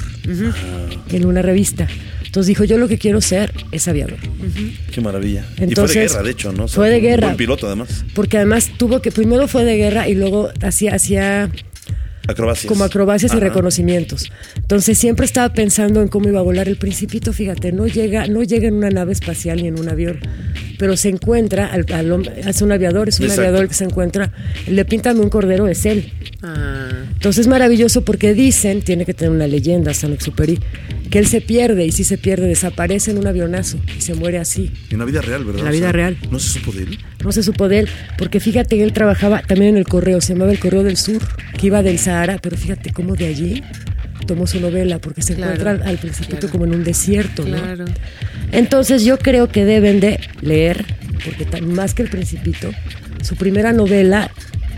en 1.11 1.27
una 1.27 1.43
revista. 1.43 1.87
Entonces 2.33 2.49
dijo, 2.49 2.65
yo 2.65 2.79
lo 2.79 2.89
que 2.89 2.97
quiero 2.97 3.21
ser 3.21 3.53
es 3.73 3.89
aviador. 3.89 4.17
Qué 4.91 5.03
maravilla. 5.03 5.45
y 5.53 5.57
fue 5.57 5.65
Entonces, 5.67 5.95
de 5.97 6.09
guerra, 6.09 6.23
de 6.23 6.31
hecho, 6.31 6.51
¿no? 6.51 6.65
O 6.65 6.69
sea, 6.69 6.77
fue 6.77 6.89
de 6.89 6.97
un 6.97 7.03
guerra. 7.03 7.27
Buen 7.27 7.37
piloto, 7.37 7.67
además. 7.67 8.07
Porque 8.15 8.39
además 8.39 8.71
tuvo 8.79 9.03
que, 9.03 9.13
primero 9.13 9.47
fue 9.49 9.67
de 9.67 9.77
guerra 9.77 10.09
y 10.09 10.15
luego 10.15 10.49
hacía, 10.63 10.95
hacía 10.95 11.51
Acrobacias. 12.27 12.71
como 12.71 12.85
acrobacias 12.85 13.35
y 13.35 13.39
reconocimientos. 13.39 14.33
Entonces 14.57 14.97
siempre 14.97 15.27
estaba 15.27 15.53
pensando 15.53 16.01
en 16.01 16.09
cómo 16.09 16.27
iba 16.27 16.41
a 16.41 16.43
volar 16.43 16.69
el 16.69 16.77
principito, 16.77 17.35
fíjate, 17.35 17.71
no 17.71 17.87
llega, 17.87 18.27
no 18.29 18.43
llega 18.43 18.67
en 18.67 18.77
una 18.77 18.89
nave 18.89 19.13
espacial 19.13 19.61
ni 19.61 19.69
en 19.69 19.79
un 19.79 19.91
avión, 19.91 20.19
pero 20.79 20.97
se 20.97 21.11
encuentra, 21.11 21.67
al, 21.67 21.85
es 22.47 22.63
un 22.63 22.73
aviador, 22.73 23.11
es 23.11 23.19
un 23.21 23.27
Exacto. 23.27 23.43
aviador 23.43 23.69
que 23.69 23.75
se 23.75 23.85
encuentra, 23.85 24.33
le 24.67 24.87
pintan 24.87 25.21
un 25.21 25.29
cordero, 25.29 25.69
es 25.69 25.85
él. 25.85 26.11
Ah. 26.43 26.89
Entonces 27.13 27.43
es 27.43 27.47
maravilloso 27.47 28.07
porque 28.07 28.33
dicen, 28.33 28.81
tiene 28.81 29.05
que 29.05 29.13
tener 29.13 29.33
una 29.33 29.47
leyenda, 29.47 29.93
San 29.93 30.15
Exupéry, 30.15 30.59
que 31.13 31.19
él 31.19 31.27
se 31.27 31.41
pierde 31.43 31.85
y 31.85 31.93
si 31.93 32.05
se 32.05 32.17
pierde 32.17 32.49
desaparece 32.49 33.11
en 33.11 33.19
un 33.19 33.27
avionazo 33.27 33.79
y 33.97 34.01
se 34.01 34.15
muere 34.15 34.39
así. 34.39 34.71
En 34.91 34.99
la 34.99 35.05
vida 35.05 35.21
real, 35.21 35.45
¿verdad? 35.45 35.59
En 35.61 35.65
la 35.67 35.71
O 35.71 35.75
vida 35.75 35.85
sea, 35.87 35.93
real. 35.93 36.17
No 36.31 36.39
se 36.41 36.49
supo 36.59 36.73
de 36.73 36.83
él. 36.85 36.99
No 37.23 37.31
se 37.33 37.43
supo 37.43 37.69
de 37.69 37.81
él, 37.81 37.89
porque 38.17 38.41
fíjate 38.41 38.77
que 38.77 38.83
él 38.83 38.93
trabajaba 38.95 39.43
también 39.43 39.73
en 39.73 39.77
el 39.77 39.85
correo, 39.85 40.21
se 40.23 40.33
llamaba 40.33 40.53
el 40.53 40.59
Correo 40.59 40.83
del 40.83 40.97
Sur, 40.97 41.21
que 41.59 41.67
iba 41.67 41.83
del 41.83 41.99
Sahara, 41.99 42.39
pero 42.43 42.57
fíjate 42.57 42.93
cómo 42.93 43.15
de 43.15 43.27
allí 43.27 43.63
tomó 44.27 44.47
su 44.47 44.59
novela, 44.59 44.99
porque 45.01 45.21
se 45.21 45.35
Claro, 45.35 45.53
encuentra 45.53 45.87
al, 45.87 45.99
claro. 45.99 46.49
como 46.51 46.65
en 46.65 46.75
un 46.75 46.83
desierto, 46.85 47.45
¿no? 47.45 47.59
Claro. 47.59 47.85
Entonces 48.51 49.05
yo 49.05 49.19
creo 49.19 49.49
que 49.49 49.65
deben 49.67 50.01
de 50.01 50.19
leer, 50.41 50.85
porque 51.25 51.61
más 51.61 51.93
que 51.95 52.03
el 52.03 52.09
principito, 52.09 52.71
su 53.23 53.37
primera 53.37 53.73
novela 53.73 54.31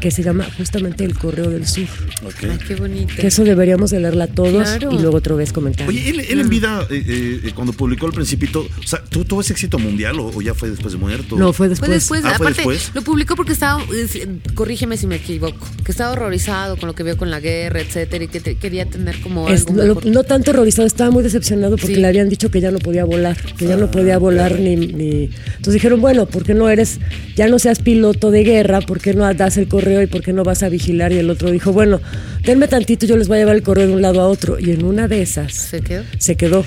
que 0.04 0.10
se 0.10 0.22
llama 0.22 0.46
justamente 0.58 1.02
El 1.02 1.14
Correo 1.18 1.48
del 1.48 1.66
Sur, 1.66 1.84
Ok. 2.26 2.34
Ay, 2.42 2.58
qué 2.68 2.74
bonito. 2.74 3.14
que 3.18 3.28
eso 3.28 3.42
deberíamos 3.42 3.90
de 3.90 4.00
leerla 4.00 4.26
todos 4.26 4.50
Claro. 4.68 4.92
y 4.92 4.98
luego 5.00 5.16
otra 5.16 5.34
vez 5.34 5.50
comentar. 5.50 5.88
Oye, 5.88 6.10
él, 6.10 6.20
él 6.28 6.40
en 6.40 6.48
vida, 6.50 6.86
eh, 6.90 7.40
eh, 7.42 7.50
cuando 7.54 7.72
publicó 7.72 8.04
El 8.04 8.12
Principito, 8.12 8.60
o 8.78 8.86
sea, 8.86 9.02
¿tu- 9.02 9.24
¿tuvo 9.24 9.40
ese 9.40 9.54
éxito 9.54 9.78
mundial 9.78 10.20
o, 10.20 10.26
o 10.26 10.42
ya 10.42 10.52
fue 10.52 10.68
después 10.68 10.92
de 10.92 10.98
muerto? 10.98 11.38
no, 11.38 11.54
fue 11.54 11.70
después. 11.70 11.88
Fue 11.88 11.94
después, 12.18 12.20
Ah, 12.26 12.34
¿fue 12.36 12.48
aparte, 12.48 12.56
después? 12.68 12.90
lo 12.94 13.00
publicó 13.00 13.34
porque 13.34 13.52
estaba, 13.54 13.82
es- 13.96 14.18
corrígeme 14.52 14.98
si 14.98 15.06
me 15.06 15.16
equivoco, 15.16 15.66
que 15.82 15.90
estaba 15.90 16.12
horrorizado 16.12 16.76
con 16.76 16.86
lo 16.88 16.94
que 16.94 17.02
vio 17.02 17.16
con 17.16 17.30
la 17.30 17.40
guerra, 17.40 17.80
etcétera, 17.80 18.24
y 18.24 18.28
que 18.28 18.40
te- 18.40 18.56
quería 18.56 18.84
tener 18.84 19.18
como 19.22 19.48
Es- 19.48 19.66
algo 19.68 20.02
no, 20.04 20.22
tanto 20.24 20.50
horrorizado, 20.50 20.86
estaba 20.86 21.10
muy 21.10 21.22
decepcionado 21.22 21.78
porque 21.78 21.94
Sí. 21.94 22.00
le 22.02 22.06
habían 22.08 22.28
dicho 22.28 22.50
que 22.50 22.60
ya 22.60 22.70
no 22.70 22.78
podía 22.78 23.06
volar, 23.06 23.38
que 23.56 23.66
ya 23.66 23.76
no 23.78 23.86
Ah, 23.86 23.90
podía 23.90 24.18
volar 24.18 24.58
ni, 24.60 24.76
ni- 24.76 25.30
Entonces 25.56 25.72
dijeron, 25.72 26.02
bueno, 26.02 26.26
¿por 26.26 26.44
qué 26.44 26.52
no 26.52 26.68
eres, 26.68 26.98
ya 27.36 27.48
no 27.48 27.58
seas 27.58 27.78
piloto 27.78 28.30
de 28.30 28.44
guerra, 28.44 28.82
por 28.82 29.00
qué 29.00 29.14
no 29.14 29.32
das 29.32 29.56
el 29.56 29.68
correo 29.68 29.93
y 30.02 30.06
por 30.06 30.22
qué 30.22 30.32
no 30.32 30.42
vas 30.44 30.62
a 30.62 30.68
vigilar? 30.68 31.12
Y 31.12 31.18
el 31.18 31.30
otro 31.30 31.50
dijo, 31.50 31.72
bueno, 31.72 32.00
denme 32.44 32.68
tantito, 32.68 33.06
yo 33.06 33.16
les 33.16 33.28
voy 33.28 33.36
a 33.36 33.40
llevar 33.40 33.56
el 33.56 33.62
correo 33.62 33.86
de 33.86 33.92
un 33.94 34.02
lado 34.02 34.20
a 34.20 34.26
otro. 34.28 34.58
Y 34.58 34.70
en 34.70 34.84
una 34.84 35.08
de 35.08 35.22
esas 35.22 35.52
¿Se 35.54 35.80
quedó? 35.80 36.02
se 36.18 36.36
quedó. 36.36 36.64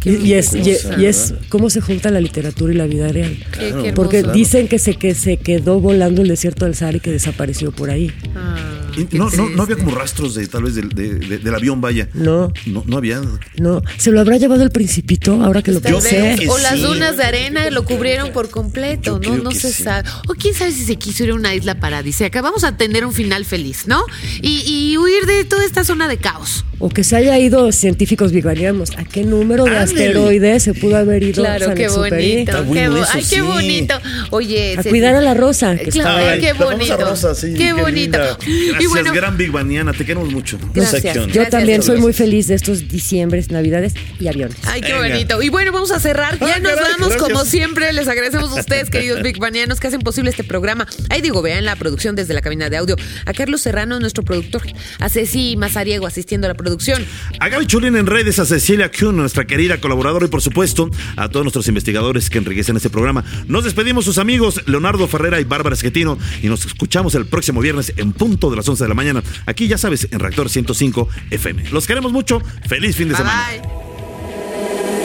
Qué 0.00 0.10
Y, 0.12 0.26
y 0.30 0.32
es, 0.34 0.52
y, 0.54 0.58
cosa, 0.72 1.00
y 1.00 1.06
es 1.06 1.34
cómo 1.48 1.70
se 1.70 1.80
junta 1.80 2.10
la 2.10 2.20
literatura 2.20 2.72
y 2.72 2.76
la 2.76 2.86
vida 2.86 3.08
real. 3.08 3.36
Qué- 3.56 3.72
qué 3.82 3.92
Porque 3.92 4.18
hermoso. 4.18 4.36
dicen 4.36 4.66
que 4.68 4.78
se, 4.78 4.94
que 4.96 5.14
se 5.14 5.36
quedó 5.36 5.80
volando 5.80 6.22
el 6.22 6.28
desierto 6.28 6.64
del 6.64 6.74
Sahara 6.74 6.96
y 6.96 7.00
que 7.00 7.12
desapareció 7.12 7.70
por 7.72 7.90
ahí. 7.90 8.10
Ah. 8.34 8.56
Qué 8.92 9.18
no, 9.18 9.30
no, 9.30 9.48
no 9.50 9.62
había 9.62 9.76
como 9.76 9.94
rastros 9.94 10.34
de 10.34 10.46
tal 10.46 10.64
vez 10.64 10.74
del, 10.74 10.88
de- 10.90 11.14
de- 11.14 11.38
del 11.38 11.54
avión, 11.54 11.80
vaya. 11.80 12.08
No. 12.14 12.52
No, 12.66 12.82
no 12.86 12.96
había. 12.96 13.20
No, 13.58 13.82
¿se 13.98 14.10
lo 14.10 14.20
habrá 14.20 14.36
llevado 14.36 14.62
el 14.62 14.70
principito 14.70 15.42
ahora 15.42 15.62
que 15.62 15.72
lo 15.72 15.80
pensé? 15.80 16.36
que 16.38 16.48
O 16.48 16.58
las 16.58 16.74
sí. 16.76 16.82
dunas 16.82 17.16
de 17.16 17.24
arena 17.24 17.68
lo 17.70 17.84
cubrieron 17.84 18.32
por 18.32 18.50
completo, 18.50 19.20
Yo 19.20 19.36
no, 19.36 19.44
no 19.44 19.50
se 19.52 19.72
sí. 19.72 19.82
sabe. 19.82 20.08
O 20.28 20.34
quién 20.34 20.54
sabe 20.54 20.72
si 20.72 20.84
se 20.84 20.96
quiso 20.96 21.24
ir 21.24 21.30
a 21.30 21.34
una 21.34 21.54
isla 21.54 21.78
paradisíaca. 21.80 22.42
Vamos 22.42 22.64
a 22.64 22.76
tener 22.76 23.04
un 23.06 23.12
final 23.12 23.44
feliz, 23.44 23.86
¿no? 23.86 24.04
Y, 24.40 24.62
y 24.66 24.96
huir 24.98 25.24
de 25.26 25.44
toda 25.44 25.64
esta 25.64 25.84
zona 25.84 26.08
de 26.08 26.18
caos. 26.18 26.64
O 26.78 26.88
que 26.88 27.04
se 27.04 27.14
haya 27.16 27.38
ido 27.38 27.70
científicos 27.70 28.32
bigarianos. 28.32 28.90
¿A 28.96 29.04
qué 29.04 29.22
número 29.24 29.64
de 29.64 29.70
Ándale. 29.76 29.84
asteroides 29.84 30.62
se 30.64 30.74
pudo 30.74 30.96
haber 30.96 31.22
ido 31.22 31.42
Claro, 31.44 31.74
qué 31.74 31.88
Saint-Exupéry? 31.88 32.32
bonito. 32.32 32.52
Qué 32.52 32.60
bueno 32.62 32.90
bo- 32.90 32.96
eso, 33.04 33.10
Ay, 33.14 33.20
qué 33.22 33.36
sí. 33.36 33.40
bonito. 33.40 33.94
Oye, 34.30 34.74
A 34.78 34.82
cuidar 34.82 35.14
a 35.14 35.20
la 35.20 35.34
rosa. 35.34 35.76
que 35.76 35.90
Claro, 35.90 36.26
Ay, 36.26 36.40
qué 36.40 36.52
bonito. 36.54 36.96
rosa, 36.96 37.34
sí, 37.36 37.54
Qué 37.54 37.72
bonito. 37.72 38.18
linda. 38.18 38.38
Gracias, 38.82 39.04
bueno- 39.04 39.12
gran 39.12 39.36
Big 39.36 39.50
Baniana, 39.50 39.92
te 39.92 40.04
queremos 40.04 40.30
mucho. 40.32 40.58
Gracias. 40.74 41.02
Yo 41.14 41.22
Gracias, 41.26 41.50
también 41.50 41.82
soy 41.82 42.00
muy 42.00 42.12
feliz 42.12 42.46
de 42.48 42.54
estos 42.54 42.88
diciembres, 42.88 43.50
navidades 43.50 43.94
y 44.20 44.28
aviones. 44.28 44.56
Ay, 44.64 44.80
qué 44.80 44.92
Venga. 44.92 45.08
bonito. 45.08 45.42
Y 45.42 45.48
bueno, 45.48 45.72
vamos 45.72 45.90
a 45.90 46.00
cerrar. 46.00 46.38
Ya 46.38 46.58
nos 46.58 46.72
caray, 46.72 46.92
vamos, 46.92 47.08
gracias. 47.08 47.22
como 47.22 47.44
siempre. 47.44 47.92
Les 47.92 48.08
agradecemos 48.08 48.50
a 48.56 48.60
ustedes, 48.60 48.90
queridos 48.90 49.22
Big 49.22 49.38
Banianos, 49.38 49.80
que 49.80 49.86
hacen 49.88 50.00
posible 50.00 50.30
este 50.30 50.44
programa. 50.44 50.86
Ahí 51.10 51.20
digo, 51.20 51.42
vean 51.42 51.64
la 51.64 51.76
producción 51.76 52.16
desde 52.16 52.34
la 52.34 52.40
cabina 52.40 52.70
de 52.70 52.76
audio. 52.76 52.96
A 53.26 53.32
Carlos 53.32 53.62
Serrano, 53.62 53.98
nuestro 54.00 54.22
productor. 54.22 54.62
A 55.00 55.08
Ceci 55.08 55.56
Mazariego 55.56 56.06
asistiendo 56.06 56.46
a 56.46 56.48
la 56.48 56.54
producción. 56.54 57.04
A 57.40 57.48
Gaby 57.48 57.66
Chulín 57.66 57.96
en 57.96 58.06
redes, 58.06 58.38
a 58.38 58.46
Cecilia 58.46 58.90
Kuhn, 58.90 59.16
nuestra 59.16 59.46
querida 59.46 59.78
colaboradora, 59.80 60.26
y 60.26 60.28
por 60.28 60.42
supuesto 60.42 60.90
a 61.16 61.28
todos 61.28 61.44
nuestros 61.44 61.68
investigadores 61.68 62.30
que 62.30 62.38
enriquecen 62.38 62.76
este 62.76 62.90
programa. 62.90 63.24
Nos 63.46 63.64
despedimos 63.64 64.04
sus 64.04 64.18
amigos 64.18 64.62
Leonardo 64.66 65.06
Ferrera 65.08 65.40
y 65.40 65.44
Bárbara 65.44 65.74
Esquetino 65.74 66.18
y 66.42 66.46
nos 66.48 66.64
escuchamos 66.64 67.14
el 67.14 67.26
próximo 67.26 67.60
viernes 67.60 67.92
en 67.96 68.12
punto 68.12 68.50
de 68.50 68.56
las 68.56 68.68
11 68.72 68.84
de 68.84 68.88
la 68.88 68.94
mañana. 68.94 69.22
Aquí 69.46 69.68
ya 69.68 69.78
sabes, 69.78 70.08
en 70.10 70.18
Reactor 70.18 70.48
105 70.50 71.08
FM. 71.30 71.70
Los 71.70 71.86
queremos 71.86 72.12
mucho. 72.12 72.40
Feliz 72.66 72.96
fin 72.96 73.08
de 73.08 73.14
Bye 73.14 73.22
semana. 73.22 73.46
bye. 73.48 73.60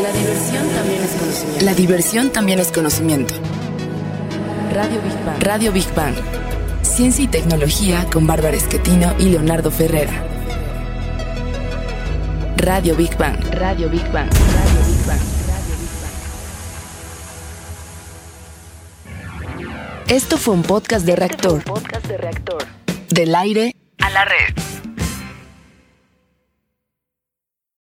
La 0.04 0.14
diversión 0.14 0.70
también 0.70 1.04
es 1.04 1.12
conocimiento. 1.12 1.66
La 1.66 1.74
diversión 1.74 2.30
también 2.32 2.60
es 2.60 2.72
conocimiento. 2.72 3.34
Radio 4.74 5.02
Big 5.02 5.26
Bang. 5.26 5.44
Radio 5.44 5.72
Big 5.72 5.96
Bang. 5.96 6.16
Ciencia 6.82 7.24
y 7.24 7.28
tecnología 7.28 8.06
con 8.12 8.26
Bárbara 8.28 8.56
Esquetino 8.58 9.14
y 9.20 9.26
Leonardo 9.30 9.70
Ferrera. 9.72 10.24
Radio 12.58 12.96
Big 12.96 13.16
Bang. 13.18 13.38
Radio 13.54 13.90
Big 13.90 14.04
Bang. 14.12 14.30
Radio 14.30 14.86
Big 14.88 15.06
Bang. 15.06 15.20
Esto 20.08 20.38
fue 20.38 20.54
un 20.54 20.64
podcast 20.64 21.06
de 21.06 21.16
reactor. 21.16 21.64
Del 23.10 23.36
aire 23.36 23.74
a 24.00 24.10
la 24.10 24.26
red. 24.26 24.97